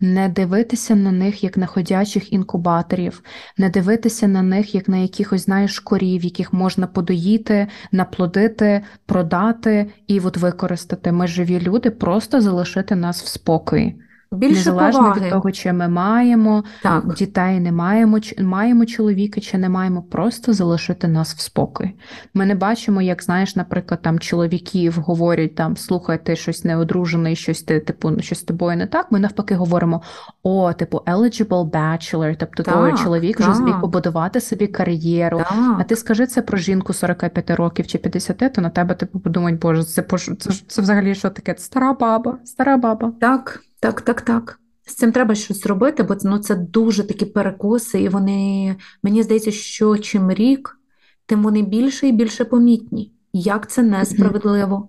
не 0.00 0.28
дивитися 0.28 0.94
на 0.94 1.12
них 1.12 1.44
як 1.44 1.56
на 1.56 1.66
ходячих 1.66 2.32
інкубаторів, 2.32 3.22
не 3.56 3.70
дивитися 3.70 4.28
на 4.28 4.42
них 4.42 4.74
як 4.74 4.88
на 4.88 4.96
якихось, 4.96 5.44
знаєш, 5.44 5.80
корів, 5.80 6.24
яких 6.24 6.52
можна 6.52 6.86
подоїти, 6.86 7.66
наплодити, 7.92 8.82
продати 9.06 9.90
і 10.06 10.20
от 10.20 10.36
використати. 10.36 11.12
Ми 11.12 11.26
живі 11.26 11.60
люди, 11.60 11.90
просто 11.90 12.40
залишити 12.40 12.94
нас 12.94 13.22
в 13.22 13.26
спокої. 13.26 14.02
Більше 14.32 14.54
Незалежно 14.54 15.00
поваги. 15.00 15.20
від 15.20 15.30
того, 15.30 15.52
чи 15.52 15.72
ми 15.72 15.88
маємо 15.88 16.64
так. 16.82 17.14
дітей, 17.14 17.60
не 17.60 17.72
маємо, 17.72 18.20
чи 18.20 18.42
маємо 18.42 18.86
чоловіка, 18.86 19.40
чи 19.40 19.58
не 19.58 19.68
маємо, 19.68 20.02
просто 20.02 20.52
залишити 20.52 21.08
нас 21.08 21.34
в 21.34 21.40
спокій. 21.40 21.94
Ми 22.34 22.46
не 22.46 22.54
бачимо, 22.54 23.02
як 23.02 23.22
знаєш, 23.22 23.56
наприклад, 23.56 24.02
там 24.02 24.18
чоловіків 24.18 24.94
говорять 24.94 25.54
там 25.54 25.76
слухай, 25.76 26.24
ти 26.24 26.36
щось 26.36 26.64
неодружений, 26.64 27.36
щось 27.36 27.62
ти 27.62 27.80
типу 27.80 28.20
щось 28.20 28.38
з 28.38 28.42
тобою 28.42 28.76
не 28.76 28.86
так. 28.86 29.12
Ми 29.12 29.20
навпаки 29.20 29.54
говоримо: 29.54 30.02
о, 30.42 30.72
типу, 30.72 31.02
eligible 31.06 31.70
bachelor, 31.70 32.36
тобто 32.38 32.62
так, 32.62 32.74
той 32.74 33.04
чоловік 33.04 33.36
так. 33.36 33.46
вже 33.46 33.56
зміг 33.56 33.80
побудувати 33.80 34.40
собі 34.40 34.66
кар'єру. 34.66 35.38
Так. 35.38 35.76
А 35.78 35.84
ти 35.84 35.96
скажи 35.96 36.26
це 36.26 36.42
про 36.42 36.58
жінку 36.58 36.92
45 36.92 37.50
років 37.50 37.86
чи 37.86 37.98
50, 37.98 38.52
то 38.54 38.60
на 38.60 38.70
тебе 38.70 38.94
типу 38.94 39.20
подумають, 39.20 39.60
боже, 39.60 39.84
це 39.84 40.02
це, 40.02 40.34
це, 40.34 40.52
це 40.66 40.82
взагалі 40.82 41.14
що 41.14 41.30
таке? 41.30 41.54
Стара 41.58 41.92
баба, 41.92 42.38
стара 42.44 42.76
баба. 42.76 43.12
Так. 43.20 43.60
Так, 43.80 44.00
так, 44.00 44.20
так. 44.20 44.60
З 44.86 44.94
цим 44.94 45.12
треба 45.12 45.34
щось 45.34 45.66
робити, 45.66 46.02
бо 46.02 46.16
ну, 46.24 46.38
це 46.38 46.54
дуже 46.54 47.04
такі 47.04 47.26
перекоси, 47.26 48.00
і 48.00 48.08
вони, 48.08 48.76
мені 49.02 49.22
здається, 49.22 49.50
що 49.50 49.98
чим 49.98 50.32
рік, 50.32 50.78
тим 51.26 51.42
вони 51.42 51.62
більше 51.62 52.08
і 52.08 52.12
більше 52.12 52.44
помітні. 52.44 53.12
Як 53.32 53.70
це 53.70 53.82
несправедливо. 53.82 54.88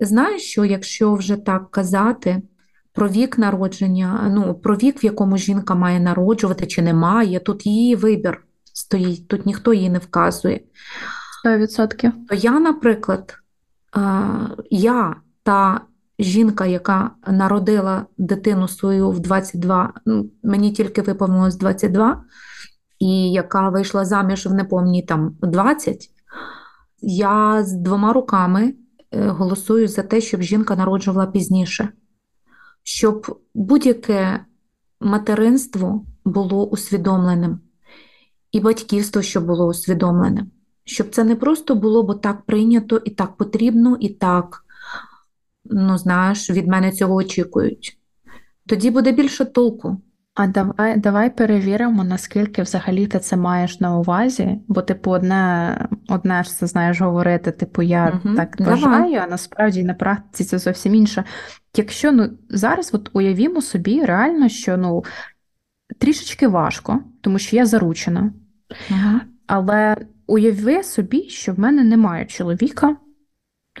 Знаєш, 0.00 0.42
що 0.42 0.64
якщо 0.64 1.14
вже 1.14 1.36
так 1.36 1.70
казати 1.70 2.42
про 2.92 3.08
вік 3.08 3.38
народження, 3.38 4.30
ну, 4.34 4.54
про 4.54 4.76
вік, 4.76 5.02
в 5.02 5.04
якому 5.04 5.36
жінка 5.36 5.74
має 5.74 6.00
народжувати 6.00 6.66
чи 6.66 6.82
не 6.82 6.94
має, 6.94 7.40
тут 7.40 7.66
її 7.66 7.96
вибір 7.96 8.44
стоїть, 8.72 9.28
тут 9.28 9.46
ніхто 9.46 9.74
її 9.74 9.90
не 9.90 9.98
вказує. 9.98 10.60
100%. 11.46 12.12
То 12.28 12.34
я, 12.34 12.60
наприклад, 12.60 13.38
я 14.70 15.16
та 15.42 15.80
жінка, 16.18 16.66
яка 16.66 17.10
народила 17.26 18.06
дитину 18.18 18.68
свою 18.68 19.10
в 19.10 19.20
22, 19.20 19.92
ну, 20.06 20.30
мені 20.42 20.72
тільки 20.72 21.02
виповнилось 21.02 21.56
22, 21.56 22.24
і 22.98 23.32
яка 23.32 23.68
вийшла 23.68 24.04
заміж 24.04 24.46
в 24.46 24.52
неповній 24.54 25.02
там 25.02 25.36
20, 25.42 26.10
я 27.00 27.64
з 27.64 27.72
двома 27.72 28.12
руками 28.12 28.74
е, 29.10 29.28
голосую 29.28 29.88
за 29.88 30.02
те, 30.02 30.20
щоб 30.20 30.42
жінка 30.42 30.76
народжувала 30.76 31.26
пізніше. 31.26 31.88
щоб 32.82 33.40
будь-яке 33.54 34.44
материнство 35.00 36.04
було 36.24 36.68
усвідомленим, 36.68 37.60
і 38.52 38.60
батьківство, 38.60 39.22
щоб 39.22 39.46
було 39.46 39.66
усвідомленим. 39.66 40.50
Щоб 40.84 41.10
це 41.10 41.24
не 41.24 41.36
просто 41.36 41.74
було, 41.74 42.02
бо 42.02 42.14
так 42.14 42.46
прийнято, 42.46 43.02
і 43.04 43.10
так 43.10 43.36
потрібно, 43.36 43.96
і 44.00 44.08
так, 44.08 44.65
ну 45.70 45.98
знаєш, 45.98 46.50
від 46.50 46.68
мене 46.68 46.92
цього 46.92 47.14
очікують. 47.14 47.98
Тоді 48.66 48.90
буде 48.90 49.12
більше 49.12 49.44
толку. 49.44 50.00
А 50.36 50.46
давай 50.46 50.96
давай 50.98 51.36
перевіримо, 51.36 52.04
наскільки 52.04 52.62
взагалі 52.62 53.06
ти 53.06 53.18
це 53.18 53.36
маєш 53.36 53.80
на 53.80 53.98
увазі, 53.98 54.58
бо, 54.68 54.82
типу, 54.82 55.10
одне 55.10 55.88
одне 56.08 56.42
ж 56.42 56.50
це 56.50 56.66
знаєш 56.66 57.00
говорити, 57.00 57.52
типу, 57.52 57.82
я 57.82 58.20
Угу, 58.24 58.36
так 58.36 58.56
давай. 58.58 58.74
вважаю, 58.74 59.20
а 59.24 59.26
насправді 59.26 59.84
на 59.84 59.94
практиці 59.94 60.44
це 60.44 60.58
зовсім 60.58 60.94
інше. 60.94 61.24
Якщо 61.76 62.12
ну, 62.12 62.30
зараз 62.48 62.90
от 62.94 63.10
уявімо 63.12 63.62
собі 63.62 64.04
реально, 64.04 64.48
що 64.48 64.76
ну, 64.76 65.04
трішечки 65.98 66.48
важко, 66.48 67.00
тому 67.20 67.38
що 67.38 67.56
я 67.56 67.66
заручена, 67.66 68.32
Угу, 68.90 69.20
але 69.46 69.96
уяви 70.26 70.82
собі, 70.82 71.22
що 71.28 71.52
в 71.52 71.58
мене 71.58 71.84
немає 71.84 72.24
чоловіка, 72.24 72.96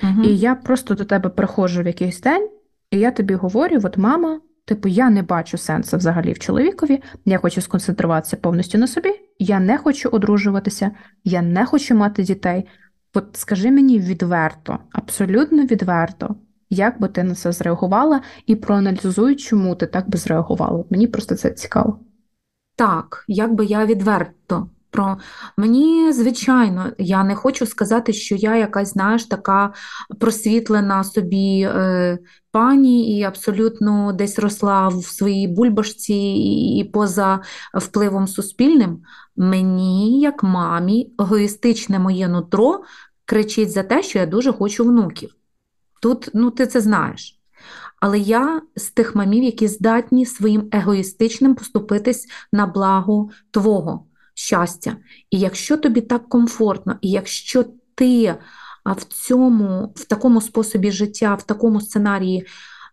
угу. 0.02 0.22
і 0.22 0.36
я 0.36 0.54
просто 0.54 0.94
до 0.94 1.04
тебе 1.04 1.28
приходжу 1.28 1.82
в 1.82 1.86
якийсь 1.86 2.20
день, 2.20 2.48
і 2.90 2.98
я 2.98 3.10
тобі 3.10 3.34
говорю: 3.34 3.80
от 3.84 3.96
мама, 3.96 4.40
типу, 4.64 4.88
я 4.88 5.10
не 5.10 5.22
бачу 5.22 5.58
сенсу 5.58 5.96
взагалі 5.96 6.32
в 6.32 6.38
чоловікові, 6.38 7.02
я 7.24 7.38
хочу 7.38 7.60
сконцентруватися 7.60 8.36
повністю 8.36 8.78
на 8.78 8.86
собі, 8.86 9.10
я 9.38 9.60
не 9.60 9.78
хочу 9.78 10.08
одружуватися, 10.08 10.90
я 11.24 11.42
не 11.42 11.66
хочу 11.66 11.94
мати 11.94 12.22
дітей. 12.22 12.66
От 13.14 13.24
скажи 13.32 13.70
мені 13.70 13.98
відверто, 13.98 14.78
абсолютно 14.92 15.62
відверто, 15.62 16.34
як 16.70 17.00
би 17.00 17.08
ти 17.08 17.22
на 17.22 17.34
це 17.34 17.52
зреагувала, 17.52 18.20
і 18.46 18.56
проаналізуй, 18.56 19.36
чому 19.36 19.74
ти 19.74 19.86
так 19.86 20.10
би 20.10 20.18
зреагувала. 20.18 20.84
Мені 20.90 21.06
просто 21.06 21.34
це 21.34 21.50
цікаво. 21.50 21.98
Так, 22.76 23.24
як 23.28 23.54
би 23.54 23.64
я 23.64 23.86
відверто 23.86 24.68
про 24.96 25.16
мені, 25.56 26.12
звичайно, 26.12 26.92
я 26.98 27.24
не 27.24 27.34
хочу 27.34 27.66
сказати, 27.66 28.12
що 28.12 28.34
я 28.34 28.56
якась, 28.56 28.92
знаєш, 28.92 29.24
така 29.24 29.72
просвітлена 30.20 31.04
собі 31.04 31.60
е, 31.60 32.18
пані 32.50 33.18
і 33.18 33.22
абсолютно 33.22 34.12
десь 34.12 34.38
росла 34.38 34.88
в 34.88 35.04
своїй 35.04 35.48
бульбашці 35.48 36.14
і, 36.14 36.78
і 36.78 36.84
поза 36.84 37.40
впливом 37.74 38.26
суспільним. 38.26 39.02
Мені, 39.36 40.20
як 40.20 40.42
мамі, 40.42 41.12
егоїстичне 41.20 41.98
моє 41.98 42.28
нутро 42.28 42.82
кричить 43.24 43.70
за 43.70 43.82
те, 43.82 44.02
що 44.02 44.18
я 44.18 44.26
дуже 44.26 44.52
хочу 44.52 44.84
внуків. 44.84 45.30
Тут, 46.02 46.30
ну, 46.34 46.50
ти 46.50 46.66
це 46.66 46.80
знаєш. 46.80 47.40
Але 48.00 48.18
я 48.18 48.62
з 48.76 48.90
тих 48.90 49.14
мамів, 49.14 49.42
які 49.42 49.68
здатні 49.68 50.26
своїм 50.26 50.68
егоїстичним 50.72 51.54
поступитись 51.54 52.26
на 52.52 52.66
благо 52.66 53.28
твого 53.50 54.06
щастя. 54.36 54.96
І 55.30 55.38
якщо 55.38 55.76
тобі 55.76 56.00
так 56.00 56.28
комфортно, 56.28 56.98
і 57.00 57.10
якщо 57.10 57.64
ти 57.94 58.34
в 58.84 59.04
цьому, 59.04 59.92
в 59.96 60.04
такому 60.04 60.40
способі 60.40 60.90
життя, 60.90 61.34
в 61.34 61.42
такому 61.42 61.80
сценарії 61.80 62.46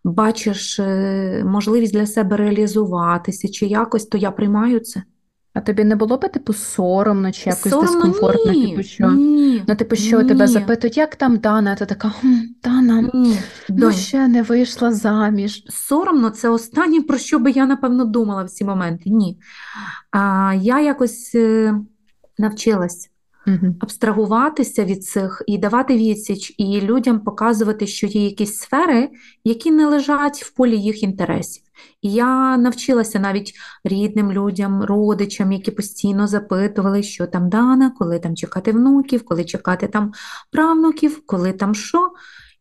бачиш 0.04 0.80
е, 0.80 1.44
можливість 1.46 1.92
для 1.92 2.06
себе 2.06 2.36
реалізуватися 2.36 3.48
чи 3.48 3.66
якось, 3.66 4.06
то 4.06 4.18
я 4.18 4.30
приймаю 4.30 4.80
це. 4.80 5.02
А 5.54 5.60
тобі 5.60 5.84
не 5.84 5.96
було 5.96 6.16
би, 6.16 6.28
типу, 6.28 6.52
соромно 6.52 7.32
чи 7.32 7.50
якось 7.50 7.72
Соромно 7.72 7.90
дискомфортно, 7.92 8.52
ні. 8.52 8.70
типу, 8.70 8.82
що? 8.82 9.10
Ні. 9.10 9.62
Ну, 9.68 9.74
типу, 9.74 9.96
що 9.96 10.24
тебе 10.24 10.46
Ні. 10.46 10.52
запитують, 10.52 10.96
як 10.96 11.16
там 11.16 11.36
Дана? 11.36 11.72
А 11.72 11.74
ти 11.74 11.86
така, 11.86 12.10
хм, 12.10 12.34
Дана, 12.64 13.10
Ні. 13.14 13.38
ну 13.68 13.76
Донь, 13.76 13.92
ще 13.92 14.28
не 14.28 14.42
вийшла 14.42 14.92
заміж. 14.92 15.64
соромно 15.68 16.30
це 16.30 16.48
останнє, 16.48 17.00
про 17.00 17.18
що 17.18 17.38
би 17.38 17.50
я, 17.50 17.66
напевно, 17.66 18.04
думала 18.04 18.42
в 18.44 18.50
ці 18.50 18.64
моменти. 18.64 19.10
Ні. 19.10 19.38
А, 20.10 20.54
я 20.60 20.80
якось 20.80 21.32
е, 21.34 21.74
навчилась 22.38 23.10
Угу. 23.46 23.74
абстрагуватися 23.80 24.84
від 24.84 25.04
цих 25.04 25.42
і 25.46 25.58
давати 25.58 25.96
відсіч, 25.96 26.54
і 26.58 26.80
людям 26.80 27.20
показувати, 27.20 27.86
що 27.86 28.06
є 28.06 28.24
якісь 28.24 28.56
сфери, 28.56 29.10
які 29.44 29.70
не 29.70 29.86
лежать 29.86 30.42
в 30.42 30.50
полі 30.50 30.78
їх 30.78 31.02
інтересів. 31.02 31.62
І 32.02 32.12
я 32.12 32.56
навчилася 32.56 33.18
навіть 33.18 33.54
рідним 33.84 34.32
людям, 34.32 34.84
родичам, 34.84 35.52
які 35.52 35.70
постійно 35.70 36.26
запитували, 36.26 37.02
що 37.02 37.26
там 37.26 37.48
Дана, 37.48 37.90
коли 37.98 38.18
там 38.18 38.36
чекати 38.36 38.72
внуків, 38.72 39.24
коли 39.24 39.44
чекати 39.44 39.86
там 39.86 40.12
правнуків, 40.50 41.26
коли 41.26 41.52
там 41.52 41.74
що. 41.74 42.10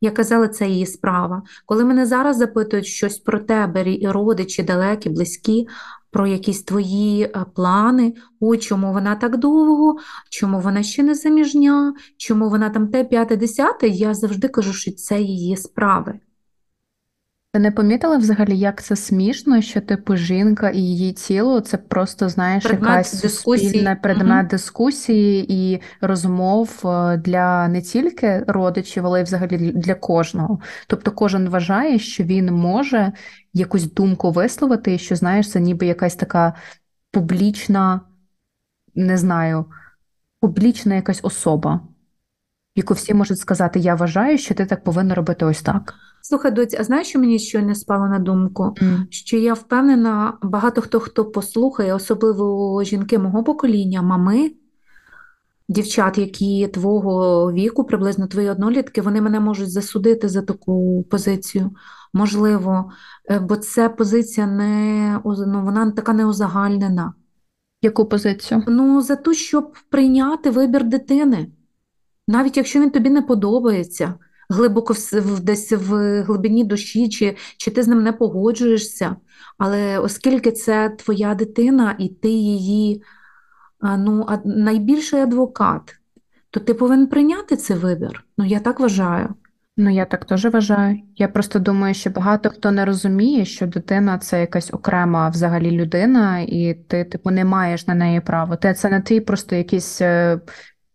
Я 0.03 0.11
казала, 0.11 0.47
це 0.47 0.67
її 0.67 0.85
справа. 0.85 1.43
Коли 1.65 1.85
мене 1.85 2.05
зараз 2.05 2.37
запитують 2.37 2.85
щось 2.85 3.17
про 3.17 3.39
тебе, 3.39 3.93
і 3.93 4.07
родичі 4.07 4.63
далекі, 4.63 5.09
близькі, 5.09 5.67
про 6.11 6.27
якісь 6.27 6.63
твої 6.63 7.23
е, 7.23 7.45
плани, 7.55 8.13
ой, 8.39 8.57
чому 8.57 8.93
вона 8.93 9.15
так 9.15 9.37
довго, 9.37 9.97
чому 10.29 10.59
вона 10.59 10.83
ще 10.83 11.03
не 11.03 11.15
заміжня, 11.15 11.93
чому 12.17 12.49
вона 12.49 12.69
там 12.69 12.87
те, 12.87 13.03
п'яте, 13.03 13.37
десяте, 13.37 13.87
я 13.87 14.13
завжди 14.13 14.47
кажу, 14.47 14.73
що 14.73 14.91
це 14.91 15.21
її 15.21 15.57
справи. 15.57 16.19
Ти 17.53 17.59
не 17.59 17.71
помітила 17.71 18.17
взагалі, 18.17 18.57
як 18.57 18.83
це 18.83 18.95
смішно, 18.95 19.61
що 19.61 19.81
типу 19.81 20.15
жінка 20.15 20.69
і 20.69 20.77
її 20.77 21.13
тіло 21.13 21.61
це 21.61 21.77
просто, 21.77 22.29
знаєш, 22.29 22.63
Предмет 22.63 22.89
якась 22.89 23.21
дискусії. 23.21 23.67
суспільна 23.69 23.95
предмет 23.95 24.47
дискусії 24.47 25.53
і 25.53 25.81
розмов 26.01 26.81
е, 26.85 27.17
для 27.17 27.67
не 27.67 27.81
тільки 27.81 28.43
родичів, 28.47 29.05
але 29.05 29.19
й 29.19 29.23
взагалі 29.23 29.57
для- 29.57 29.71
для 29.71 29.95
кожного. 29.95 30.59
Тобто 30.87 31.11
кожен 31.11 31.49
вважає, 31.49 31.99
що 31.99 32.23
він 32.23 32.45
може 32.53 33.11
якусь 33.53 33.93
думку 33.93 34.31
висловити, 34.31 34.93
і 34.93 34.97
що 34.99 35.15
знаєш, 35.15 35.51
це 35.51 35.59
ніби 35.59 35.85
якась 35.85 36.15
така 36.15 36.53
публічна, 37.11 38.01
не 38.95 39.17
знаю, 39.17 39.65
публічна 40.39 40.95
якась 40.95 41.19
особа, 41.23 41.79
яку 42.75 42.93
всі 42.93 43.13
можуть 43.13 43.39
сказати: 43.39 43.79
Я 43.79 43.95
вважаю, 43.95 44.37
що 44.37 44.53
ти 44.55 44.65
так 44.65 44.83
повинна 44.83 45.15
робити 45.15 45.45
ось 45.45 45.61
так. 45.61 45.93
Слухай, 46.25 46.51
доць, 46.51 46.75
а 46.79 46.83
знаєш, 46.83 47.07
що 47.07 47.19
мені 47.19 47.39
щойно 47.39 47.75
спало 47.75 48.07
на 48.07 48.19
думку? 48.19 48.75
М. 48.81 49.07
Що 49.09 49.37
я 49.37 49.53
впевнена, 49.53 50.37
багато 50.41 50.81
хто 50.81 50.99
хто 50.99 51.25
послухає, 51.25 51.93
особливо 51.93 52.83
жінки 52.83 53.19
мого 53.19 53.43
покоління, 53.43 54.01
мами, 54.01 54.51
дівчат, 55.69 56.17
які 56.17 56.67
твого 56.67 57.51
віку, 57.51 57.83
приблизно 57.83 58.27
твої 58.27 58.49
однолітки, 58.49 59.01
вони 59.01 59.21
мене 59.21 59.39
можуть 59.39 59.71
засудити 59.71 60.29
за 60.29 60.41
таку 60.41 61.03
позицію. 61.09 61.71
Можливо, 62.13 62.91
Е, 63.29 63.39
бо 63.39 63.55
це 63.55 63.89
позиція 63.89 64.47
не 64.47 65.19
ну, 65.25 65.63
вона 65.63 65.91
така 65.91 66.13
неузагальнена. 66.13 67.13
Яку 67.81 68.05
позицію? 68.05 68.63
Ну, 68.67 69.01
за 69.01 69.15
те, 69.15 69.33
щоб 69.33 69.73
прийняти 69.89 70.49
вибір 70.49 70.83
дитини, 70.83 71.47
навіть 72.27 72.57
якщо 72.57 72.81
він 72.81 72.89
тобі 72.91 73.09
не 73.09 73.21
подобається, 73.21 74.13
глибоко 74.53 74.93
в, 75.11 75.39
десь 75.39 75.71
в 75.71 76.21
глибині 76.21 76.63
душі, 76.63 77.09
чи, 77.09 77.35
чи 77.57 77.71
ти 77.71 77.83
з 77.83 77.87
ним 77.87 78.03
не 78.03 78.11
погоджуєшся. 78.11 79.15
Але 79.57 79.99
оскільки 79.99 80.51
це 80.51 80.89
твоя 80.89 81.35
дитина, 81.35 81.95
і 81.99 82.09
ти 82.09 82.29
її 82.29 83.03
ну, 83.81 84.27
найбільший 84.45 85.19
адвокат, 85.19 85.95
то 86.49 86.59
ти 86.59 86.73
повинен 86.73 87.07
прийняти 87.07 87.55
цей 87.55 87.77
вибір. 87.77 88.23
Ну, 88.37 88.45
я 88.45 88.59
так 88.59 88.79
вважаю. 88.79 89.35
Ну, 89.77 89.89
я 89.89 90.05
так 90.05 90.25
теж 90.25 90.45
вважаю. 90.45 90.99
Я 91.15 91.27
просто 91.27 91.59
думаю, 91.59 91.93
що 91.93 92.09
багато 92.09 92.49
хто 92.49 92.71
не 92.71 92.85
розуміє, 92.85 93.45
що 93.45 93.67
дитина 93.67 94.17
це 94.17 94.39
якась 94.39 94.73
окрема 94.73 95.29
взагалі 95.29 95.71
людина, 95.71 96.39
і 96.39 96.73
ти, 96.73 97.03
типу, 97.03 97.31
не 97.31 97.45
маєш 97.45 97.87
на 97.87 97.95
неї 97.95 98.21
права. 98.21 98.55
Ти 98.55 98.73
це 98.73 98.89
не 98.89 99.01
ти 99.01 99.21
просто 99.21 99.55
якийсь 99.55 100.01
е, 100.01 100.39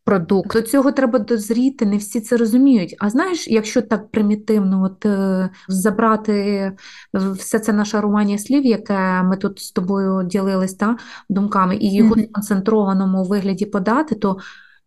продукт. 0.08 0.52
До 0.52 0.62
цього 0.62 0.92
треба 0.92 1.18
дозріти, 1.18 1.86
не 1.86 1.96
всі 1.96 2.20
це 2.20 2.36
розуміють. 2.36 2.96
А 2.98 3.10
знаєш, 3.10 3.48
якщо 3.48 3.82
так 3.82 4.10
примітивно 4.10 4.82
от, 4.82 5.06
е, 5.06 5.50
забрати 5.68 6.72
все 7.14 7.58
це 7.58 7.72
наше 7.72 7.98
нашарування 7.98 8.38
слів, 8.38 8.66
яке 8.66 9.22
ми 9.22 9.36
тут 9.36 9.58
з 9.58 9.70
тобою 9.70 10.22
ділились 10.22 10.74
та, 10.74 10.96
думками, 11.28 11.76
і 11.76 11.94
його 11.94 12.10
Мгм. 12.10 12.24
в 12.24 12.32
концентрованому 12.32 13.24
вигляді 13.24 13.66
подати, 13.66 14.14
то 14.14 14.38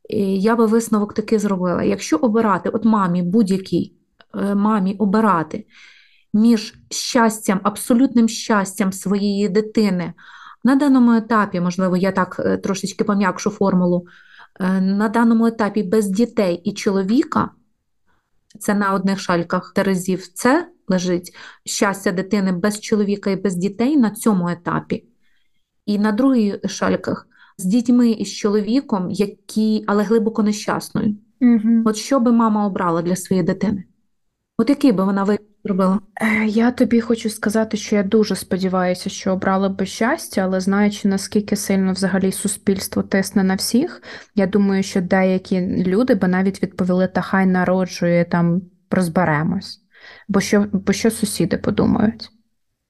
е, 0.10 0.18
я 0.20 0.56
би 0.56 0.66
висновок 0.66 1.14
такий 1.14 1.40
зробила. 1.40 1.84
Якщо 1.84 2.18
обирати, 2.18 2.70
от 2.70 2.86
мамі, 2.86 3.22
будь-якій 3.22 3.94
е, 4.36 4.56
мамі 4.56 4.96
обирати 5.00 5.66
між 6.34 6.74
щастям, 6.90 7.60
абсолютним 7.64 8.30
щастям 8.30 8.92
своєї 8.92 9.50
дитини 9.50 10.14
на 10.64 10.76
даному 10.76 11.14
етапі, 11.14 11.62
можливо, 11.62 11.98
я 11.98 12.12
так 12.12 12.42
е, 12.46 12.58
трошечки 12.58 13.04
пом'якшу 13.04 13.50
формулу, 13.50 14.06
е, 14.06 14.31
на 14.82 15.10
даному 15.10 15.46
етапі 15.46 15.84
без 15.84 16.08
дітей 16.08 16.62
і 16.64 16.74
чоловіка, 16.74 17.52
це 18.60 18.74
на 18.74 18.94
одних 18.94 19.20
шальках 19.20 19.74
терезів, 19.76 20.28
це 20.28 20.68
лежить 20.88 21.36
щастя 21.66 22.12
дитини 22.12 22.52
без 22.52 22.80
чоловіка 22.80 23.30
і 23.30 23.36
без 23.36 23.56
дітей 23.56 23.98
на 23.98 24.12
цьому 24.12 24.50
етапі. 24.50 25.06
І 25.86 26.00
на 26.00 26.12
других 26.12 26.60
шальках 26.68 27.28
з 27.58 27.66
дітьми 27.66 28.10
і 28.10 28.26
з 28.26 28.34
чоловіком, 28.34 29.12
які, 29.12 29.84
але 29.88 30.04
глибоко 30.04 30.44
нещасною. 30.44 31.18
Угу. 31.42 31.84
От 31.86 31.96
що 31.96 32.20
би 32.20 32.32
мама 32.32 32.68
обрала 32.68 33.02
для 33.02 33.16
своєї 33.16 33.46
дитини? 33.46 33.84
От 34.58 34.70
який 34.70 34.92
би 34.92 35.04
вона 35.04 35.24
вибір 35.24 35.46
робила? 35.64 36.00
Е, 36.22 36.46
я 36.46 36.72
тобі 36.72 37.02
хочу 37.02 37.30
сказати, 37.30 37.78
що 37.78 37.96
я 37.96 38.04
дуже 38.04 38.36
сподіваюся, 38.36 39.10
що 39.10 39.32
обрала 39.34 39.70
би 39.70 39.86
щастя, 39.86 40.42
але 40.42 40.60
знаючи, 40.60 41.08
наскільки 41.08 41.56
сильно 41.56 41.94
взагалі 41.94 42.32
суспільство 42.32 43.04
тисне 43.04 43.44
на 43.44 43.56
всіх, 43.56 44.02
я 44.36 44.48
думаю, 44.48 44.84
що 44.84 45.02
деякі 45.02 45.62
люди 45.84 46.16
би 46.16 46.28
навіть 46.28 46.64
відповіли, 46.64 47.08
та 47.08 47.22
хай 47.22 47.46
народжує 47.46 48.26
там 48.26 48.62
розберемось. 48.92 49.82
Бо 50.28 50.40
що, 50.40 50.66
бо 50.72 50.94
що 50.94 51.12
сусіди 51.12 51.58
подумають? 51.58 52.30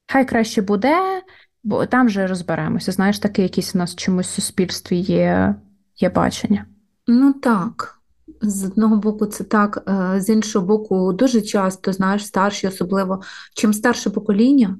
Хай 0.06 0.28
краще 0.28 0.62
буде, 0.62 1.22
бо 1.62 1.86
там 1.86 2.06
вже 2.06 2.26
розберемося. 2.26 2.92
Знаєш, 2.92 3.18
таке 3.18 3.42
якісь 3.42 3.74
у 3.74 3.78
нас 3.78 3.96
чомусь 3.96 4.26
в 4.26 4.34
суспільстві 4.34 4.96
є, 4.96 5.54
є 5.96 6.10
бачення. 6.10 6.66
Ну 7.06 7.32
так. 7.32 8.01
З 8.42 8.64
одного 8.64 8.96
боку, 8.96 9.26
це 9.26 9.44
так, 9.44 9.82
е, 9.88 10.20
з 10.20 10.28
іншого 10.28 10.66
боку, 10.66 11.12
дуже 11.12 11.42
часто, 11.42 11.92
знаєш, 11.92 12.26
старші, 12.26 12.68
особливо, 12.68 13.20
чим 13.54 13.72
старше 13.72 14.10
покоління, 14.10 14.78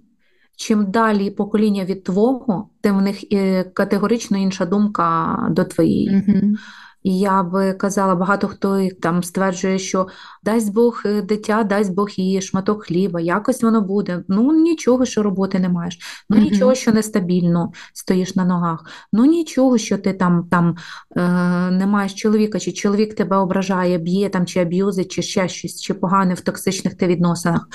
чим 0.57 0.91
далі 0.91 1.31
покоління 1.31 1.85
від 1.85 2.05
твого, 2.05 2.69
тим 2.81 2.99
в 2.99 3.03
них 3.03 3.33
і 3.33 3.65
категорично 3.75 4.39
інша 4.39 4.67
думка 4.67 5.39
до 5.51 5.65
твоєї. 5.65 6.25
Угу. 6.29 6.57
І 7.03 7.19
я 7.19 7.43
би 7.43 7.73
казала, 7.73 8.15
багато 8.15 8.49
хто 8.49 8.89
там 9.03 9.23
стверджує, 9.23 9.79
що 9.79 10.09
дасть 10.43 10.73
Бог 10.73 11.03
е, 11.07 11.23
дитя, 11.23 11.63
дасть 11.63 11.95
Бог 11.95 12.11
їй 12.11 12.43
шматок 12.43 12.85
хліба, 12.85 13.21
якось 13.21 13.63
воно 13.63 13.81
буде. 13.81 14.25
Ну 14.29 14.53
нічого, 14.53 15.05
що 15.05 15.23
роботи 15.23 15.59
не 15.59 15.69
маєш, 15.69 15.99
ну 16.31 16.37
нічого, 16.37 16.75
що 16.75 16.93
нестабільно 16.93 17.73
стоїш 17.93 18.37
на 18.37 18.45
ногах, 18.45 18.85
ну 19.13 19.25
нічого, 19.25 19.79
що 19.79 19.99
ти 19.99 20.13
там, 20.13 20.49
там 20.51 20.77
е, 21.17 21.21
не 21.71 21.87
маєш 21.87 22.15
чоловіка, 22.15 22.59
чи 22.59 22.73
чоловік 22.73 23.15
тебе 23.15 23.37
ображає, 23.37 23.99
б'є 23.99 24.29
там, 24.29 24.47
чи 24.47 24.61
аб'юзить, 24.61 25.13
чи 25.13 25.23
ще 25.23 25.49
щось, 25.49 25.81
чи 25.81 25.95
погане 25.95 26.35
в 26.35 26.41
токсичних 26.41 26.95
ти 26.95 27.07
відносинах. 27.07 27.69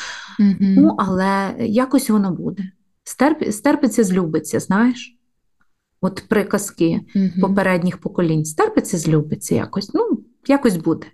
Ну, 0.75 0.95
але 0.99 1.55
якось 1.59 2.09
воно 2.09 2.31
буде. 2.31 2.63
Стерп, 3.03 3.51
стерпиться, 3.51 4.03
злюбиться, 4.03 4.59
знаєш? 4.59 5.16
От 6.01 6.23
приказки 6.29 7.01
попередніх 7.41 7.97
поколінь. 7.97 8.45
Стерпиться, 8.45 8.97
злюбиться 8.97 9.55
якось. 9.55 9.93
Ну, 9.93 10.19
якось 10.47 10.77
буде. 10.77 11.07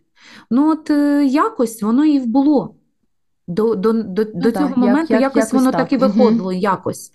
Ну, 0.51 0.71
от 0.71 0.89
е, 0.89 1.25
якось 1.25 1.81
воно 1.81 2.05
і 2.05 2.19
було. 2.19 2.75
До, 3.47 3.75
до, 3.75 3.93
до, 3.93 4.23
до 4.23 4.31
да, 4.33 4.51
цього 4.51 4.67
як- 4.67 4.77
моменту 4.77 5.13
як- 5.13 5.21
якось 5.21 5.35
якось 5.35 5.53
воно 5.53 5.71
так. 5.71 5.81
так 5.81 5.93
і 5.93 5.97
виходило, 5.97 6.53
якось. 6.53 7.11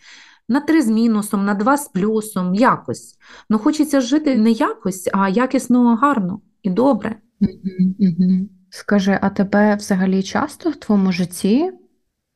На 0.49 0.61
три 0.61 0.83
з 0.83 0.89
мінусом, 0.89 1.45
на 1.45 1.55
два 1.55 1.77
з 1.77 1.89
плюсом, 1.89 2.55
якось. 2.55 3.17
Ну, 3.51 3.59
хочеться 3.59 4.01
жити 4.01 4.37
не 4.37 4.51
якось, 4.51 5.09
а 5.13 5.29
якісно, 5.29 5.97
гарно 5.97 6.41
і 6.63 6.71
добре. 6.71 7.17
Мгм. 7.41 8.49
Скажи, 8.71 9.19
а 9.23 9.31
тебе 9.31 9.77
взагалі 9.77 10.23
часто 10.23 10.71
в 10.71 10.77
твоєму 10.77 11.13
житті 11.13 11.73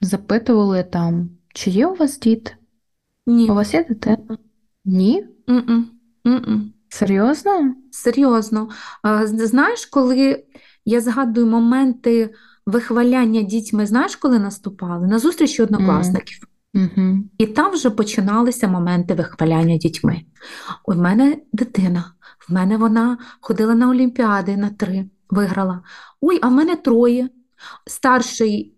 запитували 0.00 0.82
там, 0.82 1.30
чи 1.54 1.70
є 1.70 1.86
у 1.86 1.94
вас 1.94 2.18
діти? 2.18 2.52
Ні. 3.26 3.50
У 3.50 3.54
вас 3.54 3.74
є 3.74 3.84
дитина? 3.84 4.38
Ні? 4.84 5.26
М-м. 5.48 5.90
М-м. 6.26 6.72
Серйозно? 6.88 7.74
Серйозно. 7.90 8.68
Знаєш, 9.24 9.86
коли 9.86 10.44
я 10.84 11.00
згадую 11.00 11.46
моменти 11.46 12.34
вихваляння 12.66 13.42
дітьми, 13.42 13.86
знаєш, 13.86 14.16
коли 14.16 14.38
наступали? 14.38 15.06
На 15.06 15.18
зустрічі 15.18 15.62
однокласників. 15.62 16.38
Угу. 16.74 17.18
І 17.38 17.46
там 17.46 17.72
вже 17.72 17.90
починалися 17.90 18.68
моменти 18.68 19.14
вихваляння 19.14 19.76
дітьми. 19.76 20.22
У 20.84 20.94
мене 20.94 21.36
дитина, 21.52 22.04
в 22.48 22.52
мене 22.52 22.76
вона 22.76 23.18
ходила 23.40 23.74
на 23.74 23.90
Олімпіади 23.90 24.56
на 24.56 24.70
три, 24.70 25.10
виграла. 25.30 25.82
Ой, 26.20 26.38
а 26.42 26.48
в 26.48 26.52
мене 26.52 26.76
троє. 26.76 27.28
Старший 27.86 28.71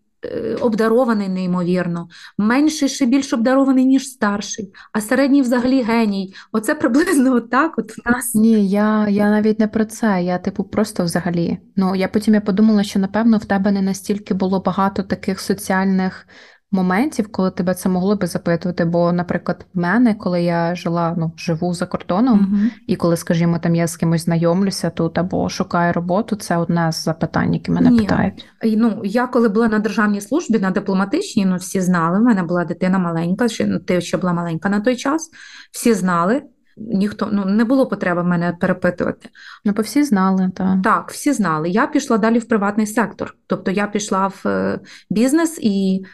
обдарований 0.61 1.29
неймовірно, 1.29 2.09
менший 2.39 2.89
ще 2.89 3.07
більш 3.07 3.33
обдарований, 3.33 3.85
ніж 3.85 4.09
старший, 4.09 4.73
а 4.93 5.01
середній 5.01 5.43
взагалі 5.43 5.83
геній. 5.83 6.35
Оце 6.53 6.75
приблизно 6.75 7.35
отак 7.35 7.79
от 7.79 7.93
у 7.99 8.11
нас. 8.11 8.35
Ні, 8.35 8.69
я, 8.69 9.09
я 9.09 9.31
навіть 9.31 9.61
не 9.61 9.69
про 9.69 9.85
це. 9.85 10.23
Я, 10.23 10.39
типу, 10.39 10.65
просто 10.65 11.05
взагалі. 11.05 11.59
Ну, 11.77 11.95
я 11.95 12.09
потім 12.09 12.35
я 12.35 12.41
подумала, 12.41 12.83
що 12.83 12.99
напевно 12.99 13.39
в 13.39 13.45
тебе 13.45 13.71
не 13.71 13.83
настільки 13.83 14.35
було 14.35 14.61
багато 14.61 15.03
таких 15.03 15.41
соціальних 15.41 16.27
моментів, 16.75 17.33
коли 17.33 17.51
тебе 17.51 17.75
це 17.75 17.89
могло 17.89 18.17
би 18.17 18.27
запитувати. 18.27 18.85
Бо, 18.85 19.13
наприклад, 19.13 19.67
в 19.75 19.79
мене, 19.79 20.15
коли 20.15 20.43
я 20.43 20.75
жила, 20.75 21.15
ну, 21.19 21.33
живу 21.37 21.75
за 21.75 21.87
кордоном, 21.87 22.39
Мгм. 22.39 22.71
і 22.87 22.97
коли, 22.97 23.17
скажімо, 23.17 23.59
там 23.59 23.75
я 23.75 23.87
з 23.87 23.97
кимось 23.97 24.25
знайомлюся 24.25 24.91
тут 24.91 25.19
або 25.19 25.49
шукаю 25.49 25.93
роботу, 25.93 26.37
це 26.37 26.57
одне 26.57 26.93
з 26.93 27.05
запитань, 27.05 27.55
які 27.55 27.71
мене 27.71 27.91
Ні. 27.91 27.99
питають. 27.99 28.47
Ну, 28.65 29.01
я 29.05 29.27
коли 29.27 29.49
була 29.49 29.69
на 29.69 29.79
державній 29.79 30.21
службі, 30.21 30.59
на 30.59 30.71
дипломатичній, 30.71 31.47
ну 31.47 31.57
всі 31.57 31.81
знали, 31.81 32.19
в 32.19 32.23
мене 32.23 32.43
була 32.43 32.65
дитина 32.65 32.99
маленька, 32.99 33.49
ще, 33.49 33.67
ну, 33.67 33.79
ти 33.79 34.01
ще 34.01 34.17
була 34.17 34.33
маленька 34.33 34.69
на 34.69 34.81
той 34.81 34.97
час, 34.97 35.31
всі 35.73 35.95
знали, 35.95 36.43
ніхто, 36.77 37.29
ну, 37.33 37.45
не 37.45 37.65
було 37.65 37.87
потреби 37.87 38.25
мене 38.25 38.57
перепитувати. 38.61 39.29
Ну, 39.65 39.73
бо 39.73 39.83
всі 39.83 40.03
знали, 40.05 40.51
та. 40.57 40.81
Так, 40.85 41.11
всі 41.11 41.33
знали. 41.33 41.69
Я 41.69 41.87
пішла 41.87 42.19
далі 42.19 42.39
в 42.39 42.49
приватний 42.49 42.87
сектор. 42.87 43.37
Тобто 43.47 43.71
я 43.71 43.87
пішла 43.87 44.27
в 44.27 44.49
е, 44.49 44.81
бізнес 45.11 45.59
і 45.63 46.05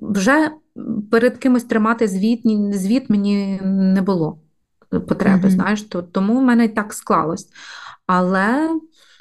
вже 0.00 0.50
перед 1.10 1.38
кимось 1.38 1.64
тримати 1.64 2.08
звіт, 2.08 2.40
звіт 2.74 3.10
мені 3.10 3.60
не 3.64 4.02
було 4.02 4.38
потреби, 4.90 5.38
Мгм. 5.38 5.50
знаєш, 5.50 5.82
то, 5.82 6.02
тому 6.02 6.38
в 6.38 6.42
мене 6.42 6.64
і 6.64 6.68
так 6.68 6.94
склалось. 6.94 7.48
Але 8.06 8.70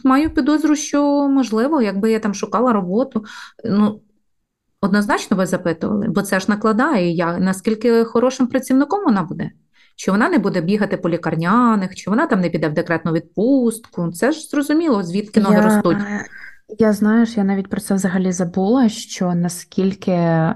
маю 0.04 0.30
підозру, 0.30 0.76
що 0.76 1.28
можливо, 1.30 1.82
якби 1.82 2.12
я 2.12 2.20
там 2.20 2.34
шукала 2.34 2.74
роботу, 2.74 3.26
ну. 3.66 4.02
Однозначно 4.82 5.38
ви 5.38 5.46
запитували, 5.46 6.08
бо 6.10 6.22
це 6.22 6.40
ж 6.40 6.46
накладає, 6.50 7.12
я, 7.12 7.38
наскільки 7.38 8.04
хорошим 8.04 8.48
працівником 8.48 9.04
вона 9.06 9.24
буде. 9.24 9.52
Чи 9.96 10.12
вона 10.12 10.30
не 10.30 10.38
буде 10.38 10.62
бігати 10.62 10.98
по 10.98 11.10
лікарняних, 11.10 11.96
чи 11.96 12.10
вона 12.10 12.28
там 12.28 12.42
не 12.42 12.50
піде 12.50 12.68
в 12.70 12.74
декретну 12.74 13.12
відпустку. 13.12 14.12
Це 14.12 14.32
ж 14.32 14.48
зрозуміло, 14.50 15.04
звідки 15.04 15.40
ноги 15.40 15.62
ростуть. 15.62 15.98
Я 16.70 16.94
знаєш, 16.94 17.38
я 17.38 17.44
навіть 17.44 17.70
про 17.70 17.82
це 17.82 17.94
взагалі 17.94 18.32
забула, 18.32 18.90
що 18.90 19.36
наскільки, 19.36 20.50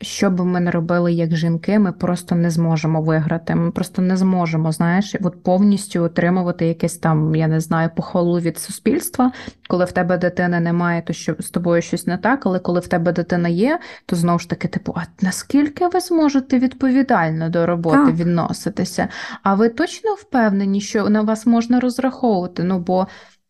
що 0.00 0.30
би 0.30 0.44
ми 0.44 0.60
не 0.60 0.70
робили 0.70 1.12
як 1.12 1.36
жінки, 1.36 1.78
ми 1.78 1.92
просто 1.92 2.34
не 2.34 2.50
зможемо 2.50 3.02
виграти. 3.02 3.54
Ми 3.54 3.70
просто 3.70 4.02
не 4.02 4.16
зможемо, 4.16 4.72
знаєш, 4.72 5.16
от 5.22 5.42
повністю 5.42 6.02
отримувати 6.02 6.66
якесь 6.66 6.98
там, 6.98 7.34
я 7.34 7.48
не 7.48 7.60
знаю, 7.60 7.90
похвалу 7.96 8.40
від 8.40 8.58
суспільства. 8.58 9.32
Коли 9.68 9.84
в 9.84 9.92
тебе 9.92 10.18
дитини 10.18 10.60
немає, 10.60 11.02
то 11.02 11.12
що 11.12 11.36
з 11.38 11.50
тобою 11.50 11.82
щось 11.82 12.06
не 12.06 12.18
так, 12.18 12.46
але 12.46 12.58
коли 12.58 12.80
в 12.80 12.86
тебе 12.86 13.12
дитина 13.12 13.48
є, 13.48 13.78
то 14.06 14.16
знову 14.16 14.38
ж 14.38 14.50
таки, 14.50 14.68
типу, 14.68 14.94
а 14.96 15.02
наскільки 15.24 15.88
ви 15.88 16.00
зможете 16.00 16.58
відповідально 16.58 17.48
до 17.48 17.66
роботи 17.66 17.96
Так. 17.96 18.14
відноситися? 18.14 19.08
А 19.42 19.54
ви 19.54 19.68
точно 19.68 20.14
впевнені, 20.14 20.80
що 20.80 21.08
на 21.08 21.22
вас 21.22 21.46
можна 21.46 21.80
розраховувати? 21.80 22.64
Ну 22.64 22.78
бо 22.78 23.06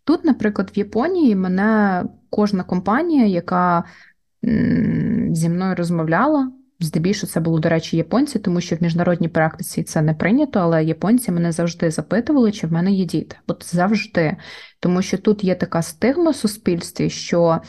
Тут, 0.09 0.25
наприклад, 0.25 0.71
в 0.75 0.79
Японії 0.79 1.37
мене 1.37 2.05
кожна 2.31 2.63
компанія, 2.63 3.27
яка 3.27 3.85
зі 5.31 5.49
мною 5.49 5.75
розмовляла, 5.75 6.53
здебільшого 6.81 7.31
це 7.31 7.41
було, 7.41 7.59
до 7.59 7.69
речі, 7.69 7.97
японці, 7.97 8.39
тому 8.39 8.61
що 8.61 8.77
в 8.77 8.83
міжнародній 8.83 9.29
практиці 9.29 9.83
це 9.83 10.03
не 10.03 10.15
прийнято, 10.15 10.61
але 10.61 10.85
японці 10.85 11.33
мене 11.33 11.53
завжди 11.53 11.91
запитували, 11.91 12.53
чи 12.53 12.67
в 12.67 12.73
мене 12.73 12.93
є 12.93 13.05
діти. 13.05 13.37
От 13.47 13.75
завжди. 13.75 14.37
Тому 14.81 15.03
що 15.03 15.19
тут 15.19 15.45
є 15.45 15.55
така 15.55 15.83
стигма 15.83 16.31
в 16.31 16.37
суспільстві, 16.37 17.11
що 17.11 17.61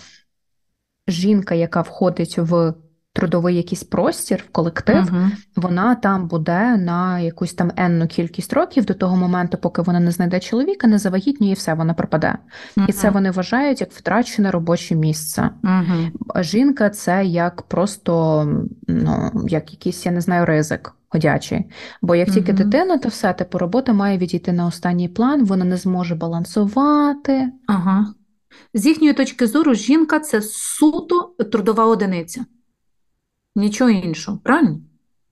жінка, 1.07 1.55
яка 1.55 1.81
входить 1.81 2.37
в 2.37 2.73
трудовий 3.13 3.55
якийсь 3.55 3.83
простір, 3.83 4.43
в 4.47 4.51
колектив, 4.51 4.95
Мгм. 5.11 5.31
вона 5.55 5.95
там 5.95 6.27
буде 6.27 6.77
на 6.77 7.19
якусь 7.19 7.53
там 7.53 7.71
енну 7.75 8.07
кількість 8.07 8.53
років 8.53 8.85
до 8.85 8.93
того 8.93 9.15
моменту, 9.15 9.57
поки 9.57 9.81
вона 9.81 9.99
не 9.99 10.11
знайде 10.11 10.39
чоловіка, 10.39 10.87
не 10.87 10.97
завагітніє, 10.97 11.51
і 11.51 11.55
все, 11.55 11.73
вона 11.73 11.93
пропаде. 11.93 12.35
І 12.87 12.91
це 12.93 13.09
вони 13.09 13.31
вважають 13.31 13.81
як 13.81 13.91
втрачене 13.91 14.51
робоче 14.51 14.95
місце. 14.95 15.49
А 16.35 16.43
жінка 16.43 16.89
це 16.89 17.25
як 17.25 17.61
просто 17.61 18.45
ну, 18.87 19.31
як 19.47 19.71
якийсь, 19.71 20.05
я 20.05 20.11
не 20.11 20.21
знаю, 20.21 20.45
ризик 20.45 20.93
ходячий. 21.09 21.65
Бо 22.01 22.15
як 22.15 22.29
тільки 22.31 22.53
Мгм. 22.53 22.63
дитина, 22.63 22.97
то 22.97 23.09
все, 23.09 23.33
типу, 23.33 23.57
робота 23.57 23.93
має 23.93 24.17
відійти 24.17 24.51
на 24.51 24.65
останній 24.65 25.09
план, 25.09 25.45
вона 25.45 25.65
не 25.65 25.77
зможе 25.77 26.15
балансувати. 26.15 27.51
Ага. 27.67 28.07
З 28.73 28.85
їхньої 28.85 29.13
точки 29.13 29.47
зору, 29.47 29.73
жінка 29.73 30.19
це 30.19 30.41
суто 30.41 31.35
трудова 31.51 31.85
одиниця. 31.85 32.45
Нічого 33.59 33.89
іншого, 33.89 34.37
правильно? 34.37 34.79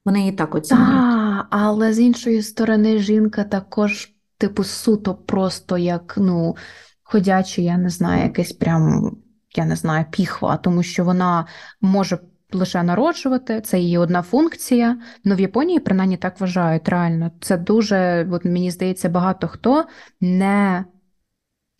Вони 0.06 0.20
її 0.20 0.32
так 0.32 0.56
оцінюють. 0.56 0.90
Так, 0.90 1.48
але 1.50 1.94
з 1.94 2.00
іншої 2.00 2.42
сторони, 2.42 2.98
жінка 2.98 3.44
також, 3.44 4.12
типу, 4.38 4.64
суто 4.64 5.16
просто 5.16 5.78
як, 5.78 6.14
ну, 6.18 6.56
ходячий, 7.04 7.66
я 7.66 7.78
не 7.78 7.90
знаю, 7.90 8.24
якесь 8.24 8.52
прям, 8.52 9.12
я 9.56 9.66
не 9.66 9.76
знаю, 9.76 10.06
піхва, 10.12 10.58
тому 10.58 10.84
що 10.84 11.06
вона 11.06 11.46
може 11.82 12.20
лише 12.54 12.84
народжувати, 12.84 13.62
це 13.62 13.80
її 13.80 13.98
одна 13.98 14.22
функція. 14.22 14.98
Ну, 15.24 15.36
в 15.36 15.40
Японії 15.40 15.80
принаймні 15.80 16.18
так 16.18 16.40
вважають, 16.40 16.90
реально. 16.90 17.32
Це 17.42 17.58
дуже, 17.58 18.28
от 18.32 18.46
мені 18.46 18.72
здається, 18.72 19.10
багато 19.10 19.48
хто 19.48 19.86
не 20.22 20.86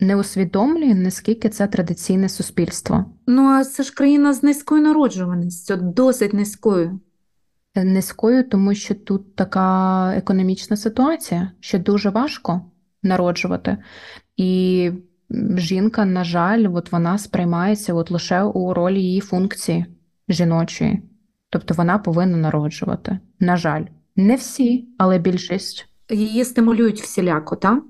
не 0.00 0.16
усвідомлює, 0.16 0.94
наскільки 0.94 1.48
це 1.48 1.66
традиційне 1.66 2.28
суспільство. 2.28 3.04
Ну, 3.26 3.42
а 3.42 3.64
це 3.64 3.82
ж 3.82 3.94
країна 3.94 4.32
з 4.34 4.42
низькою 4.42 4.82
народжуваністю, 4.82 5.76
досить 5.76 6.34
низькою. 6.34 7.00
Низькою, 7.74 8.48
тому 8.48 8.74
що 8.74 8.94
тут 8.94 9.36
така 9.36 10.12
економічна 10.16 10.76
ситуація, 10.76 11.52
що 11.60 11.78
дуже 11.78 12.10
важко 12.10 12.60
народжувати. 13.02 13.78
І 14.36 14.90
жінка, 15.56 16.04
на 16.04 16.24
жаль, 16.24 16.66
от 16.72 16.92
вона 16.92 17.18
сприймається 17.18 17.94
от 17.94 18.10
лише 18.10 18.42
у 18.42 18.74
ролі 18.74 19.02
її 19.02 19.20
функції 19.20 19.86
жіночої. 20.28 21.02
Тобто 21.50 21.74
вона 21.74 21.98
повинна 21.98 22.36
народжувати. 22.36 23.18
На 23.40 23.56
жаль, 23.56 23.84
не 24.16 24.34
всі, 24.36 24.88
але 24.98 25.18
більшість. 25.18 25.86
Її 26.10 26.44
стимулюють 26.44 27.00
всіляко, 27.00 27.56
так? 27.56 27.82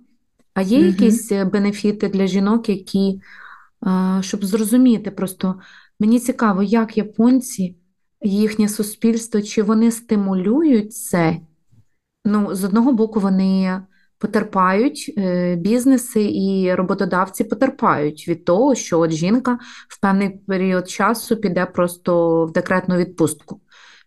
А 0.59 0.63
є 0.63 0.79
угу. 0.79 0.87
якісь 0.87 1.33
е, 1.33 1.45
бенефіти 1.45 2.09
для 2.09 2.27
жінок, 2.27 2.69
які, 2.69 3.21
щоб 4.21 4.45
зрозуміти, 4.45 5.11
просто 5.11 5.61
мені 6.01 6.21
цікаво, 6.21 6.63
як 6.63 6.97
японці, 6.97 7.77
їхнє 8.23 8.69
суспільство, 8.69 9.43
чи 9.43 9.63
вони 9.63 9.91
стимулюють 9.91 10.95
це? 10.95 11.37
Ну, 12.25 12.55
з 12.55 12.65
одного 12.65 12.93
боку, 12.93 13.21
вони 13.21 13.83
потерпають 14.19 15.15
е, 15.19 15.57
бізнеси 15.57 16.23
і 16.23 16.75
роботодавці 16.75 17.45
потерпають 17.45 18.29
від 18.29 18.45
того, 18.45 18.75
що 18.75 19.01
от 19.01 19.11
жінка 19.11 19.59
в 19.89 20.01
певний 20.01 20.29
період 20.29 20.91
часу 20.91 21.37
піде 21.37 21.67
просто 21.67 22.45
в 22.47 22.53
декретну 22.53 22.97
відпустку. 22.97 23.61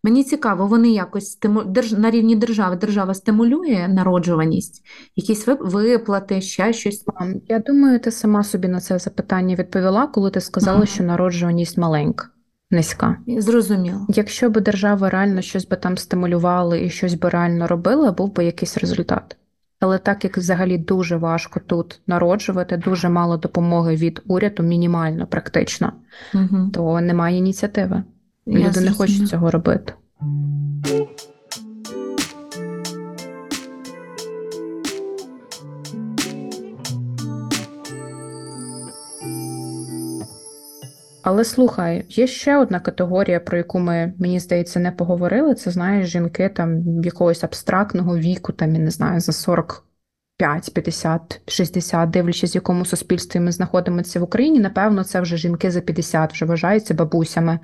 Мені 0.03 0.23
цікаво, 0.23 0.67
вони 0.67 0.89
якось 0.89 1.31
стиму... 1.31 1.63
Держ... 1.63 1.91
на 1.91 2.11
рівні 2.11 2.35
держави 2.35 2.75
держава 2.75 3.13
стимулює 3.13 3.87
народжуваність, 3.87 4.83
якісь 5.15 5.47
виплати, 5.47 6.41
ще 6.41 6.73
щось. 6.73 7.05
Я 7.47 7.59
думаю, 7.59 7.99
ти 7.99 8.11
сама 8.11 8.43
собі 8.43 8.67
на 8.67 8.79
це 8.79 8.99
запитання 8.99 9.55
відповіла, 9.55 10.07
коли 10.07 10.31
ти 10.31 10.41
сказала, 10.41 10.77
ага. 10.77 10.85
що 10.85 11.03
народжуваність 11.03 11.77
маленька, 11.77 12.27
низька. 12.71 13.17
Зрозуміло. 13.37 14.05
Якщо 14.09 14.49
б 14.49 14.61
держава 14.61 15.09
реально 15.09 15.41
щось 15.41 15.67
би 15.67 15.77
там 15.77 15.97
стимулювала 15.97 16.77
і 16.77 16.89
щось 16.89 17.13
би 17.13 17.29
реально 17.29 17.67
робила, 17.67 18.11
був 18.11 18.35
би 18.35 18.45
якийсь 18.45 18.77
результат. 18.77 19.37
Але 19.79 19.97
так 19.97 20.23
як 20.23 20.37
взагалі 20.37 20.77
дуже 20.77 21.17
важко 21.17 21.59
тут 21.67 22.01
народжувати, 22.07 22.77
дуже 22.77 23.09
мало 23.09 23.37
допомоги 23.37 23.95
від 23.95 24.21
уряду, 24.27 24.63
мінімально 24.63 25.27
практично, 25.27 25.93
угу. 26.33 26.69
то 26.73 27.01
немає 27.01 27.37
ініціативи. 27.37 28.03
Я 28.51 28.67
Люди 28.67 28.81
не 28.81 28.91
хочуть 28.91 29.29
цього 29.29 29.51
робити. 29.51 29.93
Але 41.23 41.43
слухай, 41.43 42.05
є 42.09 42.27
ще 42.27 42.57
одна 42.57 42.79
категорія, 42.79 43.39
про 43.39 43.57
яку 43.57 43.79
ми, 43.79 44.13
мені 44.19 44.39
здається, 44.39 44.79
не 44.79 44.91
поговорили. 44.91 45.55
Це 45.55 45.71
знаєш, 45.71 46.09
жінки 46.09 46.49
там 46.49 47.03
якогось 47.03 47.43
абстрактного 47.43 48.17
віку, 48.17 48.51
там, 48.51 48.75
я 48.75 48.79
не 48.79 48.91
знаю, 48.91 49.19
за 49.19 49.31
45, 49.31 50.73
50, 50.73 51.41
60, 51.45 52.09
дивлячись, 52.09 52.53
в 52.53 52.57
якому 52.57 52.85
суспільстві 52.85 53.39
ми 53.39 53.51
знаходимося 53.51 54.19
в 54.19 54.23
Україні. 54.23 54.59
Напевно, 54.59 55.03
це 55.03 55.21
вже 55.21 55.37
жінки 55.37 55.71
за 55.71 55.81
50 55.81 56.33
вже 56.33 56.45
вважаються 56.45 56.93
бабусями 56.93 57.59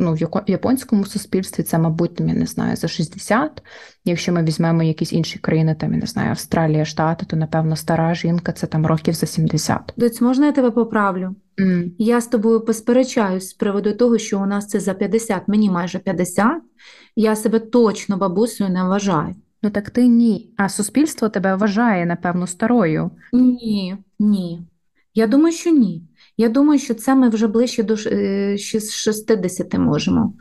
ну, 0.00 0.14
в 0.14 0.42
японському 0.46 1.04
суспільстві 1.04 1.62
це, 1.62 1.78
мабуть, 1.78 2.20
я 2.20 2.34
не 2.34 2.46
знаю, 2.46 2.76
за 2.76 2.88
60. 2.88 3.62
Якщо 4.04 4.32
ми 4.32 4.42
візьмемо 4.42 4.82
якісь 4.82 5.12
інші 5.12 5.38
країни, 5.38 5.74
там 5.74 5.92
я 5.92 5.98
не 5.98 6.06
знаю, 6.06 6.30
Австралія, 6.30 6.84
Штати, 6.84 7.26
то 7.26 7.36
напевно 7.36 7.76
стара 7.76 8.14
жінка 8.14 8.52
це 8.52 8.66
там 8.66 8.86
років 8.86 9.14
за 9.14 9.26
70. 9.26 9.92
Доць, 9.96 10.20
можна 10.20 10.46
я 10.46 10.52
тебе 10.52 10.70
поправлю? 10.70 11.34
Mm. 11.58 11.90
Я 11.98 12.20
з 12.20 12.26
тобою 12.26 12.60
посперечаюсь 12.60 13.48
з 13.48 13.52
приводу 13.52 13.92
того, 13.92 14.18
що 14.18 14.40
у 14.40 14.46
нас 14.46 14.66
це 14.66 14.80
за 14.80 14.94
50, 14.94 15.48
мені 15.48 15.70
майже 15.70 15.98
50. 15.98 16.62
Я 17.16 17.36
себе 17.36 17.58
точно 17.58 18.16
бабусею 18.16 18.70
не 18.70 18.84
вважаю. 18.84 19.34
Ну 19.62 19.70
так 19.70 19.90
ти 19.90 20.06
ні. 20.06 20.54
А 20.56 20.68
суспільство 20.68 21.28
тебе 21.28 21.56
вважає, 21.56 22.06
напевно, 22.06 22.46
старою. 22.46 23.10
Ні, 23.32 23.96
ні. 24.18 24.62
Я 25.14 25.26
думаю, 25.26 25.54
що 25.54 25.70
ні. 25.70 26.02
Я 26.40 26.48
думаю, 26.48 26.78
що 26.78 26.94
це 26.94 27.14
ми 27.14 27.28
вже 27.28 27.46
ближче 27.46 27.82
до 27.82 27.96
60 27.96 29.74
е, 29.74 29.78
можемо. 29.78 30.32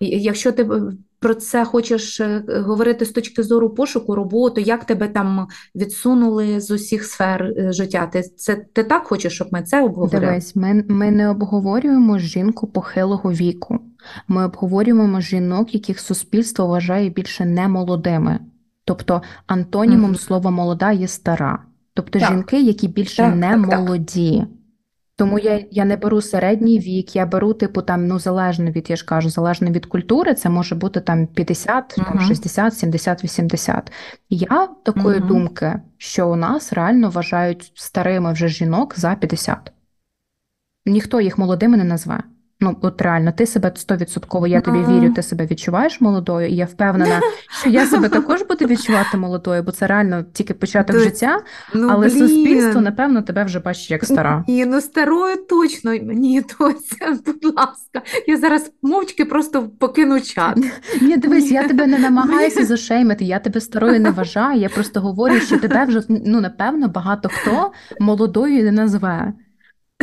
Якщо 0.00 0.52
ти 0.52 0.70
про 1.18 1.34
це 1.34 1.64
хочеш 1.64 2.20
е, 2.20 2.44
говорити 2.66 3.04
з 3.04 3.10
точки 3.10 3.42
зору 3.42 3.70
пошуку, 3.70 4.14
роботи, 4.14 4.60
як 4.60 4.84
тебе 4.84 5.08
там 5.08 5.46
відсунули 5.74 6.60
з 6.60 6.70
усіх 6.70 7.04
сфер 7.04 7.42
е, 7.42 7.72
життя? 7.72 8.06
Ти 8.06 8.22
це 8.22 8.56
ти 8.72 8.84
так 8.84 9.06
хочеш, 9.06 9.32
щоб 9.32 9.48
ми 9.50 9.62
це 9.62 9.82
обговорили? 9.82 10.26
Дивись, 10.26 10.56
ми, 10.56 10.84
ми 10.88 11.10
не 11.10 11.28
обговорюємо 11.28 12.18
жінку 12.18 12.66
похилого 12.66 13.32
віку. 13.32 13.78
Ми 14.28 14.44
обговорюємо 14.44 15.20
жінок, 15.20 15.74
яких 15.74 16.00
суспільство 16.00 16.66
вважає 16.66 17.10
більше 17.10 17.44
немолодими. 17.44 18.38
Тобто 18.84 19.22
антонімом 19.46 20.12
mm-hmm. 20.12 20.26
слова 20.26 20.50
молода 20.50 20.92
є 20.92 21.08
стара. 21.08 21.58
Тобто 21.94 22.18
так. 22.18 22.28
жінки, 22.28 22.60
які 22.60 22.88
більше 22.88 23.16
так, 23.16 23.36
не 23.36 23.50
так, 23.50 23.58
молоді. 23.58 24.46
Тому 25.16 25.38
я 25.38 25.64
я 25.70 25.84
не 25.84 25.96
беру 25.96 26.22
середній 26.22 26.78
вік, 26.78 27.16
я 27.16 27.26
беру, 27.26 27.54
типу, 27.54 27.82
там, 27.82 28.06
ну, 28.06 28.18
залежно 28.18 28.70
від, 28.70 28.90
я 28.90 28.96
ж 28.96 29.04
кажу, 29.04 29.30
залежно 29.30 29.70
від 29.70 29.86
культури, 29.86 30.34
це 30.34 30.50
може 30.50 30.74
бути 30.74 31.00
там 31.00 31.26
50, 31.26 31.98
uh-huh. 31.98 32.04
там, 32.04 32.20
60, 32.20 32.74
70, 32.74 33.24
80. 33.24 33.92
Я 34.30 34.68
такої 34.84 35.20
uh-huh. 35.20 35.26
думки, 35.26 35.80
що 35.98 36.30
у 36.30 36.36
нас 36.36 36.72
реально 36.72 37.10
вважають 37.10 37.72
старими 37.74 38.32
вже 38.32 38.48
жінок 38.48 38.98
за 38.98 39.14
50. 39.14 39.72
Ніхто 40.86 41.20
їх 41.20 41.38
молодими 41.38 41.76
не 41.76 41.84
назве. 41.84 42.22
Ну, 42.64 42.76
от 42.80 43.02
реально, 43.02 43.32
ти 43.32 43.46
себе 43.46 43.72
стовідсотково, 43.74 44.46
я 44.46 44.60
тобі 44.60 44.78
вірю, 44.78 45.12
ти 45.14 45.22
себе 45.22 45.46
відчуваєш 45.46 46.00
молодою, 46.00 46.48
і 46.48 46.54
я 46.54 46.64
впевнена, 46.64 47.20
що 47.60 47.70
я 47.70 47.86
себе 47.86 48.08
також 48.08 48.42
буду 48.42 48.64
відчувати 48.64 49.16
молодою, 49.16 49.62
бо 49.62 49.72
це 49.72 49.86
реально 49.86 50.24
тільки 50.32 50.54
початок 50.54 50.98
життя, 50.98 51.42
ну, 51.74 51.88
але 51.90 52.08
блін. 52.08 52.18
суспільство, 52.18 52.80
напевно, 52.80 53.22
тебе 53.22 53.44
вже 53.44 53.60
бачить 53.60 53.90
як 53.90 54.04
стара. 54.04 54.44
Ні, 54.48 54.66
ну 54.66 54.80
старою 54.80 55.36
точно 55.36 55.94
ні, 55.94 56.42
Тося, 56.58 57.18
будь 57.26 57.44
ласка, 57.44 58.02
я 58.26 58.36
зараз 58.36 58.72
мовчки 58.82 59.24
просто 59.24 59.68
покину 59.78 60.20
чат. 60.20 60.58
Ні, 61.02 61.16
дивись, 61.16 61.50
я 61.50 61.68
тебе 61.68 61.86
не 61.86 61.98
намагаюся 61.98 62.64
зашеймити, 62.64 63.24
я 63.24 63.38
тебе 63.38 63.60
старою 63.60 64.00
не 64.00 64.10
вважаю. 64.10 64.60
Я 64.60 64.68
просто 64.68 65.00
говорю, 65.00 65.40
що 65.40 65.58
тебе 65.58 65.84
вже 65.84 66.02
ну 66.08 66.40
напевно 66.40 66.88
багато 66.88 67.28
хто 67.28 67.72
молодою 68.00 68.64
не 68.64 68.72
назве. 68.72 69.32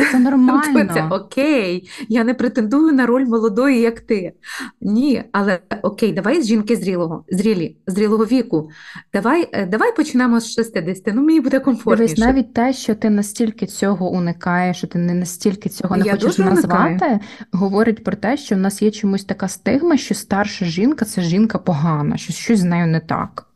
Це 0.12 0.18
нормально. 0.18 0.90
Це 0.94 1.08
окей, 1.10 1.90
я 2.08 2.24
не 2.24 2.34
претендую 2.34 2.92
на 2.92 3.06
роль 3.06 3.24
молодої, 3.24 3.80
як 3.80 4.00
ти. 4.00 4.32
Ні, 4.80 5.24
але 5.32 5.58
окей, 5.82 6.12
давай 6.12 6.42
з 6.42 6.46
жінки 6.46 6.76
зрілого, 6.76 7.24
зрілі, 7.28 7.76
зрілого 7.86 8.24
віку. 8.24 8.70
Давай 9.12 9.48
е, 9.52 9.66
давай 9.66 9.96
почнемо 9.96 10.40
з 10.40 10.54
60, 10.54 11.06
ну 11.14 11.22
мені 11.22 11.40
буде 11.40 11.60
комфортніше. 11.60 12.14
Дивись, 12.14 12.26
навіть 12.26 12.54
те, 12.54 12.72
що 12.72 12.94
ти 12.94 13.10
настільки 13.10 13.66
цього 13.66 14.10
уникаєш, 14.10 14.76
що 14.76 14.86
ти 14.86 14.98
не 14.98 15.14
настільки 15.14 15.68
цього 15.68 15.96
не 15.96 16.04
я 16.06 16.12
хочеш 16.12 16.38
назвати, 16.38 16.88
уникаю. 16.88 17.18
говорить 17.52 18.04
про 18.04 18.16
те, 18.16 18.36
що 18.36 18.54
в 18.54 18.58
нас 18.58 18.82
є 18.82 18.90
чомусь 18.90 19.24
така 19.24 19.48
стигма, 19.48 19.96
що 19.96 20.14
старша 20.14 20.64
жінка 20.64 21.04
це 21.04 21.22
жінка 21.22 21.58
погана, 21.58 22.16
що 22.16 22.32
щось 22.32 22.60
з 22.60 22.64
нею 22.64 22.86
не 22.86 23.00
так. 23.00 23.51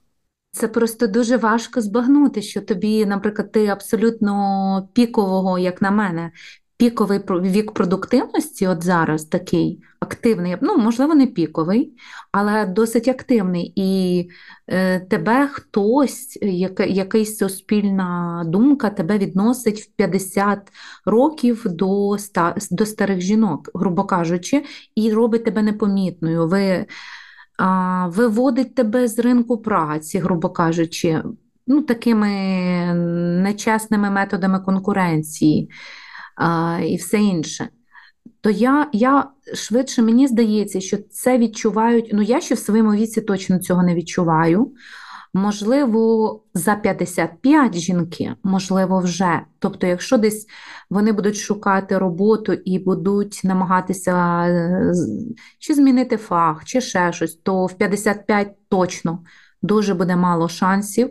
Це 0.56 0.68
просто 0.68 1.06
дуже 1.06 1.36
важко 1.36 1.80
збагнути, 1.80 2.42
що 2.42 2.60
тобі, 2.60 3.06
наприклад, 3.06 3.52
ти 3.52 3.66
абсолютно 3.66 4.88
пікового, 4.92 5.58
як 5.58 5.82
на 5.82 5.90
мене, 5.90 6.30
піковий 6.76 7.20
вік 7.30 7.72
продуктивності, 7.72 8.66
от 8.66 8.84
зараз 8.84 9.24
такий 9.24 9.80
активний, 10.00 10.56
ну, 10.60 10.78
можливо, 10.78 11.14
не 11.14 11.26
піковий, 11.26 11.92
але 12.32 12.66
досить 12.66 13.08
активний. 13.08 13.72
І 13.76 14.28
е, 14.68 15.00
тебе 15.00 15.48
хтось, 15.52 16.38
яка, 16.42 16.84
якась 16.84 17.36
суспільна 17.36 18.42
думка, 18.46 18.90
тебе 18.90 19.18
відносить 19.18 19.80
в 19.80 19.86
50 19.96 20.58
років 21.06 21.62
до, 21.66 22.16
до 22.70 22.86
старих 22.86 23.20
жінок, 23.20 23.70
грубо 23.74 24.04
кажучи, 24.04 24.64
і 24.94 25.12
робить 25.12 25.44
тебе 25.44 25.62
непомітною. 25.62 26.48
Ви 26.48 26.86
виводить 28.06 28.74
тебе 28.74 29.08
з 29.08 29.18
ринку 29.18 29.58
праці, 29.58 30.18
грубо 30.18 30.50
кажучи, 30.50 31.22
ну, 31.66 31.82
такими 31.82 32.28
нечесними 33.42 34.10
методами 34.10 34.60
конкуренції 34.60 35.70
і 36.86 36.96
все 36.96 37.18
інше. 37.18 37.68
То 38.40 38.50
я 38.50 38.88
я 38.92 39.30
швидше 39.54 40.02
мені 40.02 40.26
здається, 40.26 40.80
що 40.80 40.96
це 41.10 41.38
відчувають. 41.38 42.10
Ну, 42.12 42.22
я 42.22 42.40
ще 42.40 42.54
в 42.54 42.58
своєму 42.58 42.92
віці 42.92 43.20
точно 43.20 43.58
цього 43.58 43.82
не 43.82 43.94
відчуваю. 43.94 44.72
Можливо, 45.36 46.42
за 46.54 46.74
55 46.74 47.74
жінки, 47.74 48.34
можливо, 48.42 49.00
вже. 49.00 49.40
Тобто, 49.58 49.86
якщо 49.86 50.18
десь 50.18 50.46
вони 50.90 51.12
будуть 51.12 51.36
шукати 51.36 51.98
роботу 51.98 52.52
і 52.52 52.78
будуть 52.78 53.40
намагатися 53.44 54.44
е, 54.46 54.92
чи 55.58 55.74
змінити 55.74 56.16
фах, 56.16 56.64
чи 56.64 56.80
ще 56.80 57.12
щось, 57.12 57.34
то 57.34 57.66
в 57.66 57.78
55 57.78 58.48
точно 58.68 59.24
дуже 59.62 59.94
буде 59.94 60.16
мало 60.16 60.48
шансів 60.48 61.10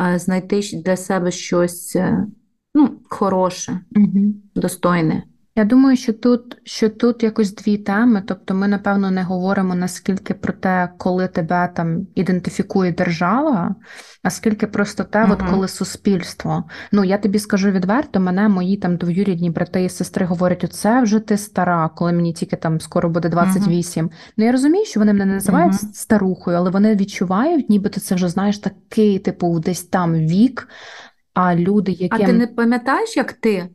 е, 0.00 0.18
знайти 0.18 0.60
для 0.84 0.96
себе 0.96 1.30
щось 1.30 1.96
е, 1.96 2.26
ну, 2.74 3.00
хороше, 3.04 3.80
Угу. 3.96 4.34
достойне. 4.54 5.22
Я 5.56 5.64
думаю, 5.64 5.96
що 5.96 6.12
тут, 6.12 6.56
що 6.64 6.88
тут 6.88 7.22
якось 7.22 7.54
дві 7.54 7.78
теми. 7.78 8.22
Тобто, 8.26 8.54
ми, 8.54 8.68
напевно, 8.68 9.10
не 9.10 9.22
говоримо 9.22 9.74
наскільки 9.74 10.34
про 10.34 10.52
те, 10.52 10.88
коли 10.98 11.28
тебе 11.28 11.70
там 11.74 12.06
ідентифікує 12.14 12.92
держава, 12.92 13.74
а 14.22 14.30
скільки 14.30 14.66
просто 14.66 15.04
те, 15.04 15.28
от 15.30 15.42
коли 15.42 15.68
суспільство. 15.68 16.64
Ну, 16.92 17.04
я 17.04 17.18
тобі 17.18 17.38
скажу 17.38 17.70
відверто, 17.70 18.20
мене 18.20 18.48
мої 18.48 18.76
там 18.76 18.96
двоюрідні 18.96 19.50
брати 19.50 19.84
і 19.84 19.88
сестри 19.88 20.26
говорять: 20.26 20.64
оце 20.64 21.02
вже 21.02 21.20
ти 21.20 21.36
стара, 21.36 21.90
коли 21.96 22.12
мені 22.12 22.32
тільки 22.32 22.56
там 22.56 22.80
скоро 22.80 23.08
буде 23.08 23.28
28. 23.28 24.10
Ну 24.36 24.44
я 24.44 24.52
розумію, 24.52 24.84
що 24.84 25.00
вони 25.00 25.12
мене 25.12 25.24
не 25.24 25.34
називають 25.34 25.82
Мгм. 25.82 25.92
старухою, 25.94 26.56
але 26.56 26.70
вони 26.70 26.96
відчувають, 26.96 27.70
нібито 27.70 28.00
це 28.00 28.14
вже 28.14 28.28
знаєш 28.28 28.58
такий, 28.58 29.18
типу, 29.18 29.60
десь 29.60 29.82
там 29.82 30.14
вік. 30.14 30.68
А 31.34 31.54
люди, 31.54 31.92
які 31.92 32.22
А 32.22 32.26
ти 32.26 32.32
не 32.32 32.46
пам'ятаєш, 32.46 33.16
як 33.16 33.32
ти? 33.32 33.68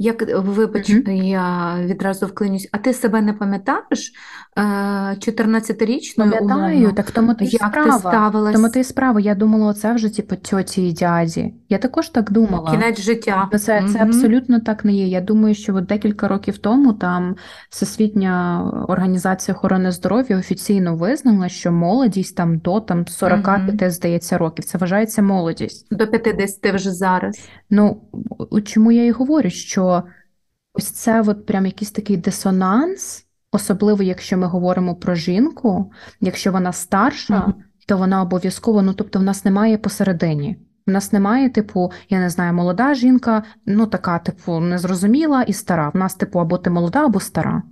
Як, 0.00 0.36
вибач, 0.44 0.90
Мгм. 0.90 1.12
я 1.12 1.76
відразу 1.84 2.26
вклинюсь, 2.26 2.68
а 2.72 2.78
ти 2.78 2.92
себе 2.94 3.20
не 3.22 3.32
пам'ятаєш 3.32 4.12
е, 4.58 4.62
14-річною 5.18 6.30
Пам'ятаю, 6.30 6.76
умовно? 6.76 6.92
так 6.92 7.10
тому 7.10 7.34
ти 7.34 7.44
як 7.44 7.62
справа. 7.62 7.92
ти 7.92 7.98
ставилась? 7.98 8.54
Тому 8.54 8.68
ти 8.68 8.84
справа. 8.84 9.20
Я 9.20 9.34
думала, 9.34 9.74
це 9.74 9.92
вже 9.94 10.08
типу 10.16 10.36
тьоті 10.36 10.88
і 10.88 10.92
дяді. 10.92 11.54
Я 11.70 11.78
також 11.78 12.08
так 12.08 12.30
думала. 12.32 12.70
Кінець 12.70 13.00
життя. 13.00 13.48
Ну, 13.52 13.58
Це, 13.58 13.82
це 13.82 13.98
Мгм. 13.98 14.08
абсолютно 14.08 14.60
так 14.60 14.84
не 14.84 14.92
є. 14.92 15.06
Я 15.06 15.20
думаю, 15.20 15.54
що 15.54 15.74
от 15.76 15.86
декілька 15.86 16.28
років 16.28 16.58
тому 16.58 16.92
там 16.92 17.36
Всесвітня 17.70 18.62
організація 18.88 19.54
охорони 19.54 19.92
здоров'я 19.92 20.38
офіційно 20.38 20.96
визнала, 20.96 21.48
що 21.48 21.72
молодість 21.72 22.36
там 22.36 22.58
до 22.58 22.80
там 22.80 23.06
45, 23.06 23.90
здається, 23.92 24.38
років. 24.38 24.64
Це 24.64 24.78
вважається 24.78 25.22
молодість. 25.22 25.86
До 25.96 26.06
50 26.06 26.74
вже 26.74 26.90
зараз. 26.92 27.48
Ну, 27.70 28.02
чому 28.64 28.92
я 28.92 29.04
і 29.04 29.10
говорю, 29.10 29.50
що 29.50 30.02
ось 30.74 30.90
це 30.90 31.20
от 31.20 31.46
прям 31.46 31.66
якийсь 31.66 31.90
такий 31.90 32.16
дисонанс, 32.16 33.26
особливо 33.52 34.02
якщо 34.02 34.38
ми 34.38 34.46
говоримо 34.46 34.94
про 34.94 35.14
жінку, 35.14 35.92
якщо 36.20 36.52
вона 36.52 36.72
старша, 36.72 37.38
Мгм. 37.38 37.54
то 37.88 37.96
вона 37.96 38.22
обов'язково, 38.22 38.82
ну 38.82 38.92
тобто 38.92 39.18
в 39.18 39.22
нас 39.22 39.44
немає 39.44 39.78
посередині. 39.78 40.56
В 40.88 40.90
нас 40.90 41.12
немає, 41.12 41.50
типу, 41.50 41.92
я 42.10 42.18
не 42.18 42.30
знаю, 42.30 42.52
молода 42.52 42.94
жінка, 42.94 43.42
ну 43.66 43.86
така, 43.86 44.18
типу, 44.18 44.60
незрозуміла 44.60 45.42
і 45.42 45.52
стара. 45.52 45.90
В 45.94 45.96
нас, 45.96 46.14
типу, 46.14 46.38
або 46.38 46.58
ти 46.58 46.70
молода, 46.70 47.04
або 47.04 47.20
стара. 47.20 47.62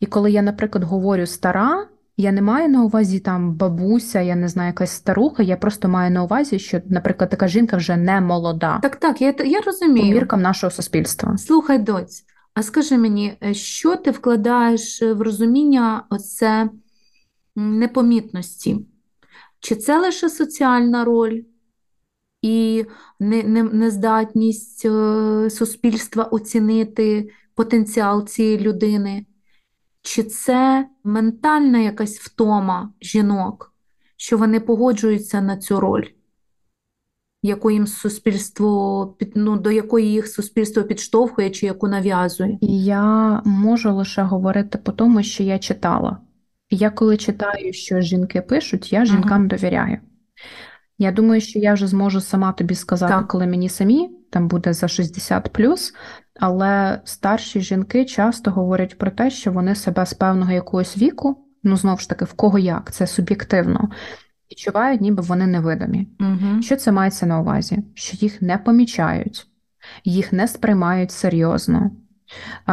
І 0.00 0.06
коли 0.06 0.30
я, 0.30 0.42
наприклад, 0.42 0.84
говорю 0.84 1.26
стара, 1.26 1.86
я 2.16 2.32
не 2.32 2.42
маю 2.42 2.68
на 2.68 2.84
увазі 2.84 3.20
там 3.20 3.54
бабуся, 3.54 4.20
я 4.20 4.34
не 4.36 4.48
знаю, 4.48 4.66
якась 4.66 4.90
старуха, 4.90 5.42
я 5.42 5.56
просто 5.56 5.88
маю 5.88 6.10
на 6.10 6.24
увазі, 6.24 6.58
що, 6.58 6.80
наприклад, 6.86 7.30
така 7.30 7.48
жінка 7.48 7.76
вже 7.76 7.96
не 7.96 8.20
молода 8.20 8.78
Так, 8.82 8.96
так, 8.96 9.20
я, 9.20 9.34
я 9.44 9.60
по 9.60 9.66
розумію. 9.66 10.14
міркам 10.14 10.42
нашого 10.42 10.70
суспільства. 10.70 11.38
Слухай, 11.38 11.78
доць, 11.78 12.24
а 12.54 12.62
скажи 12.62 12.98
мені, 12.98 13.36
е, 13.44 13.54
що 13.54 13.96
ти 13.96 14.10
вкладаєш 14.10 15.02
е, 15.02 15.12
в 15.12 15.22
розуміння 15.22 16.04
оце 16.10 16.68
непомітності? 17.56 18.86
Чи 19.60 19.74
це 19.76 19.98
лише 19.98 20.28
соціальна 20.30 21.04
роль 21.04 21.40
і 22.42 22.86
не, 23.20 23.42
не, 23.42 23.62
нездатність 23.62 24.84
е, 24.84 25.50
суспільства 25.50 26.24
оцінити 26.24 27.30
потенціал 27.54 28.26
цієї 28.26 28.58
людини? 28.58 29.26
Чи 30.02 30.22
це 30.22 30.88
ментальна 31.04 31.78
якась 31.78 32.18
втома 32.18 32.92
жінок, 33.02 33.74
що 34.16 34.38
вони 34.38 34.60
погоджуються 34.60 35.40
на 35.40 35.56
цю 35.56 35.80
роль? 35.80 36.04
Яку 37.42 37.70
їм 37.70 37.86
суспільство 37.86 39.16
ну, 39.34 39.56
до 39.56 39.70
якої 39.70 40.12
їх 40.12 40.28
суспільство 40.28 40.82
підштовхує 40.82 41.50
чи 41.50 41.66
яку 41.66 41.88
нав'язує. 41.88 42.58
Я 42.60 43.42
можу 43.44 43.94
лише 43.94 44.22
говорити 44.22 44.78
по 44.78 44.92
тому, 44.92 45.22
що 45.22 45.42
я 45.42 45.58
читала. 45.58 46.18
Я 46.70 46.90
коли 46.90 47.16
читаю, 47.16 47.72
що 47.72 48.00
жінки 48.00 48.40
пишуть, 48.40 48.92
я 48.92 49.04
жінкам 49.04 49.48
довіряю. 49.48 49.98
Я 50.98 51.12
думаю, 51.12 51.40
що 51.40 51.58
я 51.58 51.74
вже 51.74 51.86
зможу 51.86 52.20
сама 52.20 52.52
тобі 52.52 52.74
сказати, 52.74 53.12
Так. 53.12 53.28
коли 53.28 53.46
мені 53.46 53.68
самі 53.68 54.10
там 54.30 54.48
буде 54.48 54.72
за 54.72 54.88
60 54.88 55.58
але 56.40 57.00
старші 57.04 57.60
жінки 57.60 58.04
часто 58.04 58.50
говорять 58.50 58.98
про 58.98 59.10
те, 59.10 59.30
що 59.30 59.52
вони 59.52 59.74
себе 59.74 60.06
з 60.06 60.14
певного 60.14 60.52
якогось 60.52 60.98
віку, 60.98 61.44
ну 61.62 61.76
знову 61.76 61.98
ж 61.98 62.08
таки, 62.08 62.24
в 62.24 62.32
кого 62.32 62.58
як, 62.58 62.92
це 62.92 63.06
суб'єктивно, 63.06 63.88
відчувають, 64.50 65.00
ніби 65.00 65.22
вони 65.22 65.46
невидимі. 65.46 66.08
Угу. 66.20 66.62
Що 66.62 66.76
це 66.76 66.92
мається 66.92 67.26
на 67.26 67.40
увазі? 67.40 67.78
Що 67.94 68.16
їх 68.20 68.42
не 68.42 68.58
помічають, 68.58 69.46
їх 70.04 70.32
не 70.32 70.48
сприймають 70.48 71.10
серйозно, 71.10 71.90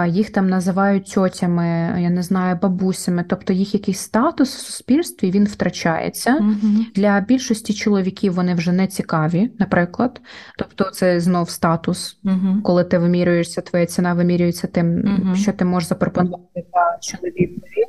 їх 0.08 0.30
там 0.30 0.49
називають 0.49 1.14
тьотями, 1.14 1.66
я 2.01 2.10
не 2.10 2.24
знаю, 2.24 2.60
бабусями, 2.62 3.26
тобто 3.30 3.53
їх 3.53 3.74
якийсь 3.74 3.99
статус 3.99 4.56
в 4.56 4.60
суспільстві 4.60 5.32
він 5.32 5.45
втрачається. 5.45 6.36
Угу. 6.36 6.86
Для 6.95 7.20
більшості 7.20 7.74
чоловіків 7.74 8.34
вони 8.34 8.53
вже 8.56 8.72
не 8.72 8.88
цікаві, 8.88 9.51
наприклад. 9.60 10.22
Тобто, 10.58 10.84
це 10.91 11.20
знов 11.20 11.49
статус, 11.49 12.20
Угу. 12.24 12.62
коли 12.64 12.84
ти 12.84 12.97
вимірюєшся, 12.97 13.62
твоя 13.62 13.86
ціна 13.86 14.14
вимірюється 14.14 14.68
тим, 14.68 14.99
Мгм. 14.99 15.36
що 15.36 15.53
ти 15.53 15.66
можеш 15.66 15.89
запропонувати 15.89 16.43
для 16.56 16.97
чоловікові. 17.01 17.86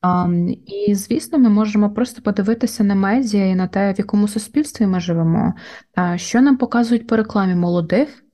А, 0.00 0.28
і, 0.66 0.94
звісно, 0.94 1.38
ми 1.38 1.48
можемо 1.48 1.90
просто 1.90 2.22
подивитися 2.22 2.84
на 2.84 2.94
медіа 2.94 3.46
і 3.46 3.54
на 3.54 3.66
те, 3.66 3.92
в 3.92 3.98
якому 3.98 4.28
суспільстві 4.28 4.86
ми 4.86 5.00
живемо. 5.00 5.54
А, 5.94 6.18
що 6.18 6.40
нам 6.40 6.56
показують 6.56 7.06
по 7.06 7.16
рекламі 7.16 7.54
молодих 7.54 8.24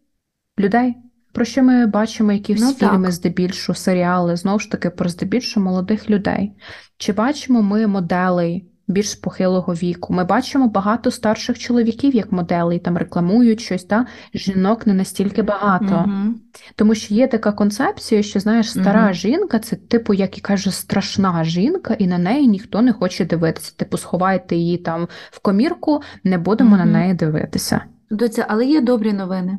людей? 0.59 0.97
Про 1.33 1.45
що 1.45 1.63
ми 1.63 1.87
бачимо 1.87 2.33
якісь 2.33 2.61
Ну, 2.61 2.73
так. 2.73 2.93
фільми, 2.93 3.11
здебільшого, 3.13 3.77
серіали, 3.77 4.37
знову 4.37 4.59
ж 4.59 4.71
таки, 4.71 4.91
про 4.91 5.09
здебільшого 5.09 5.67
молодих 5.67 6.11
людей. 6.11 6.53
Чи 6.99 7.13
бачимо 7.13 7.63
ми 7.63 7.87
моделей 7.87 8.67
більш 8.89 9.15
похилого 9.15 9.73
віку? 9.75 10.13
Ми 10.13 10.25
бачимо 10.25 10.69
багато 10.69 11.11
старших 11.11 11.59
чоловіків 11.59 12.15
як 12.15 12.33
моделей, 12.33 12.79
там 12.79 12.97
рекламують 12.99 13.61
щось, 13.61 13.85
та 13.85 14.07
жінок 14.35 14.87
не 14.87 14.95
настільки 14.95 15.43
багато. 15.43 16.05
Угу. 16.07 16.35
Тому 16.77 16.95
що 16.95 17.15
є 17.15 17.27
така 17.27 17.53
концепція, 17.53 18.23
що 18.23 18.41
знаєш, 18.41 18.71
стара 18.71 19.05
Мгм. 19.05 19.15
жінка 19.15 19.59
це 19.59 19.77
типу, 19.77 20.15
як 20.15 20.39
і 20.39 20.41
каже, 20.41 20.71
страшна 20.71 21.45
жінка, 21.45 21.95
і 21.95 22.07
на 22.07 22.19
неї 22.19 22.47
ніхто 22.49 22.83
не 22.83 22.93
хоче 22.93 23.25
дивитися. 23.25 23.73
Типу, 23.77 23.99
сховайте 23.99 24.57
її 24.57 24.79
там 24.79 25.09
в 25.31 25.39
комірку, 25.39 26.03
не 26.25 26.39
будемо 26.39 26.77
на 26.77 26.85
неї 26.85 27.15
дивитися. 27.15 27.81
Доця, 28.11 28.47
але 28.49 28.67
є 28.67 28.81
добрі 28.81 29.13
новини. 29.13 29.59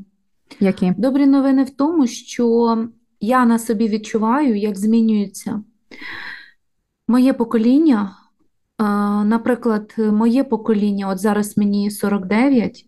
Які? 0.60 0.94
Добрі 0.98 1.26
новини 1.26 1.64
в 1.64 1.70
тому, 1.70 2.08
що 2.08 2.78
я 3.20 3.46
на 3.46 3.60
собі 3.60 3.88
відчуваю, 3.88 4.58
як 4.58 4.78
змінюється 4.78 5.64
моє 7.08 7.34
покоління. 7.34 8.16
Наприклад, 9.26 9.94
моє 9.98 10.44
покоління, 10.44 11.10
от 11.10 11.20
зараз 11.20 11.58
мені 11.58 11.92
49, 11.92 12.86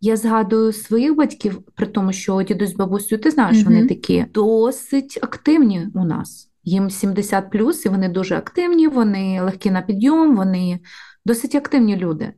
я 0.00 0.16
згадую 0.16 0.72
своїх 0.72 1.14
батьків, 1.14 1.62
при 1.74 1.86
тому, 1.86 2.12
що 2.12 2.42
дідусь 2.42 2.70
з 2.70 2.74
бабусею, 2.74 3.20
ти 3.20 3.30
знаєш, 3.30 3.64
вони 3.64 3.86
такі 3.86 4.26
досить 4.34 5.18
активні 5.22 5.88
у 5.94 6.04
нас. 6.04 6.50
Їм 6.64 6.90
70 6.90 7.50
плюс, 7.50 7.86
і 7.86 7.88
вони 7.88 8.08
дуже 8.08 8.36
активні, 8.36 8.88
вони 8.88 9.40
легкі 9.42 9.70
на 9.70 9.82
підйом, 9.82 10.36
вони 10.36 10.80
досить 11.24 11.54
активні 11.54 11.96
люди. 11.96 12.32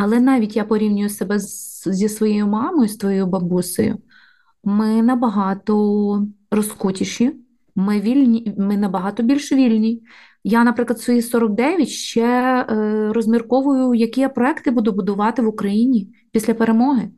Але 0.00 0.20
навіть 0.20 0.56
я 0.56 0.64
порівнюю 0.64 1.08
себе 1.08 1.38
з, 1.38 1.82
зі 1.86 2.08
своєю 2.08 2.46
мамою, 2.46 2.88
з 2.88 2.96
твоєю 2.96 3.26
бабусею. 3.26 3.98
Ми 4.64 5.02
набагато 5.02 6.26
розкутіші, 6.50 7.32
ми 7.74 8.00
вільні, 8.00 8.54
ми 8.58 8.76
набагато 8.76 9.22
більш 9.22 9.52
вільні. 9.52 10.02
Я, 10.44 10.64
наприклад, 10.64 11.00
свої 11.00 11.22
49 11.22 11.88
ще 11.88 12.24
е, 12.24 13.12
розмірковую, 13.12 13.94
які 13.94 14.20
я 14.20 14.28
проекти 14.28 14.70
буду 14.70 14.92
будувати 14.92 15.42
в 15.42 15.48
Україні 15.48 16.08
після 16.32 16.54
перемоги. 16.54 17.10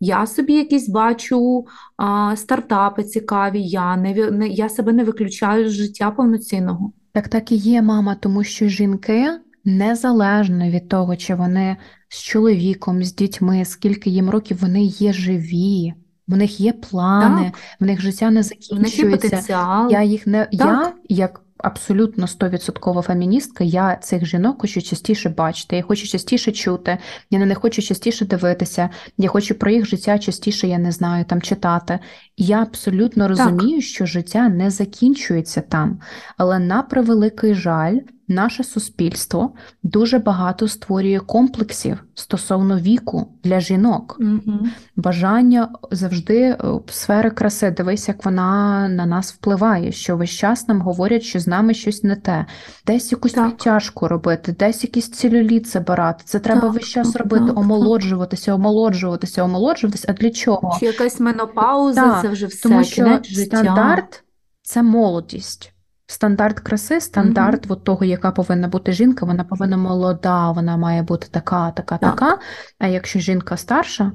Я 0.00 0.26
собі 0.26 0.52
якісь 0.52 0.88
бачу 0.88 1.66
а, 1.96 2.36
стартапи 2.36 3.04
цікаві, 3.04 3.62
я, 3.62 3.96
не, 3.96 4.30
не, 4.30 4.48
я 4.48 4.68
себе 4.68 4.92
не 4.92 5.04
виключаю 5.04 5.68
з 5.68 5.72
життя 5.72 6.10
повноцінного. 6.10 6.92
Так 7.12 7.28
так 7.28 7.52
і 7.52 7.56
є, 7.56 7.82
мама, 7.82 8.14
тому 8.14 8.44
що 8.44 8.68
жінки, 8.68 9.30
незалежно 9.64 10.70
від 10.70 10.88
того, 10.88 11.16
чи 11.16 11.34
вони 11.34 11.76
з 12.08 12.22
чоловіком, 12.22 13.04
з 13.04 13.14
дітьми, 13.14 13.64
скільки 13.64 14.10
їм 14.10 14.30
років, 14.30 14.58
вони 14.60 14.82
є 14.82 15.12
живі, 15.12 15.94
в 16.28 16.36
них 16.36 16.60
є 16.60 16.72
плани, 16.72 17.44
Так, 17.44 17.54
в 17.80 17.84
них 17.84 18.00
життя 18.00 18.30
не 18.30 18.30
в 18.30 18.34
них 18.34 18.44
закінчується. 18.44 19.28
потенціал. 19.28 19.90
Я 19.92 20.02
їх 20.02 20.26
не 20.26 20.48
я, 20.50 20.92
як 21.08 21.40
абсолютно 21.58 22.26
стовідсоткова 22.26 23.02
феміністка, 23.02 23.64
я 23.64 23.96
цих 23.96 24.26
жінок 24.26 24.60
хочу 24.60 24.82
частіше 24.82 25.28
бачити, 25.28 25.76
я 25.76 25.82
хочу 25.82 26.06
частіше 26.06 26.52
чути, 26.52 26.98
я 27.30 27.38
на 27.38 27.46
них 27.46 27.58
хочу 27.58 27.82
частіше 27.82 28.24
дивитися, 28.24 28.90
я 29.18 29.28
хочу 29.28 29.54
про 29.54 29.70
їх 29.70 29.86
життя 29.86 30.18
частіше, 30.18 30.66
я 30.68 30.78
не 30.78 30.92
знаю, 30.92 31.24
там 31.24 31.42
читати. 31.42 31.98
Я 32.36 32.62
абсолютно 32.62 33.28
розумію, 33.28 33.80
що 33.80 34.06
життя 34.06 34.48
не 34.48 34.70
закінчується 34.70 35.60
там. 35.60 36.00
Але 36.36 36.58
на 36.58 36.82
превеликий 36.82 37.54
жаль, 37.54 37.98
наше 38.28 38.64
суспільство 38.64 39.52
дуже 39.82 40.18
багато 40.18 40.68
створює 40.68 41.18
комплексів 41.18 42.04
стосовно 42.14 42.78
віку 42.78 43.28
для 43.44 43.60
жінок. 43.60 44.16
Угу. 44.20 44.58
Бажання 44.96 45.68
завжди 45.90 46.40
е, 46.40 46.56
сфери 46.88 47.30
краси. 47.30 47.70
Дивись, 47.70 48.08
як 48.08 48.24
вона 48.24 48.88
на 48.88 49.06
нас 49.06 49.32
впливає, 49.32 49.92
що 49.92 50.16
весь 50.16 50.30
час 50.30 50.68
нам 50.68 50.80
говорять, 50.80 51.22
що 51.22 51.40
з 51.40 51.46
нами 51.46 51.74
щось 51.74 52.02
не 52.04 52.16
те, 52.16 52.46
десь 52.86 53.12
якусь 53.12 53.32
підтяжку 53.32 54.08
робити, 54.08 54.56
десь 54.58 54.84
якийсь 54.84 55.10
целюліт 55.10 55.68
забирати. 55.68 56.22
Це 56.26 56.38
треба 56.38 56.60
Так, 56.60 56.72
весь 56.72 56.88
час 56.88 57.16
робити, 57.16 57.46
так, 57.46 57.58
омолоджуватися, 57.58 58.54
омолоджуватися, 58.54 59.42
омолоджуватися. 59.42 60.06
А 60.10 60.12
для 60.12 60.30
чого? 60.30 60.76
Чи 60.80 60.86
якась 60.86 61.20
менопауза, 61.20 62.02
Так, 62.02 62.22
це 62.22 62.28
вже 62.28 62.46
все, 62.46 62.62
Тому 62.62 62.84
що 62.84 63.04
кінець 63.04 63.26
життя. 63.26 63.56
стандарт 63.56 64.24
це 64.62 64.82
молодість. 64.82 65.72
Стандарт 66.08 66.60
краси, 66.60 67.00
стандарт 67.00 67.66
от 67.70 67.84
того, 67.84 68.04
яка 68.04 68.30
повинна 68.30 68.68
бути 68.68 68.92
жінка, 68.92 69.26
вона 69.26 69.44
повинна 69.44 69.76
молода, 69.76 70.50
вона 70.50 70.76
має 70.76 71.02
бути 71.02 71.26
така, 71.30 71.70
така, 71.70 71.98
Так. 71.98 72.10
така. 72.14 72.38
А 72.78 72.86
якщо 72.86 73.18
жінка 73.18 73.56
старша, 73.56 74.12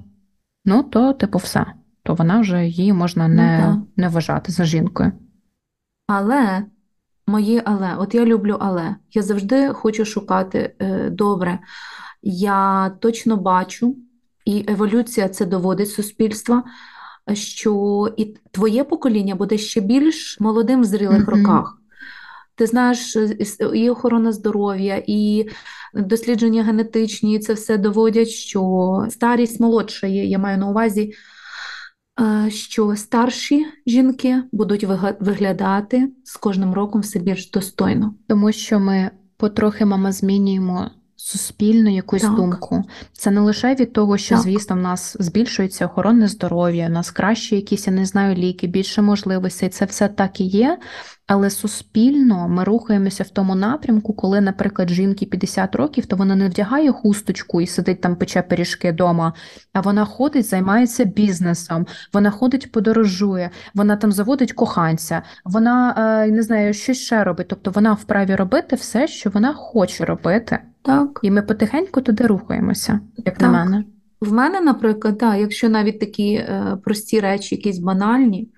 ну 0.66 0.84
то 0.84 1.14
типу 1.14 1.38
все. 1.38 1.66
То 2.04 2.14
вона 2.14 2.40
вже 2.40 2.66
її 2.66 2.94
можна 2.94 3.28
Ну, 3.28 3.34
не, 3.36 3.60
так. 3.66 3.78
не 3.98 4.08
вважати 4.10 4.52
за 4.52 4.66
жінкою. 4.66 5.12
Але, 6.08 6.66
моє 7.28 7.62
але, 7.66 7.96
от 7.96 8.16
я 8.16 8.26
люблю 8.26 8.58
але. 8.60 8.96
Я 9.14 9.22
завжди 9.22 9.70
хочу 9.74 10.06
шукати 10.06 10.76
е, 10.80 11.10
добре. 11.10 11.60
Я 12.22 12.90
точно 13.00 13.38
бачу, 13.38 13.96
і 14.46 14.66
еволюція 14.68 15.30
це 15.30 15.46
доводить 15.46 15.90
суспільства, 15.90 16.64
що 17.34 18.08
і 18.18 18.36
твоє 18.52 18.84
покоління 18.84 19.36
буде 19.36 19.58
ще 19.58 19.82
більш 19.82 20.40
молодим 20.40 20.82
в 20.82 20.86
зрілих 20.86 21.28
Мгм. 21.28 21.38
роках. 21.44 21.78
Ти 22.62 22.68
знаєш, 22.68 23.18
і 23.74 23.90
охорона 23.90 24.32
здоров'я, 24.32 25.04
і 25.08 25.50
дослідження 25.94 26.64
генетичні, 26.64 27.40
це 27.40 27.54
все 27.54 27.78
доводять, 27.78 28.30
що 28.30 29.06
старість 29.10 29.60
молодша 29.60 30.08
є. 30.08 30.26
Я 30.26 30.40
маю 30.40 30.58
на 30.58 30.70
увазі, 30.70 31.14
е, 32.22 32.50
що 32.50 32.96
старші 32.96 33.66
жінки 33.88 34.44
будуть 34.52 34.84
виглядати 35.20 36.12
з 36.24 36.38
кожним 36.38 36.74
роком 36.74 37.02
все 37.02 37.20
більш 37.20 37.52
достойно. 37.52 38.16
Тому 38.28 38.52
що 38.52 38.80
ми 38.80 39.12
потрохи, 39.38 39.86
мама, 39.86 40.12
змінюємо 40.12 40.92
суспільну 41.24 41.96
якусь 41.96 42.22
Так. 42.22 42.36
думку. 42.36 42.84
Це 43.14 43.32
не 43.32 43.42
лише 43.42 43.76
від 43.76 43.94
того, 43.94 44.18
що, 44.18 44.36
Так. 44.36 44.44
звісно, 44.44 44.76
в 44.76 44.80
нас 44.80 45.18
збільшується 45.20 45.86
охоронне 45.86 46.28
здоров'я, 46.28 46.88
у 46.88 46.90
нас 46.90 47.12
кращі 47.12 47.56
якісь, 47.56 47.88
я 47.88 47.94
не 47.94 48.06
знаю, 48.06 48.36
ліки, 48.36 48.68
більше 48.68 49.02
можливостей. 49.02 49.70
Це 49.70 49.86
все 49.86 50.08
так 50.08 50.42
і 50.42 50.44
є. 50.44 50.78
Але 51.28 51.50
суспільно 51.50 52.48
ми 52.48 52.64
рухаємося 52.64 53.24
в 53.24 53.30
тому 53.30 53.56
напрямку, 53.56 54.14
коли, 54.14 54.42
наприклад, 54.42 54.90
жінки 54.90 55.26
50 55.26 55.76
років, 55.76 56.06
то 56.06 56.16
вона 56.16 56.36
не 56.36 56.50
вдягає 56.50 56.92
хусточку 56.92 57.62
і 57.62 57.68
сидить 57.68 58.02
там, 58.02 58.16
пече 58.16 58.42
пиріжки 58.42 58.92
вдома, 58.92 59.34
а 59.74 59.82
вона 59.82 60.06
ходить, 60.06 60.46
займається 60.46 61.06
бізнесом, 61.06 61.88
вона 62.14 62.32
ходить, 62.32 62.72
подорожує, 62.72 63.50
вона 63.74 63.96
там 63.96 64.12
заводить 64.12 64.54
коханця, 64.54 65.22
вона 65.46 65.96
е, 66.28 66.32
не 66.32 66.42
знаю, 66.44 66.74
щось 66.74 66.98
ще 66.98 67.24
робить. 67.24 67.48
Тобто 67.48 67.72
вона 67.72 67.94
вправі 67.94 68.36
робити 68.36 68.76
все, 68.76 69.08
що 69.08 69.30
вона 69.30 69.54
хоче 69.54 70.06
робити. 70.06 70.60
Так. 70.82 71.20
І 71.24 71.32
ми 71.32 71.42
потихеньку 71.42 72.02
туди 72.02 72.28
рухаємося, 72.28 73.00
як 73.18 73.38
Так. 73.38 73.42
на 73.42 73.52
мене. 73.52 73.86
В 74.22 74.34
мене, 74.34 74.62
наприклад, 74.62 75.18
да, 75.18 75.36
якщо 75.36 75.70
навіть 75.70 76.00
такі 76.00 76.34
е, 76.34 76.78
прості 76.84 77.20
речі, 77.20 77.56
якісь 77.56 77.80
банальні, 77.80 78.50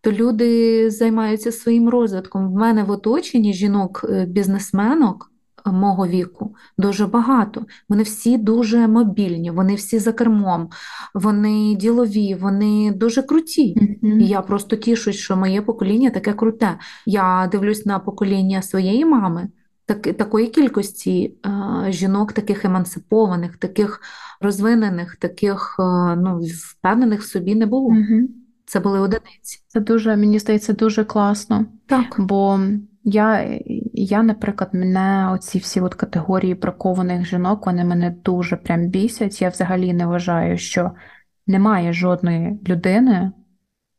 то 0.00 0.12
люди 0.12 0.90
займаються 0.90 1.52
своїм 1.52 1.88
розвитком. 1.88 2.52
В 2.52 2.54
мене 2.54 2.82
в 2.82 2.90
оточенні 2.90 3.52
жінок-бізнесменок 3.52 5.32
е, 5.66 5.70
мого 5.70 6.06
віку 6.06 6.54
дуже 6.78 7.06
багато. 7.06 7.66
Вони 7.88 8.02
всі 8.02 8.38
дуже 8.38 8.88
мобільні, 8.88 9.50
вони 9.50 9.74
всі 9.74 9.98
за 9.98 10.12
кермом, 10.12 10.68
вони 11.14 11.74
ділові, 11.74 12.34
вони 12.34 12.92
дуже 12.96 13.22
круті. 13.22 13.98
І 14.02 14.26
я 14.26 14.42
просто 14.42 14.76
тішусь, 14.76 15.16
що 15.16 15.36
моє 15.36 15.62
покоління 15.62 16.10
таке 16.10 16.32
круте. 16.32 16.78
Я 17.06 17.48
дивлюсь 17.52 17.86
на 17.86 17.98
покоління 17.98 18.62
своєї 18.62 19.04
мами, 19.04 19.48
так, 19.86 20.02
такої 20.02 20.48
кількості 20.48 21.34
е, 21.46 21.92
жінок, 21.92 22.32
таких 22.32 22.64
емансипованих, 22.64 23.56
таких 23.56 24.00
розвинених, 24.40 25.16
таких 25.16 25.76
е, 25.78 26.16
ну, 26.16 26.40
впевнених 26.40 27.20
в 27.20 27.26
собі 27.26 27.54
не 27.54 27.66
було. 27.66 27.90
Мгм. 27.90 28.28
Це 28.66 28.80
були 28.80 29.00
одиниці. 29.00 29.64
Це 29.68 29.80
дуже, 29.80 30.16
мені 30.16 30.38
здається, 30.38 30.72
дуже 30.72 31.04
класно. 31.04 31.66
Так. 31.86 32.14
Бо 32.18 32.60
я, 33.04 33.58
я, 33.92 34.22
наприклад, 34.22 34.70
мене 34.72 35.30
оці 35.32 35.58
всі 35.58 35.80
от 35.80 35.94
категорії 35.94 36.54
бракованих 36.54 37.26
жінок, 37.26 37.66
вони 37.66 37.84
мене 37.84 38.14
дуже 38.24 38.56
прям 38.56 38.86
бісять. 38.86 39.42
Я 39.42 39.48
взагалі 39.48 39.92
не 39.92 40.06
вважаю, 40.06 40.58
що 40.58 40.90
немає 41.46 41.92
жодної 41.92 42.60
людини 42.68 43.32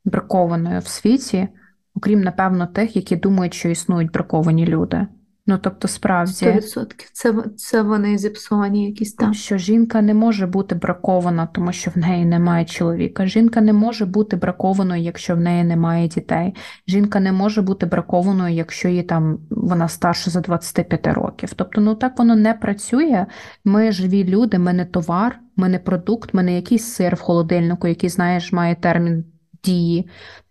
бракованої 0.06 0.80
в 0.80 0.88
світі, 0.88 1.48
окрім, 1.96 2.22
напевно, 2.22 2.68
тих, 2.68 2.96
які 2.96 3.16
думають, 3.16 3.54
що 3.54 3.70
існують 3.70 4.12
браковані 4.12 4.66
люди. 4.66 5.08
Ну, 5.48 5.58
тобто, 5.58 5.88
справді. 5.88 6.46
100%. 6.46 7.10
Це, 7.14 7.34
це 7.58 7.82
вони 7.82 8.18
зіпсовані 8.18 8.86
якісь 8.86 9.14
там. 9.14 9.34
що 9.34 9.58
жінка 9.58 10.02
не 10.02 10.14
може 10.14 10.48
бути 10.48 10.76
бракована, 10.76 11.46
тому 11.46 11.72
що 11.72 11.92
в 11.92 11.98
неї 11.98 12.26
немає 12.26 12.66
чоловіка. 12.66 13.26
Жінка 13.26 13.62
не 13.62 13.74
може 13.74 14.06
бути 14.06 14.36
бракованою, 14.36 15.04
якщо 15.04 15.36
в 15.36 15.40
неї 15.40 15.64
немає 15.64 16.08
дітей. 16.08 16.56
Жінка 16.88 17.20
не 17.20 17.32
може 17.32 17.62
бути 17.62 17.86
бракованою, 17.86 18.56
якщо 18.56 18.90
їй 18.90 19.04
там 19.04 19.40
вона 19.50 19.88
старша 19.88 20.32
за 20.32 20.42
25 20.42 21.08
років. 21.08 21.54
Тобто, 21.56 21.82
ну 21.82 21.96
так 21.96 22.20
воно 22.20 22.36
не 22.36 22.54
працює. 22.54 23.26
Ми 23.66 23.92
живі 23.92 24.24
люди, 24.24 24.60
ми 24.60 24.74
не 24.74 24.86
товар, 24.86 25.40
ми 25.56 25.70
не 25.70 25.80
продукт, 25.80 26.34
ми 26.34 26.44
не 26.44 26.56
якийсь 26.56 26.86
сир 26.86 27.16
в 27.16 27.20
холодильнику, 27.20 27.88
який, 27.88 28.10
знаєш, 28.10 28.52
має 28.52 28.76
термін 28.76 29.26
дії, 29.64 30.10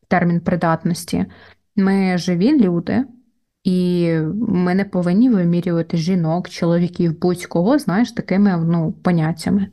термін 0.08 0.40
придатності. 0.40 1.26
Ми 1.76 2.18
живі 2.18 2.58
люди. 2.60 3.04
І 3.64 4.10
ми 4.48 4.74
не 4.74 4.84
повинні 4.84 5.30
вимірювати 5.30 5.96
жінок, 5.96 6.48
чоловіків, 6.48 7.20
будь-кого, 7.20 7.78
знаєш, 7.78 8.12
такими 8.12 8.56
ну, 8.56 8.92
поняттями. 8.92 9.68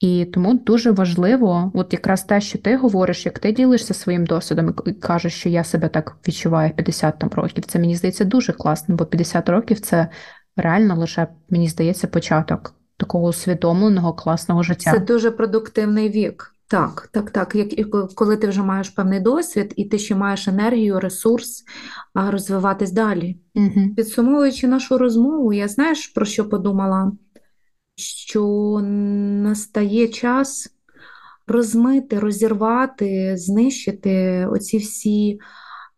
І 0.00 0.24
тому 0.24 0.54
дуже 0.54 0.90
важливо, 0.90 1.72
от 1.74 1.92
якраз 1.92 2.24
те, 2.24 2.40
що 2.40 2.58
ти 2.58 2.76
говориш, 2.76 3.26
як 3.26 3.38
ти 3.38 3.52
ділишся 3.52 3.94
своїм 3.94 4.26
досвідом 4.26 4.74
і 4.86 4.92
кажеш, 4.92 5.34
що 5.34 5.48
я 5.48 5.64
себе 5.64 5.88
так 5.88 6.16
відчуваю 6.28 6.70
50 6.70 7.18
там 7.18 7.30
років, 7.32 7.64
це 7.64 7.78
мені 7.78 7.96
здається 7.96 8.24
дуже 8.24 8.52
класно, 8.52 8.96
бо 8.96 9.06
50 9.06 9.48
років 9.48 9.80
це 9.80 10.08
реально 10.56 10.96
лише, 10.96 11.26
мені 11.50 11.68
здається, 11.68 12.06
початок 12.06 12.74
такого 12.96 13.28
усвідомленого 13.28 14.12
класного 14.12 14.62
життя. 14.62 14.92
Це 14.92 14.98
дуже 14.98 15.30
продуктивний 15.30 16.08
вік. 16.08 16.53
Так, 16.68 17.08
так, 17.12 17.30
так. 17.30 17.54
Як, 17.54 17.68
коли 18.14 18.36
ти 18.36 18.48
вже 18.48 18.62
маєш 18.62 18.90
певний 18.90 19.20
досвід, 19.20 19.74
і 19.76 19.84
ти 19.84 19.98
ще 19.98 20.14
маєш 20.14 20.48
енергію, 20.48 21.00
ресурс 21.00 21.64
розвиватись 22.14 22.92
далі. 22.92 23.38
Угу. 23.54 23.94
Підсумовуючи 23.96 24.68
нашу 24.68 24.98
розмову, 24.98 25.52
я 25.52 25.68
знаєш, 25.68 26.06
про 26.06 26.24
що 26.24 26.48
подумала? 26.48 27.12
Що 27.96 28.80
настає 28.82 30.08
час 30.08 30.74
розмити, 31.46 32.18
розірвати, 32.18 33.36
знищити 33.36 34.46
оці 34.50 34.78
всі 34.78 35.40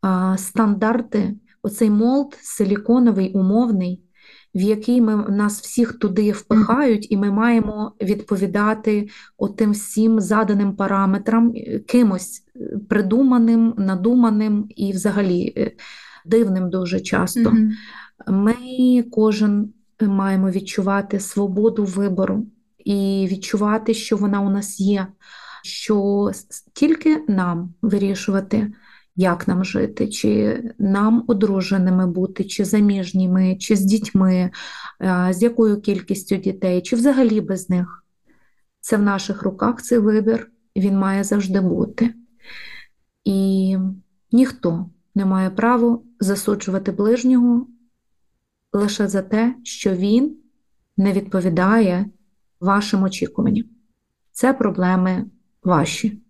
а, 0.01 0.37
стандарти, 0.39 1.35
оцей 1.63 1.91
молд 1.91 2.39
силіконовий, 2.41 3.33
умовний, 3.33 4.03
в 4.57 4.61
який 4.61 5.01
ми, 5.01 5.17
нас 5.17 5.61
всіх 5.61 5.93
туди 5.99 6.33
впихають, 6.33 7.13
і 7.13 7.17
ми 7.17 7.31
маємо 7.31 7.93
відповідати 8.03 9.09
отим 9.39 9.71
всім 9.71 10.21
заданим 10.21 10.77
параметрам, 10.77 11.53
е, 11.57 11.79
кимось 11.79 12.43
е, 12.57 12.79
придуманим, 12.89 13.75
надуманим 13.79 14.67
і 14.69 14.93
взагалі 14.93 15.53
е, 15.57 15.73
дивним 16.25 16.71
дуже 16.71 17.01
часто. 17.01 17.53
Ми 18.27 18.55
кожен 19.11 19.73
маємо 20.01 20.51
відчувати 20.51 21.21
свободу 21.21 21.85
вибору 21.85 22.47
і 22.85 23.29
відчувати, 23.31 23.95
що 23.95 24.17
вона 24.17 24.41
у 24.41 24.51
нас 24.51 24.81
є, 24.81 25.07
що 25.63 26.31
тільки 26.73 27.25
нам 27.29 27.75
вирішувати, 27.83 28.73
як 29.17 29.49
нам 29.49 29.65
жити, 29.65 30.09
чи 30.09 30.63
нам 30.79 31.25
одруженими 31.27 32.07
бути, 32.07 32.45
чи 32.45 32.65
заміжніми, 32.65 33.57
чи 33.57 33.77
з 33.77 33.81
дітьми, 33.81 34.51
е, 35.03 35.29
з 35.33 35.43
якою 35.43 35.81
кількістю 35.81 36.37
дітей, 36.37 36.83
чи 36.83 36.97
взагалі 36.97 37.41
без 37.41 37.71
них. 37.71 38.05
Це 38.81 38.97
в 38.97 39.03
наших 39.03 39.43
руках 39.43 39.83
цей 39.83 39.99
вибір, 39.99 40.51
він 40.77 40.99
має 40.99 41.25
завжди 41.25 41.61
бути. 41.61 42.15
І 43.25 43.79
ніхто 44.33 44.91
не 45.15 45.25
має 45.25 45.51
права 45.51 45.99
засуджувати 46.21 46.93
ближнього 46.93 47.67
лише 48.73 49.09
за 49.09 49.23
те, 49.23 49.55
що 49.63 49.95
він 49.95 50.37
не 50.97 51.13
відповідає 51.13 52.07
вашим 52.61 53.03
очікуванням. 53.03 53.65
Це 54.33 54.53
проблеми 54.53 55.25
ваші. 55.63 56.26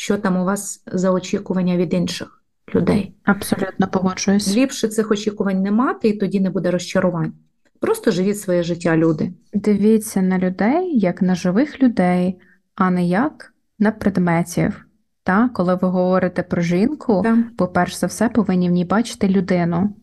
Що 0.00 0.18
там 0.18 0.36
у 0.36 0.44
вас 0.44 0.82
за 0.86 1.10
очікування 1.10 1.76
від 1.76 1.94
інших 1.94 2.42
людей. 2.74 3.14
Абсолютно 3.24 3.88
погоджуюсь. 3.88 4.56
Ліпше 4.56 4.88
цих 4.88 5.10
очікувань 5.10 5.62
не 5.62 5.70
мати, 5.70 6.08
і 6.08 6.18
тоді 6.18 6.40
не 6.40 6.50
буде 6.50 6.70
розчарувань. 6.70 7.32
Просто 7.80 8.10
живіть 8.10 8.40
своє 8.40 8.62
життя, 8.62 8.96
люди. 8.96 9.32
Дивіться 9.54 10.22
на 10.22 10.38
людей 10.38 10.98
як 10.98 11.22
на 11.22 11.34
живих 11.34 11.82
людей, 11.82 12.40
а 12.74 12.90
не 12.90 13.06
як 13.06 13.54
на 13.78 13.90
предметів. 13.92 14.86
Та? 15.22 15.48
Коли 15.54 15.74
ви 15.74 15.88
говорите 15.88 16.42
про 16.42 16.62
жінку, 16.62 17.20
Да. 17.24 17.38
ви 17.58 17.66
перш 17.66 17.94
за 17.94 18.06
все 18.06 18.28
повинні 18.28 18.68
в 18.68 18.72
ній 18.72 18.84
бачити 18.84 19.28
людину, 19.28 19.96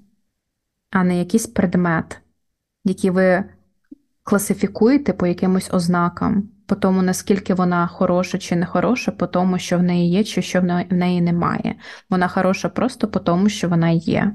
а 0.92 1.04
не 1.04 1.20
якийсь 1.20 1.48
предмет, 1.48 2.22
який 2.86 3.10
ви 3.10 3.44
класифікуєте 4.24 5.14
по 5.14 5.28
якимось 5.28 5.74
ознакам, 5.74 6.50
по 6.68 6.76
тому, 6.76 7.02
наскільки 7.02 7.54
вона 7.54 7.88
хороша 7.88 8.38
чи 8.38 8.56
не 8.56 8.66
хороша, 8.66 9.12
по 9.12 9.28
тому, 9.28 9.60
що 9.60 9.78
в 9.78 9.84
неї 9.84 10.12
є, 10.12 10.24
чи 10.24 10.42
що 10.42 10.62
в 10.62 10.64
неї- 10.90 11.22
немає. 11.22 11.76
Вона 12.10 12.28
хороша 12.28 12.70
просто 12.70 13.08
по 13.08 13.20
тому, 13.20 13.50
що 13.50 13.70
вона 13.70 13.90
є. 13.90 14.34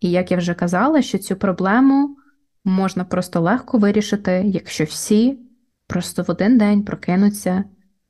І 0.00 0.10
як 0.10 0.30
я 0.30 0.36
вже 0.36 0.54
казала, 0.54 1.02
що 1.02 1.18
цю 1.18 1.36
проблему 1.36 2.16
можна 2.64 3.04
просто 3.04 3.40
легко 3.40 3.78
вирішити, 3.78 4.42
якщо 4.46 4.84
всі 4.84 5.38
просто 5.86 6.22
в 6.22 6.30
один 6.30 6.58
день 6.58 6.84
прокинуться 6.84 7.64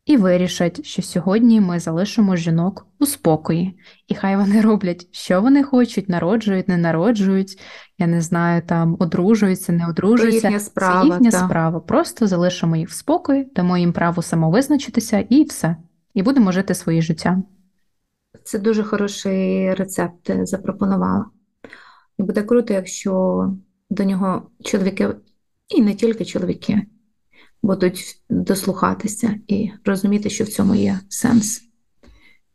і 0.07 0.17
вирішать, 0.17 0.87
що 0.87 1.03
сьогодні 1.03 1.61
ми 1.61 1.81
залишимо 1.81 2.37
жінок 2.37 2.87
у 2.99 3.07
спокої, 3.07 3.79
і 4.09 4.15
хай 4.15 4.37
вони 4.37 4.61
роблять, 4.61 5.09
що 5.11 5.41
вони 5.41 5.63
хочуть, 5.63 6.09
народжують, 6.09 6.69
не 6.69 6.77
народжують, 6.77 7.61
я 7.99 8.07
не 8.07 8.21
знаю, 8.21 8.63
там 8.63 8.97
одружуються, 8.99 9.73
не 9.73 9.89
одружуються. 9.89 10.49
їхня 10.49 10.61
справа. 10.61 11.01
Це 11.01 11.07
їхня 11.07 11.31
та. 11.31 11.47
справа. 11.47 11.81
Просто 11.81 12.27
залишимо 12.27 12.77
їх 12.77 12.89
в 12.89 12.93
спокої, 12.93 13.45
дамо 13.57 13.79
їм 13.79 13.93
право 13.93 14.23
самовизначитися 14.23 15.19
і 15.29 15.45
все. 15.45 15.77
І 16.15 16.23
будемо 16.23 16.53
жити 16.53 16.75
своє 16.75 17.03
життя. 17.03 17.43
Це 18.45 18.59
дуже 18.59 18.83
хороший 18.83 19.75
рецепт 19.75 20.31
запропонувала. 20.43 21.27
І 22.19 22.23
буде 22.23 22.43
круто, 22.43 22.75
якщо 22.75 23.45
до 23.91 24.05
нього 24.05 24.51
чоловіки, 24.65 25.09
і 25.69 25.83
не 25.83 25.95
тільки 25.95 26.25
чоловіки, 26.25 26.83
будуть 27.63 28.23
дослухатися 28.31 29.35
і 29.49 29.71
розуміти, 29.85 30.31
що 30.31 30.45
в 30.45 30.49
цьому 30.49 30.75
є 30.75 31.01
сенс 31.09 31.63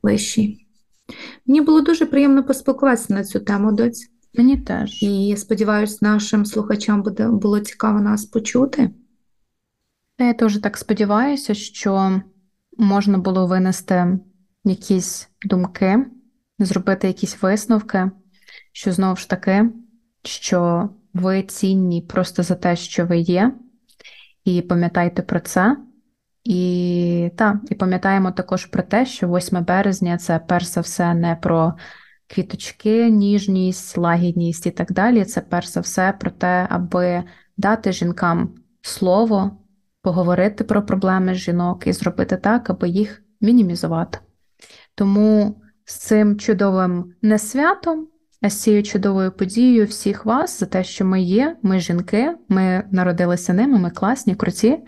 вищий. 0.04 0.68
Мені 1.46 1.62
було 1.62 1.82
дуже 1.82 2.06
приємно 2.06 2.44
поспілкуватися 2.44 3.14
на 3.14 3.24
цю 3.24 3.40
тему, 3.40 3.72
доць. 3.72 4.12
Мені 4.34 4.58
теж. 4.58 5.04
І 5.04 5.36
сподіваюся, 5.38 5.98
нашим 6.02 6.46
слухачам 6.46 7.04
буде 7.04 7.28
було 7.28 7.60
цікаво 7.60 8.02
нас 8.02 8.26
почути. 8.26 8.90
Я 10.20 10.34
теж 10.34 10.60
так 10.60 10.78
сподіваюся, 10.78 11.54
що 11.54 12.22
можна 12.78 13.18
було 13.18 13.48
винести 13.48 14.20
якісь 14.64 15.30
думки, 15.46 16.06
зробити 16.60 17.08
якісь 17.08 17.42
висновки, 17.42 18.12
що 18.72 18.92
знову 18.92 19.16
ж 19.16 19.30
таки, 19.30 19.70
що 20.24 20.90
ви 21.14 21.44
цінні 21.44 22.02
просто 22.02 22.44
за 22.44 22.56
те, 22.56 22.76
що 22.76 23.06
ви 23.06 23.18
є, 23.18 23.54
і 24.46 24.62
пам'ятайте 24.62 25.22
про 25.22 25.40
це. 25.40 25.78
І 26.44 27.32
так, 27.38 27.58
і 27.70 27.76
пам'ятаємо 27.76 28.32
також 28.32 28.66
про 28.66 28.84
те, 28.84 29.06
що 29.06 29.28
8 29.28 29.64
березня 29.66 30.18
це 30.18 30.40
перш 30.48 30.66
за 30.66 30.82
все 30.82 31.14
не 31.14 31.36
про 31.36 31.74
квіточки, 32.34 33.10
ніжність, 33.10 33.98
лагідність 33.98 34.66
і 34.66 34.72
так 34.72 34.92
далі. 34.92 35.26
Це 35.26 35.42
перш 35.42 35.68
за 35.68 35.80
все 35.80 36.14
про 36.20 36.32
те, 36.32 36.68
аби 36.70 37.24
дати 37.58 37.92
жінкам 37.92 38.56
слово, 38.82 39.52
поговорити 40.02 40.64
про 40.64 40.86
проблеми 40.86 41.34
жінок 41.34 41.88
і 41.88 41.94
зробити 41.94 42.38
так, 42.38 42.70
аби 42.70 42.90
їх 42.90 43.24
мінімізувати. 43.42 44.20
Тому 44.96 45.62
з 45.86 45.96
цим 45.96 46.40
чудовим 46.40 47.14
не 47.22 47.40
святом, 47.40 48.08
а 48.42 48.50
з 48.50 48.62
цією 48.62 48.84
чудовою 48.84 49.32
подією 49.32 49.86
всіх 49.86 50.26
вас 50.26 50.60
за 50.60 50.66
те, 50.66 50.84
що 50.84 51.06
ми 51.06 51.22
є, 51.22 51.58
ми 51.62 51.80
жінки, 51.80 52.36
ми 52.50 52.84
народилися 52.92 53.54
ними, 53.54 53.80
ми 53.80 53.90
класні, 53.90 54.36
круті. 54.36 54.80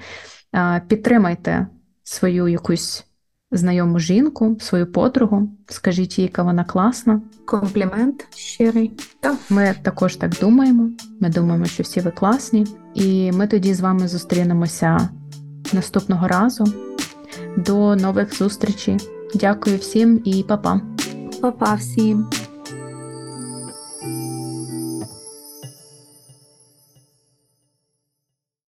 Підтримайте 0.87 1.67
свою 2.03 2.47
якусь 2.47 3.05
знайому 3.54 3.99
жінку, 3.99 4.58
свою 4.60 4.91
подругу, 4.91 5.49
скажіть 5.68 6.20
їй, 6.20 6.26
яка 6.26 6.43
вона 6.43 6.64
класна. 6.64 7.22
Комплімент 7.45 8.28
щирий. 8.36 8.91
Так. 9.20 9.38
Ми 9.49 9.76
також 9.82 10.16
так 10.16 10.32
думаємо. 10.41 10.89
Ми 11.20 11.30
думаємо, 11.30 11.66
що 11.66 11.84
всі 11.84 11.99
ви 11.99 12.12
класні. 12.12 12.68
І 12.93 13.32
ми 13.32 13.47
тоді 13.47 13.74
з 13.74 13.82
вами 13.82 14.08
зустрінемося 14.08 15.10
наступного 15.74 16.28
разу. 16.28 16.66
До 17.58 17.95
нових 17.95 18.38
зустрічей. 18.38 18.97
Дякую 19.36 19.78
всім 19.78 20.22
і 20.26 20.43
па-па. 20.43 20.82
Па-па 21.41 21.74
всім. 21.74 22.28